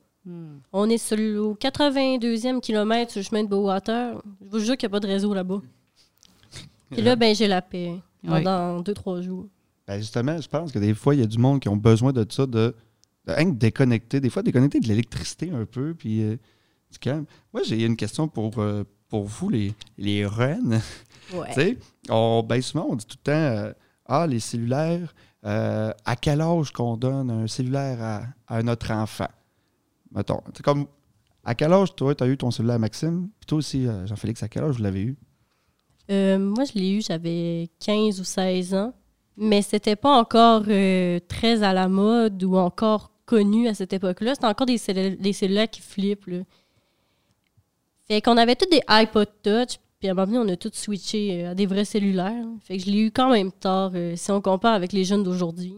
On 0.73 0.89
est 0.89 0.99
sur 0.99 1.17
le 1.17 1.39
au 1.43 1.55
82e 1.57 2.61
kilomètre 2.61 3.13
sur 3.13 3.21
le 3.21 3.25
chemin 3.25 3.43
de 3.43 3.49
Beauwater. 3.49 4.15
Je 4.41 4.47
vous 4.49 4.59
jure 4.61 4.79
qu'il 4.79 4.89
n'y 4.89 4.93
a 4.93 4.97
pas 4.97 5.01
de 5.01 5.07
réseau 5.07 5.35
là-bas. 5.35 5.61
Puis 6.91 7.03
là, 7.03 7.17
ben, 7.17 7.35
j'ai 7.35 7.49
la 7.49 7.61
paix 7.61 7.97
pendant 8.27 8.81
deux, 8.81 8.95
trois 8.95 9.21
jours. 9.21 9.47
Ben 9.89 9.99
justement, 9.99 10.39
je 10.39 10.47
pense 10.47 10.71
que 10.71 10.79
des 10.79 10.95
fois, 10.95 11.15
il 11.15 11.21
y 11.21 11.25
a 11.25 11.27
du 11.27 11.39
monde 11.39 11.61
qui 11.61 11.69
ont 11.71 11.77
besoin 11.77 12.13
de 12.13 12.27
ça, 12.29 12.47
de, 12.47 12.75
déconnecter. 13.53 14.21
Des 14.21 14.29
fois, 14.29 14.43
déconnecter 14.43 14.81
de 14.81 14.87
l'électricité 14.87 15.51
un 15.51 15.65
peu, 15.65 15.95
puis 15.95 16.23
euh, 16.23 16.37
du 16.93 16.99
calme. 16.99 17.25
Moi, 17.55 17.63
j'ai 17.65 17.83
une 17.83 17.97
question 17.97 18.29
pour, 18.29 18.59
euh, 18.59 18.85
pour 19.09 19.25
vous, 19.25 19.49
les, 19.49 19.75
les 19.97 20.27
reines. 20.27 20.83
Ouais. 21.33 21.79
On, 22.11 22.43
ben 22.47 22.61
souvent, 22.61 22.87
on 22.91 22.97
dit 22.97 23.07
tout 23.07 23.17
le 23.19 23.25
temps 23.25 23.33
euh, 23.33 23.73
Ah, 24.05 24.27
les 24.27 24.41
cellulaires, 24.41 25.15
à 25.43 26.17
quel 26.21 26.43
âge 26.43 26.73
qu'on 26.73 26.97
donne 26.97 27.31
un 27.31 27.47
cellulaire 27.47 28.03
à, 28.03 28.23
à 28.47 28.63
notre 28.63 28.93
enfant? 28.93 29.29
Mettons, 30.11 30.43
c'est 30.55 30.63
comme 30.63 30.87
à 31.45 31.55
quel 31.55 31.73
âge, 31.73 31.95
toi, 31.95 32.15
tu 32.15 32.25
as 32.25 32.29
eu 32.29 32.37
ton 32.37 32.51
cellulaire, 32.51 32.79
Maxime? 32.79 33.29
Puis 33.41 33.47
toi 33.47 33.59
aussi, 33.59 33.87
Jean-Félix, 34.05 34.43
à 34.43 34.49
quel 34.49 34.65
âge 34.65 34.77
vous 34.77 34.83
l'avez 34.83 35.03
eu? 35.03 35.17
Euh, 36.11 36.39
moi, 36.39 36.65
je 36.65 36.79
l'ai 36.79 36.91
eu, 36.91 37.03
j'avais 37.03 37.69
15 37.81 38.21
ou 38.21 38.25
16 38.25 38.75
ans. 38.75 38.95
Mais 39.41 39.63
c'était 39.63 39.95
pas 39.95 40.19
encore 40.19 40.65
euh, 40.67 41.21
très 41.29 41.63
à 41.63 41.73
la 41.73 41.89
mode 41.89 42.43
ou 42.43 42.57
encore 42.57 43.13
connu 43.25 43.69
à 43.69 43.75
cette 43.75 43.93
époque-là. 43.93 44.35
C'était 44.35 44.49
encore 44.49 44.67
des, 44.67 44.79
des 45.17 45.33
cellulaires 45.33 45.71
qui 45.71 45.81
flippent. 45.81 46.27
Là. 46.27 46.39
Fait 48.09 48.21
qu'on 48.21 48.37
avait 48.37 48.57
tous 48.57 48.69
des 48.69 48.81
iPod 48.89 49.29
Touch, 49.45 49.79
puis 50.01 50.09
à 50.09 50.11
un 50.11 50.15
moment 50.15 50.27
donné, 50.27 50.51
on 50.51 50.53
a 50.55 50.57
tous 50.57 50.73
switché 50.73 51.45
euh, 51.45 51.51
à 51.53 51.55
des 51.55 51.67
vrais 51.67 51.85
cellulaires. 51.85 52.45
Fait 52.65 52.79
que 52.79 52.85
je 52.85 52.91
l'ai 52.91 52.99
eu 52.99 53.11
quand 53.13 53.31
même 53.31 53.53
tard, 53.53 53.93
euh, 53.95 54.17
si 54.17 54.29
on 54.33 54.41
compare 54.41 54.75
avec 54.75 54.93
les 54.93 55.05
jeunes 55.05 55.23
d'aujourd'hui. 55.23 55.77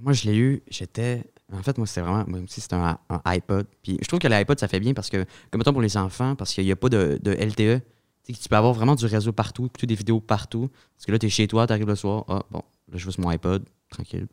Moi, 0.00 0.12
je 0.12 0.30
l'ai 0.30 0.36
eu, 0.36 0.62
j'étais. 0.68 1.24
En 1.52 1.60
fait, 1.60 1.76
moi, 1.76 1.84
c'était 1.84 2.02
vraiment. 2.02 2.24
Moi 2.28 2.38
aussi, 2.44 2.60
c'était 2.60 2.76
un, 2.76 2.96
iPod. 3.24 3.66
Puis 3.82 3.98
je 4.00 4.06
trouve 4.06 4.20
que 4.20 4.28
l'iPod, 4.28 4.60
ça 4.60 4.68
fait 4.68 4.78
bien 4.78 4.94
parce 4.94 5.10
que, 5.10 5.24
comme 5.50 5.58
mettons 5.58 5.72
pour 5.72 5.82
les 5.82 5.96
enfants, 5.96 6.36
parce 6.36 6.54
qu'il 6.54 6.64
n'y 6.64 6.70
a 6.70 6.76
pas 6.76 6.88
de 6.88 7.18
LTE. 7.24 7.82
Que 8.32 8.38
tu 8.38 8.48
peux 8.48 8.56
avoir 8.56 8.72
vraiment 8.74 8.94
du 8.94 9.06
réseau 9.06 9.32
partout, 9.32 9.66
écouter 9.66 9.86
des 9.86 9.94
vidéos 9.94 10.20
partout. 10.20 10.68
Parce 10.96 11.06
que 11.06 11.12
là, 11.12 11.18
tu 11.18 11.26
es 11.26 11.30
chez 11.30 11.48
toi, 11.48 11.66
tu 11.66 11.72
arrives 11.72 11.86
le 11.86 11.94
soir. 11.96 12.24
Ah, 12.28 12.42
bon, 12.50 12.58
là, 12.92 12.98
je 12.98 13.04
veux 13.06 13.10
sur 13.10 13.22
mon 13.22 13.30
iPod, 13.30 13.64
tranquille. 13.88 14.26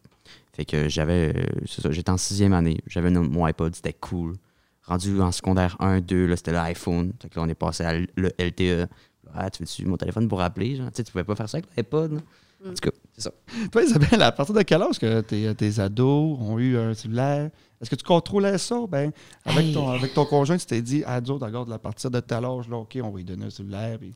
Fait 0.54 0.66
que 0.66 0.90
j'avais. 0.90 1.34
euh, 1.36 1.44
C'est 1.66 1.82
ça, 1.82 1.92
j'étais 1.92 2.10
en 2.10 2.18
sixième 2.18 2.54
année. 2.54 2.80
J'avais 2.88 3.10
mon 3.10 3.46
iPod, 3.46 3.74
c'était 3.76 3.94
cool. 3.94 4.36
Rendu 4.84 5.20
en 5.22 5.32
secondaire 5.32 5.78
1, 5.80 6.02
2, 6.02 6.26
là, 6.28 6.36
c'était 6.36 6.52
l'iPhone. 6.52 7.14
Fait 7.22 7.30
que 7.30 7.40
là, 7.40 7.46
on 7.46 7.50
est 7.50 7.56
passé 7.56 7.84
à 7.84 7.94
le 7.98 8.32
LTE. 8.38 8.88
Ah, 9.34 9.50
tu 9.50 9.64
veux-tu 9.64 9.86
mon 9.86 9.98
téléphone 9.98 10.28
pour 10.28 10.40
rappeler? 10.40 10.76
Genre? 10.76 10.88
Tu 10.92 10.98
sais, 10.98 11.04
tu 11.04 11.12
pouvais 11.12 11.24
pas 11.24 11.36
faire 11.36 11.50
ça 11.50 11.58
avec 11.58 11.70
l'iPod. 11.76 12.22
En 12.66 12.70
tout 12.70 12.76
cas, 12.82 12.92
c'est 13.18 13.24
ça. 13.24 13.32
Toi, 13.72 13.84
Isabelle, 13.84 14.22
à 14.22 14.32
partir 14.32 14.54
de 14.56 14.62
quel 14.62 14.82
âge 14.82 15.00
que 15.00 15.22
tes, 15.22 15.54
tes 15.56 15.80
ados 15.80 16.38
ont 16.40 16.60
eu 16.60 16.78
un 16.78 16.94
cellulaire? 16.94 17.50
Est-ce 17.82 17.90
que 17.90 17.96
tu 17.96 18.04
contrôlais 18.04 18.58
ça? 18.58 18.80
Ben, 18.90 19.12
avec, 19.46 19.66
Hey. 19.66 19.74
ton, 19.74 19.90
avec 19.90 20.14
ton 20.14 20.26
conjoint, 20.26 20.58
tu 20.58 20.66
t'es 20.66 20.82
dit, 20.82 21.04
autres, 21.06 21.46
regarde, 21.46 21.72
à 21.72 21.80
partir 21.80 22.10
de 22.12 22.20
tel 22.20 22.44
âge, 22.46 22.68
là, 22.70 22.78
OK, 22.78 22.98
on 23.02 23.10
va 23.12 23.18
lui 23.18 23.24
donner 23.26 23.46
un 23.46 23.50
cellulaire. 23.50 23.98
puis- 24.00 24.14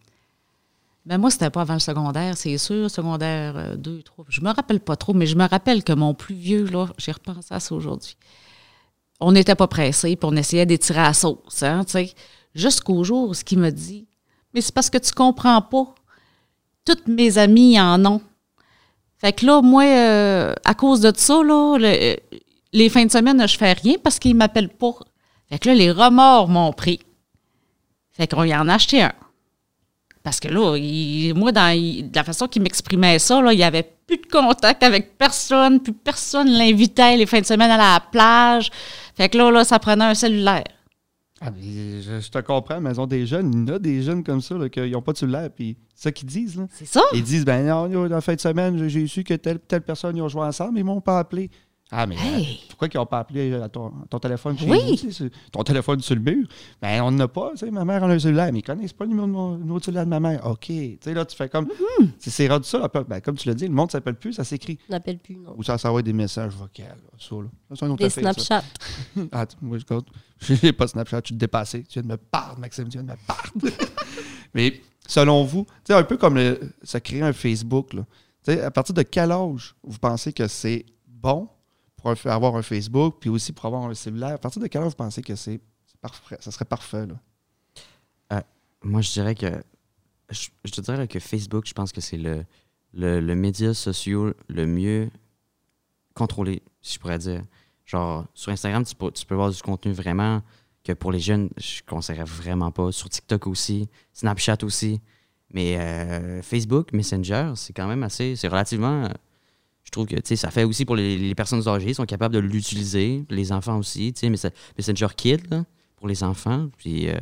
Ben 1.05 1.17
moi, 1.17 1.31
c'était 1.31 1.49
pas 1.49 1.61
avant 1.61 1.73
le 1.73 1.79
secondaire, 1.79 2.37
c'est 2.37 2.57
sûr, 2.57 2.89
secondaire 2.91 3.77
2, 3.77 4.01
3. 4.03 4.25
Je 4.29 4.41
me 4.41 4.51
rappelle 4.51 4.79
pas 4.79 4.95
trop, 4.95 5.13
mais 5.13 5.25
je 5.25 5.35
me 5.35 5.47
rappelle 5.47 5.83
que 5.83 5.93
mon 5.93 6.13
plus 6.13 6.35
vieux, 6.35 6.65
là, 6.65 6.87
j'ai 6.97 7.11
repensé 7.11 7.53
à 7.53 7.59
ça 7.59 7.73
aujourd'hui. 7.75 8.15
On 9.19 9.31
n'était 9.31 9.55
pas 9.55 9.67
pressés, 9.67 10.15
puis 10.15 10.29
on 10.31 10.35
essayait 10.35 10.65
d'étirer 10.65 10.99
à 10.99 11.03
la 11.03 11.13
sauce, 11.13 11.63
hein, 11.63 11.83
tu 11.85 11.91
sais. 11.93 12.13
Jusqu'au 12.55 13.03
jour 13.03 13.29
où 13.29 13.33
ce 13.33 13.43
qu'il 13.43 13.59
me 13.59 13.69
dit, 13.69 14.07
mais 14.53 14.61
c'est 14.61 14.73
parce 14.73 14.89
que 14.89 14.97
tu 14.97 15.11
comprends 15.13 15.61
pas. 15.61 15.93
Toutes 16.85 17.07
mes 17.07 17.37
amies 17.37 17.79
en 17.79 18.03
ont. 18.05 18.21
Fait 19.19 19.33
que 19.33 19.45
là, 19.45 19.61
moi, 19.61 19.83
euh, 19.83 20.53
à 20.65 20.73
cause 20.73 21.01
de 21.01 21.11
ça, 21.15 21.41
là, 21.43 21.77
le- 21.77 22.15
les 22.71 22.89
fins 22.89 23.05
de 23.05 23.11
semaine, 23.11 23.45
je 23.47 23.57
fais 23.57 23.73
rien 23.73 23.95
parce 24.03 24.17
qu'ils 24.19 24.35
m'appellent 24.35 24.69
pas. 24.69 24.93
Fait 25.49 25.59
que 25.59 25.69
là, 25.69 25.75
les 25.75 25.91
remords 25.91 26.47
m'ont 26.47 26.71
pris. 26.71 26.99
Fait 28.11 28.27
qu'on 28.27 28.43
y 28.43 28.55
en 28.55 28.67
a 28.69 28.75
acheté 28.75 29.01
un. 29.01 29.11
Parce 30.23 30.39
que 30.39 30.47
là, 30.47 30.77
moi, 31.33 31.51
dans 31.51 31.75
de 31.75 32.15
la 32.15 32.23
façon 32.23 32.47
qu'il 32.47 32.61
m'exprimait 32.61 33.19
ça, 33.19 33.41
là, 33.41 33.53
il 33.53 33.57
n'y 33.57 33.63
avait 33.63 33.89
plus 34.05 34.17
de 34.17 34.25
contact 34.31 34.83
avec 34.83 35.17
personne, 35.17 35.79
plus 35.79 35.93
personne 35.93 36.49
l'invitait 36.49 37.15
les 37.17 37.25
fins 37.25 37.41
de 37.41 37.45
semaine 37.45 37.71
à 37.71 37.77
la 37.77 37.99
plage. 38.11 38.69
Fait 39.15 39.29
que 39.29 39.37
là, 39.37 39.49
là 39.51 39.63
ça 39.63 39.79
prenait 39.79 40.05
un 40.05 40.15
cellulaire. 40.15 40.63
Ah, 41.41 41.51
mais 41.51 42.01
je, 42.01 42.19
je 42.19 42.29
te 42.29 42.39
comprends, 42.39 42.81
mais 42.81 42.91
ils 42.91 42.99
ont 42.99 43.07
des 43.07 43.25
jeunes, 43.25 43.51
il 43.53 43.59
y 43.69 43.71
en 43.71 43.75
a 43.75 43.79
des 43.79 44.01
jeunes 44.01 44.23
comme 44.23 44.41
ça, 44.41 44.55
qui 44.69 44.91
n'ont 44.91 45.01
pas 45.01 45.13
de 45.13 45.17
cellulaire, 45.17 45.49
puis 45.49 45.77
c'est 45.95 46.03
ça 46.03 46.11
qu'ils 46.11 46.27
disent, 46.27 46.57
là. 46.57 46.67
C'est 46.71 46.85
ça? 46.85 47.01
Ils 47.13 47.23
disent, 47.23 47.45
ben 47.45 47.65
non, 47.65 48.03
la 48.05 48.19
fin 48.21 48.35
de 48.35 48.39
semaine, 48.41 48.77
j'ai- 48.77 48.89
j'ai 48.89 49.07
su 49.07 49.23
que 49.23 49.33
telle, 49.35 49.59
telle 49.59 49.81
personne, 49.81 50.17
ils 50.17 50.21
ont 50.21 50.27
joué 50.27 50.41
ensemble, 50.41 50.77
ils 50.79 50.83
m'ont 50.83 50.99
pas 51.01 51.19
appelé. 51.19 51.49
Ah, 51.91 52.05
mais 52.05 52.15
euh, 52.17 52.43
pourquoi 52.69 52.87
ils 52.93 52.97
n'ont 52.97 53.05
pas 53.07 53.17
appelé 53.19 53.51
à 53.55 53.67
ton, 53.67 53.91
téléphone 54.21 54.55
chez 54.57 54.69
Oui. 54.69 54.77
vous, 54.89 54.95
tu 54.95 55.11
sais, 55.11 55.23
c'est- 55.23 55.51
ton 55.51 55.63
téléphone 55.63 55.99
sur 56.01 56.13
le 56.13 56.21
mur? 56.21 56.47
Ben, 56.79 57.01
on 57.01 57.09
n'en 57.09 57.21
a 57.21 57.27
pas, 57.27 57.49
tu 57.53 57.57
sais, 57.57 57.71
ma 57.71 57.83
mère 57.83 58.03
en 58.03 58.09
a 58.09 58.13
un 58.13 58.19
cellulaire, 58.19 58.51
mais 58.53 58.59
ils 58.59 58.63
connaissent 58.63 58.93
pas 58.93 59.05
le 59.05 59.09
numéro 59.09 59.25
de, 59.27 59.31
mon, 59.31 59.57
numéro 59.57 59.79
de 59.79 59.83
cellulaire 59.85 60.05
de 60.05 60.09
ma 60.11 60.19
mère. 60.19 60.45
OK, 60.45 60.65
tu 60.67 60.97
sais, 61.01 61.13
là, 61.15 61.25
tu 61.25 61.35
fais 61.35 61.49
comme, 61.49 61.65
Mm-hmm. 61.65 62.09
c'est 62.19 62.29
c'est 62.29 62.47
rendu 62.47 62.67
ça, 62.67 62.77
là, 62.77 62.87
ben, 63.07 63.19
comme 63.21 63.35
tu 63.37 63.47
l'as 63.47 63.55
dit, 63.55 63.67
le 63.67 63.73
monde 63.73 63.91
s'appelle 63.91 64.15
plus, 64.15 64.33
ça 64.33 64.43
s'écrit. 64.43 64.77
On 64.87 64.91
n'appelle 64.93 65.17
plus, 65.17 65.35
non. 65.37 65.55
Ou 65.57 65.63
ça 65.63 65.79
s'envoie 65.79 66.03
des 66.03 66.13
messages 66.13 66.53
vocaux, 66.53 66.69
ça, 67.17 67.35
là. 67.35 67.41
Ça, 67.69 67.75
c'est 67.75 67.85
un 67.85 67.89
autre 67.89 68.03
Des. 68.03 68.09
Snapchat. 68.11 68.63
Ah, 69.31 69.47
tu- 69.47 69.55
moi, 69.61 69.79
je 69.79 69.85
compte. 69.85 70.05
J'ai 70.41 70.71
pas 70.73 70.87
Snapchat, 70.87 71.23
tu 71.23 71.33
te 71.33 71.39
dépassé. 71.39 71.81
Tu 71.83 71.93
viens 71.93 72.03
de 72.03 72.07
me 72.07 72.17
perdre, 72.17 72.59
Maxime, 72.59 72.85
tu 72.85 72.99
viens 72.99 73.03
de 73.03 73.11
me 73.11 73.17
perdre. 73.25 73.77
Mais 74.53 74.79
selon 75.07 75.43
vous, 75.43 75.65
tu 75.65 75.71
sais, 75.85 75.93
un 75.93 76.03
peu 76.03 76.17
comme 76.17 76.35
le- 76.35 76.59
se 76.83 76.99
créer 76.99 77.23
un 77.23 77.33
Facebook, 77.33 77.93
là. 77.93 78.05
Tu 78.45 78.53
sais, 78.53 78.61
à 78.61 78.69
partir 78.71 78.93
de 78.93 79.01
quel 79.01 79.31
âge 79.31 79.75
vous 79.83 79.97
pensez 79.97 80.31
que 80.33 80.47
c'est 80.47 80.85
bon 81.07 81.49
pour 81.99 82.11
avoir 82.25 82.55
un 82.55 82.61
Facebook, 82.61 83.17
puis 83.19 83.29
aussi 83.29 83.53
pour 83.53 83.65
avoir 83.65 83.83
un 83.83 83.93
cellulaire? 83.93 84.33
À 84.33 84.37
partir 84.37 84.61
de 84.61 84.67
quel 84.67 84.81
âge 84.81 84.89
vous 84.89 84.95
pensez 84.95 85.21
que 85.21 85.35
c'est 85.35 85.59
parfait, 86.01 86.37
ça 86.39 86.51
serait 86.51 86.65
parfait, 86.65 87.05
là? 87.05 87.15
Moi, 88.83 89.01
je 89.01 89.11
dirais 89.11 89.35
que. 89.35 89.63
Je, 90.29 90.71
te 90.71 90.81
dirais 90.81 91.07
que 91.07 91.19
Facebook, 91.19 91.65
je 91.65 91.73
pense 91.73 91.91
que 91.91 92.01
c'est 92.01 92.17
le, 92.17 92.45
le, 92.93 93.35
média 93.35 93.73
social 93.73 94.35
le 94.47 94.67
mieux 94.67 95.09
contrôlé, 96.13 96.61
si 96.81 96.95
je 96.95 96.99
pourrais 96.99 97.17
dire. 97.17 97.41
Genre, 97.85 98.25
sur 98.35 98.51
Instagram, 98.51 98.85
tu 98.85 98.95
peux, 98.95 99.11
tu 99.11 99.25
peux 99.25 99.33
voir 99.33 99.49
du 99.49 99.59
contenu 99.61 99.91
vraiment 99.91 100.43
que 100.83 100.93
pour 100.93 101.11
les 101.11 101.19
jeunes, 101.19 101.49
je 101.57 101.81
conseillerais 101.87 102.25
vraiment 102.25 102.71
pas. 102.71 102.91
Sur 102.91 103.09
TikTok 103.09 103.47
aussi, 103.47 103.89
Snapchat 104.13 104.57
aussi. 104.61 105.01
Mais 105.51 105.79
euh, 105.79 106.43
Facebook, 106.43 106.93
Messenger, 106.93 107.53
c'est 107.55 107.73
quand 107.73 107.87
même 107.87 108.03
assez. 108.03 108.35
C'est 108.35 108.49
relativement. 108.49 109.09
Je 109.89 109.91
trouve 109.91 110.05
que 110.05 110.35
ça 110.35 110.51
fait 110.51 110.65
aussi 110.65 110.85
pour 110.85 110.95
les, 110.95 111.33
personnes 111.33 111.67
âgées, 111.67 111.89
ils 111.89 111.95
sont 111.95 112.05
capables 112.05 112.35
de 112.35 112.39
l'utiliser. 112.39 113.25
Les 113.31 113.51
enfants 113.51 113.79
aussi. 113.79 114.13
Messa- 114.23 114.51
Messenger 114.77 115.07
Kid, 115.17 115.65
pour 115.95 116.07
les 116.07 116.23
enfants. 116.23 116.69
Puis. 116.77 117.09
euh, 117.09 117.17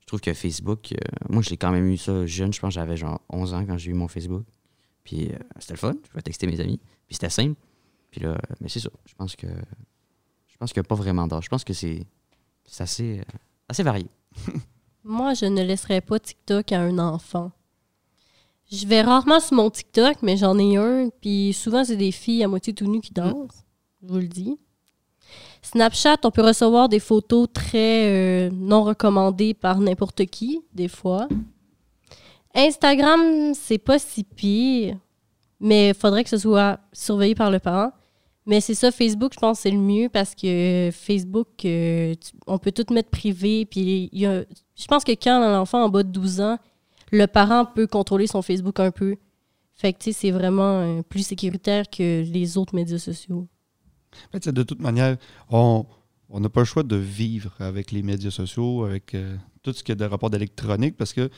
je 0.00 0.06
trouve 0.06 0.20
que 0.22 0.32
Facebook, 0.32 0.92
euh, 0.92 0.96
moi, 1.28 1.42
je 1.42 1.50
l'ai 1.50 1.58
quand 1.58 1.70
même 1.70 1.86
eu 1.86 1.98
ça 1.98 2.24
jeune. 2.24 2.50
Je 2.50 2.58
pense 2.60 2.70
que 2.70 2.80
j'avais 2.80 2.96
genre 2.96 3.20
11 3.28 3.52
ans 3.52 3.66
quand 3.66 3.76
j'ai 3.76 3.90
eu 3.90 3.94
mon 3.94 4.08
Facebook. 4.08 4.42
Puis 5.04 5.28
euh, 5.30 5.36
c'était 5.58 5.74
le 5.74 5.78
fun. 5.78 5.92
Je 6.02 6.08
pouvais 6.08 6.22
texter 6.22 6.46
mes 6.46 6.58
amis. 6.60 6.80
Puis 7.06 7.14
c'était 7.16 7.28
simple. 7.28 7.60
Puis 8.10 8.22
là, 8.22 8.36
mais 8.60 8.70
c'est 8.70 8.80
ça. 8.80 8.88
Je 9.04 9.14
pense 9.14 9.36
que 9.36 9.46
je 9.46 10.56
pense 10.56 10.72
qu'il 10.72 10.80
n'y 10.80 10.86
a 10.86 10.88
pas 10.88 10.94
vraiment 10.94 11.26
d'âge. 11.28 11.44
Je 11.44 11.48
pense 11.50 11.62
que 11.62 11.74
c'est 11.74 12.06
assez, 12.78 13.20
assez 13.68 13.82
varié. 13.82 14.06
Moi, 15.04 15.34
je 15.34 15.44
ne 15.44 15.62
laisserais 15.62 16.00
pas 16.00 16.18
TikTok 16.18 16.72
à 16.72 16.80
un 16.80 16.98
enfant. 16.98 17.52
Je 18.70 18.86
vais 18.86 19.00
rarement 19.02 19.40
sur 19.40 19.56
mon 19.56 19.70
TikTok, 19.70 20.16
mais 20.22 20.36
j'en 20.36 20.58
ai 20.58 20.76
un. 20.76 21.08
Puis 21.20 21.52
souvent, 21.54 21.84
c'est 21.84 21.96
des 21.96 22.12
filles 22.12 22.44
à 22.44 22.48
moitié 22.48 22.74
tout 22.74 22.86
nues 22.86 23.00
qui 23.00 23.12
dansent. 23.12 23.64
Je 24.02 24.08
vous 24.08 24.18
le 24.18 24.28
dis. 24.28 24.58
Snapchat, 25.62 26.16
on 26.24 26.30
peut 26.30 26.42
recevoir 26.44 26.88
des 26.88 27.00
photos 27.00 27.48
très 27.52 28.10
euh, 28.10 28.50
non 28.52 28.84
recommandées 28.84 29.54
par 29.54 29.80
n'importe 29.80 30.24
qui, 30.26 30.60
des 30.74 30.88
fois. 30.88 31.28
Instagram, 32.54 33.52
c'est 33.54 33.78
pas 33.78 33.98
si 33.98 34.24
pire. 34.24 34.96
mais 35.60 35.88
il 35.88 35.94
faudrait 35.94 36.22
que 36.22 36.30
ce 36.30 36.38
soit 36.38 36.78
surveillé 36.92 37.34
par 37.34 37.50
le 37.50 37.58
parent. 37.58 37.90
Mais 38.46 38.60
c'est 38.60 38.74
ça, 38.74 38.90
Facebook, 38.92 39.32
je 39.34 39.40
pense, 39.40 39.58
c'est 39.60 39.70
le 39.72 39.76
mieux 39.78 40.08
parce 40.08 40.34
que 40.34 40.88
Facebook, 40.92 41.48
euh, 41.64 42.14
tu- 42.14 42.30
on 42.46 42.58
peut 42.58 42.70
tout 42.72 42.86
mettre 42.94 43.10
privé. 43.10 43.66
Puis 43.66 44.08
il 44.12 44.20
y 44.20 44.26
a- 44.26 44.44
je 44.76 44.86
pense 44.86 45.02
que 45.04 45.12
quand 45.12 45.42
un 45.42 45.58
enfant 45.60 45.82
en 45.84 45.88
bas 45.88 46.02
de 46.04 46.10
12 46.10 46.40
ans, 46.40 46.58
le 47.12 47.26
parent 47.26 47.66
peut 47.66 47.86
contrôler 47.86 48.26
son 48.26 48.42
Facebook 48.42 48.80
un 48.80 48.90
peu. 48.90 49.16
Fait 49.74 49.92
que, 49.92 49.98
tu 49.98 50.12
sais, 50.12 50.20
c'est 50.20 50.30
vraiment 50.30 50.80
euh, 50.80 51.02
plus 51.02 51.24
sécuritaire 51.24 51.88
que 51.88 52.22
les 52.22 52.58
autres 52.58 52.74
médias 52.74 52.98
sociaux. 52.98 53.46
De 54.32 54.62
toute 54.62 54.80
manière, 54.80 55.16
on 55.50 55.86
n'a 56.32 56.48
pas 56.48 56.60
le 56.60 56.66
choix 56.66 56.82
de 56.82 56.96
vivre 56.96 57.54
avec 57.60 57.92
les 57.92 58.02
médias 58.02 58.30
sociaux, 58.30 58.84
avec 58.84 59.14
euh, 59.14 59.36
tout 59.62 59.72
ce 59.72 59.84
qui 59.84 59.92
est 59.92 59.96
de 59.96 60.04
rapport 60.04 60.30
d'électronique, 60.30 60.96
parce 60.96 61.12
que 61.12 61.30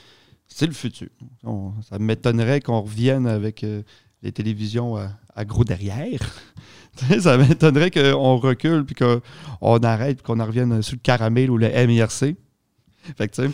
c'est 0.46 0.66
le 0.66 0.72
futur. 0.72 1.08
Ça 1.88 1.98
m'étonnerait 1.98 2.60
qu'on 2.60 2.80
revienne 2.80 3.26
avec 3.26 3.62
euh, 3.62 3.82
les 4.22 4.32
télévisions 4.32 4.96
à, 4.96 5.44
gros 5.44 5.64
derrière. 5.64 6.20
Ça 7.20 7.38
m'étonnerait 7.38 7.90
qu'on 7.90 8.36
recule, 8.36 8.84
puis 8.84 8.94
qu'on 8.94 9.82
arrête, 9.82 10.18
puis 10.18 10.24
qu'on 10.24 10.40
en 10.40 10.46
revienne 10.46 10.82
sur 10.82 10.96
le 10.96 11.00
caramel 11.00 11.50
ou 11.50 11.56
le 11.56 11.68
MIRC. 11.68 12.36
Fait 13.16 13.28
que, 13.28 13.34
tu 13.34 13.42
sais, 13.42 13.50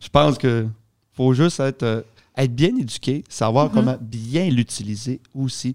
je 0.00 0.08
pense 0.08 0.38
que 0.38 0.66
faut 1.12 1.32
juste 1.34 1.60
être, 1.60 1.82
euh, 1.82 2.02
être 2.36 2.54
bien 2.54 2.74
éduqué, 2.76 3.24
savoir 3.28 3.66
Mhm. 3.68 3.74
comment 3.74 3.98
bien 4.00 4.48
l'utiliser 4.50 5.20
aussi. 5.34 5.74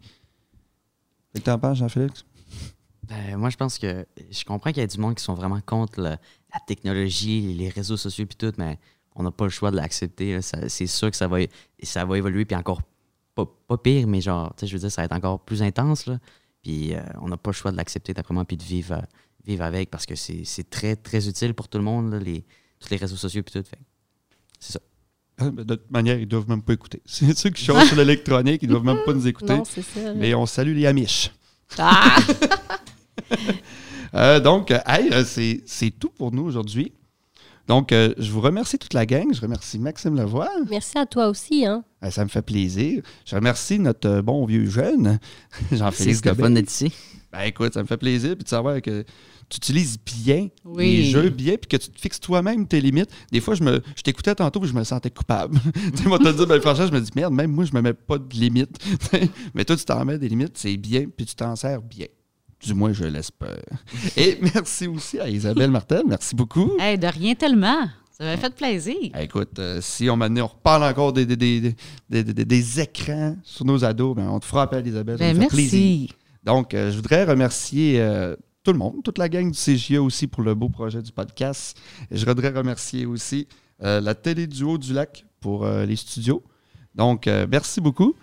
Fait 1.33 1.39
que 1.39 1.45
t'en 1.45 1.59
penses, 1.59 1.77
Jean-Félix? 1.79 2.25
Ben, 3.07 3.37
moi, 3.37 3.49
je 3.49 3.57
pense 3.57 3.77
que 3.77 4.05
je 4.31 4.43
comprends 4.45 4.71
qu'il 4.71 4.81
y 4.81 4.83
a 4.83 4.87
du 4.87 4.97
monde 4.97 5.15
qui 5.15 5.23
sont 5.23 5.35
vraiment 5.35 5.61
contre 5.61 5.99
le- 5.99 6.09
la 6.09 6.59
technologie, 6.65 7.53
les 7.53 7.69
réseaux 7.69 7.97
sociaux 7.97 8.25
puis 8.25 8.35
tout, 8.37 8.53
mais 8.57 8.79
on 9.15 9.23
n'a 9.23 9.31
pas 9.31 9.43
le 9.45 9.51
choix 9.51 9.69
de 9.69 9.75
l'accepter. 9.75 10.39
C'est 10.41 10.87
sûr 10.87 11.11
que 11.11 11.17
ça 11.17 11.27
va, 11.27 11.37
ça 11.83 12.05
va 12.05 12.17
évoluer, 12.17 12.45
puis 12.45 12.55
encore 12.55 12.81
pas, 13.35 13.45
pas 13.67 13.77
pire, 13.77 14.07
mais 14.07 14.21
genre, 14.21 14.53
tu 14.55 14.61
sais, 14.61 14.67
je 14.67 14.73
veux 14.73 14.79
dire, 14.79 14.91
ça 14.91 15.01
va 15.01 15.05
être 15.05 15.11
encore 15.13 15.39
plus 15.41 15.61
intense. 15.61 16.05
Là. 16.07 16.19
Puis 16.63 16.95
euh, 16.95 17.01
on 17.21 17.27
n'a 17.27 17.37
pas 17.37 17.49
le 17.51 17.53
choix 17.55 17.71
de 17.71 17.77
l'accepter, 17.77 18.13
d'après 18.13 18.33
moi, 18.33 18.45
puis 18.45 18.57
de 18.57 18.63
vivre, 18.63 18.93
euh, 18.93 19.01
vivre 19.45 19.63
avec, 19.63 19.91
parce 19.91 20.05
que 20.05 20.15
c'est 20.15 20.43
c'est 20.45 20.67
très, 20.69 20.95
très 20.95 21.27
utile 21.27 21.53
pour 21.53 21.67
tout 21.67 21.77
le 21.77 21.83
monde, 21.83 22.11
là, 22.13 22.19
les, 22.19 22.43
tous 22.79 22.89
les 22.89 22.97
réseaux 22.97 23.17
sociaux 23.17 23.43
puis 23.43 23.61
tout. 23.61 23.67
C'est 24.59 24.73
ça. 24.73 24.79
Ah, 25.37 25.49
ben, 25.51 25.63
De 25.65 25.75
toute 25.75 25.91
manière, 25.91 26.17
ils 26.19 26.27
doivent 26.27 26.49
même 26.49 26.61
pas 26.61 26.73
écouter. 26.73 27.01
C'est 27.05 27.37
ceux 27.37 27.49
qui 27.49 27.63
chantent 27.63 27.87
sur 27.87 27.97
l'électronique, 27.97 28.61
ils 28.63 28.69
doivent 28.69 28.85
même 28.85 28.99
pas 29.05 29.13
nous 29.13 29.27
écouter. 29.27 29.57
Non, 29.57 29.63
c'est 29.65 29.81
ça. 29.81 30.13
Mais 30.15 30.33
on 30.33 30.45
salue 30.45 30.75
les 30.75 30.85
Amish. 30.85 31.31
Ah! 31.77 32.17
Euh, 34.13 34.39
donc, 34.39 34.71
euh, 34.71 34.79
hey, 34.85 35.09
euh, 35.11 35.25
c'est 35.25 35.61
c'est 35.65 35.91
tout 35.91 36.07
pour 36.09 36.31
nous 36.31 36.43
aujourd'hui. 36.43 36.93
Donc, 37.67 37.91
euh, 37.91 38.13
je 38.17 38.31
vous 38.31 38.39
remercie 38.39 38.77
toute 38.77 38.93
la 38.93 39.05
gang. 39.05 39.33
Je 39.33 39.41
remercie 39.41 39.77
Maxime 39.77 40.15
Lavoie. 40.15 40.49
Merci 40.69 40.97
à 40.97 41.05
toi 41.05 41.27
aussi, 41.27 41.65
hein. 41.65 41.83
Euh, 42.03 42.11
ça 42.11 42.23
me 42.23 42.29
fait 42.29 42.41
plaisir. 42.43 43.01
Je 43.25 43.35
remercie 43.35 43.77
notre 43.77 44.07
euh, 44.07 44.21
bon 44.21 44.45
vieux 44.45 44.69
jeune, 44.69 45.19
C'est 45.69 45.77
Jean-Félix 45.77 46.21
fun 46.21 46.29
Gobel. 46.33 46.53
d'être 46.53 46.71
ici. 46.71 46.93
Ben 47.33 47.41
écoute, 47.41 47.73
ça 47.73 47.81
me 47.81 47.87
fait 47.87 47.97
plaisir 47.97 48.35
puis 48.35 48.43
de 48.45 48.49
savoir 48.49 48.81
que 48.81 49.03
tu 49.49 49.57
utilises 49.57 49.97
bien 49.99 50.47
Oui. 50.63 50.97
les 50.97 51.03
jeux 51.05 51.29
bien 51.29 51.55
puis 51.57 51.67
que 51.67 51.77
tu 51.77 51.89
te 51.89 51.99
fixes 51.99 52.19
toi-même 52.19 52.67
tes 52.67 52.81
limites. 52.81 53.09
Des 53.31 53.41
fois, 53.41 53.55
je 53.55 53.63
me 53.63 53.81
je 53.95 54.01
t'écoutais 54.01 54.33
tantôt 54.35 54.63
et 54.63 54.67
je 54.67 54.73
me 54.73 54.83
sentais 54.83 55.11
coupable. 55.11 55.59
tu 55.95 56.03
sais, 56.03 56.09
moi, 56.09 56.17
te 56.19 56.29
dire, 56.31 56.47
ben 56.47 56.59
franchement, 56.61 56.87
je 56.87 56.91
me 56.93 56.99
dis, 57.01 57.11
merde, 57.15 57.33
même 57.33 57.51
moi, 57.51 57.65
je 57.65 57.73
me 57.73 57.81
mets 57.81 57.93
pas 57.93 58.17
de 58.17 58.33
limites. 58.33 58.77
Mais 59.53 59.63
toi, 59.65 59.75
tu 59.75 59.85
t'en 59.85 60.03
mets 60.05 60.17
des 60.17 60.29
limites, 60.29 60.57
c'est 60.57 60.75
bien 60.77 61.05
puis 61.15 61.25
tu 61.25 61.35
t'en 61.35 61.55
sers 61.55 61.81
bien. 61.81 62.07
Du 62.65 62.73
moins, 62.73 62.93
je 62.93 63.05
l'espère. 63.05 63.59
Et 64.17 64.39
merci 64.41 64.87
aussi 64.87 65.19
à 65.19 65.29
Isabelle 65.29 65.69
Martel. 65.69 66.03
Merci 66.07 66.35
beaucoup. 66.35 66.71
Hey, 66.79 66.97
de 66.97 67.05
rien 67.07 67.35
tellement. 67.35 67.85
Ça 68.17 68.23
m'a 68.23 68.37
fait 68.37 68.55
plaisir. 68.55 68.95
Écoute, 69.19 69.59
euh, 69.59 69.79
si 69.81 70.09
on 70.09 70.15
m'amenait, 70.15 70.41
on 70.41 70.47
reparle 70.47 70.83
encore 70.85 71.11
des, 71.11 71.25
des, 71.25 71.35
des, 71.35 71.59
des- 72.09 72.23
des- 72.23 72.45
des 72.45 72.79
écrans 72.79 73.35
sur 73.43 73.65
nos 73.65 73.83
ados, 73.83 74.15
ben, 74.15 74.29
on 74.29 74.39
te 74.39 74.45
fera 74.45 74.63
appel, 74.63 74.87
Isabelle. 74.87 75.17
ça 75.17 75.25
Ben, 75.33 75.41
fait 75.41 75.47
plaisir. 75.47 75.71
merci. 75.73 76.09
Donc, 76.43 76.73
euh, 76.73 76.91
je 76.91 76.95
voudrais 76.95 77.25
remercier 77.25 77.99
euh, 77.99 78.35
tout 78.65 78.73
le 78.73 78.79
monde, 78.79 78.95
toute 79.03 79.19
la 79.19 79.29
gang 79.29 79.49
du 79.49 79.57
CGA 79.57 80.01
aussi 80.01 80.27
pour 80.27 80.41
le 80.41 80.55
beau 80.55 80.67
projet 80.67 81.01
du 81.01 81.11
podcast. 81.11 81.77
Et 82.11 82.17
je 82.17 82.25
voudrais 82.25 82.49
remercier 82.49 83.05
aussi 83.05 83.47
euh, 83.83 84.01
la 84.01 84.15
télé 84.15 84.47
du 84.47 84.63
Haut 84.63 84.77
du 84.77 84.91
Lac 84.91 85.25
pour 85.39 85.65
euh, 85.65 85.85
les 85.85 85.95
studios. 85.95 86.43
Donc, 86.95 87.27
euh, 87.27 87.45
merci 87.49 87.79
beaucoup. 87.79 88.15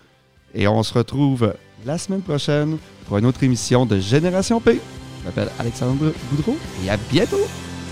Et 0.53 0.67
on 0.67 0.83
se 0.83 0.93
retrouve 0.93 1.55
la 1.85 1.97
semaine 1.97 2.21
prochaine 2.21 2.77
pour 3.07 3.17
une 3.17 3.25
autre 3.25 3.43
émission 3.43 3.85
de 3.85 3.97
Génération 3.99 4.59
P. 4.59 4.79
Je 5.21 5.25
m'appelle 5.25 5.49
Alexandre 5.57 6.11
Boudreau 6.29 6.57
et 6.85 6.89
à 6.89 6.97
bientôt. 6.97 7.47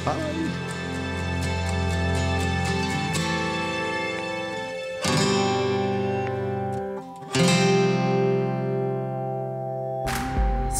Bye! 0.05 0.50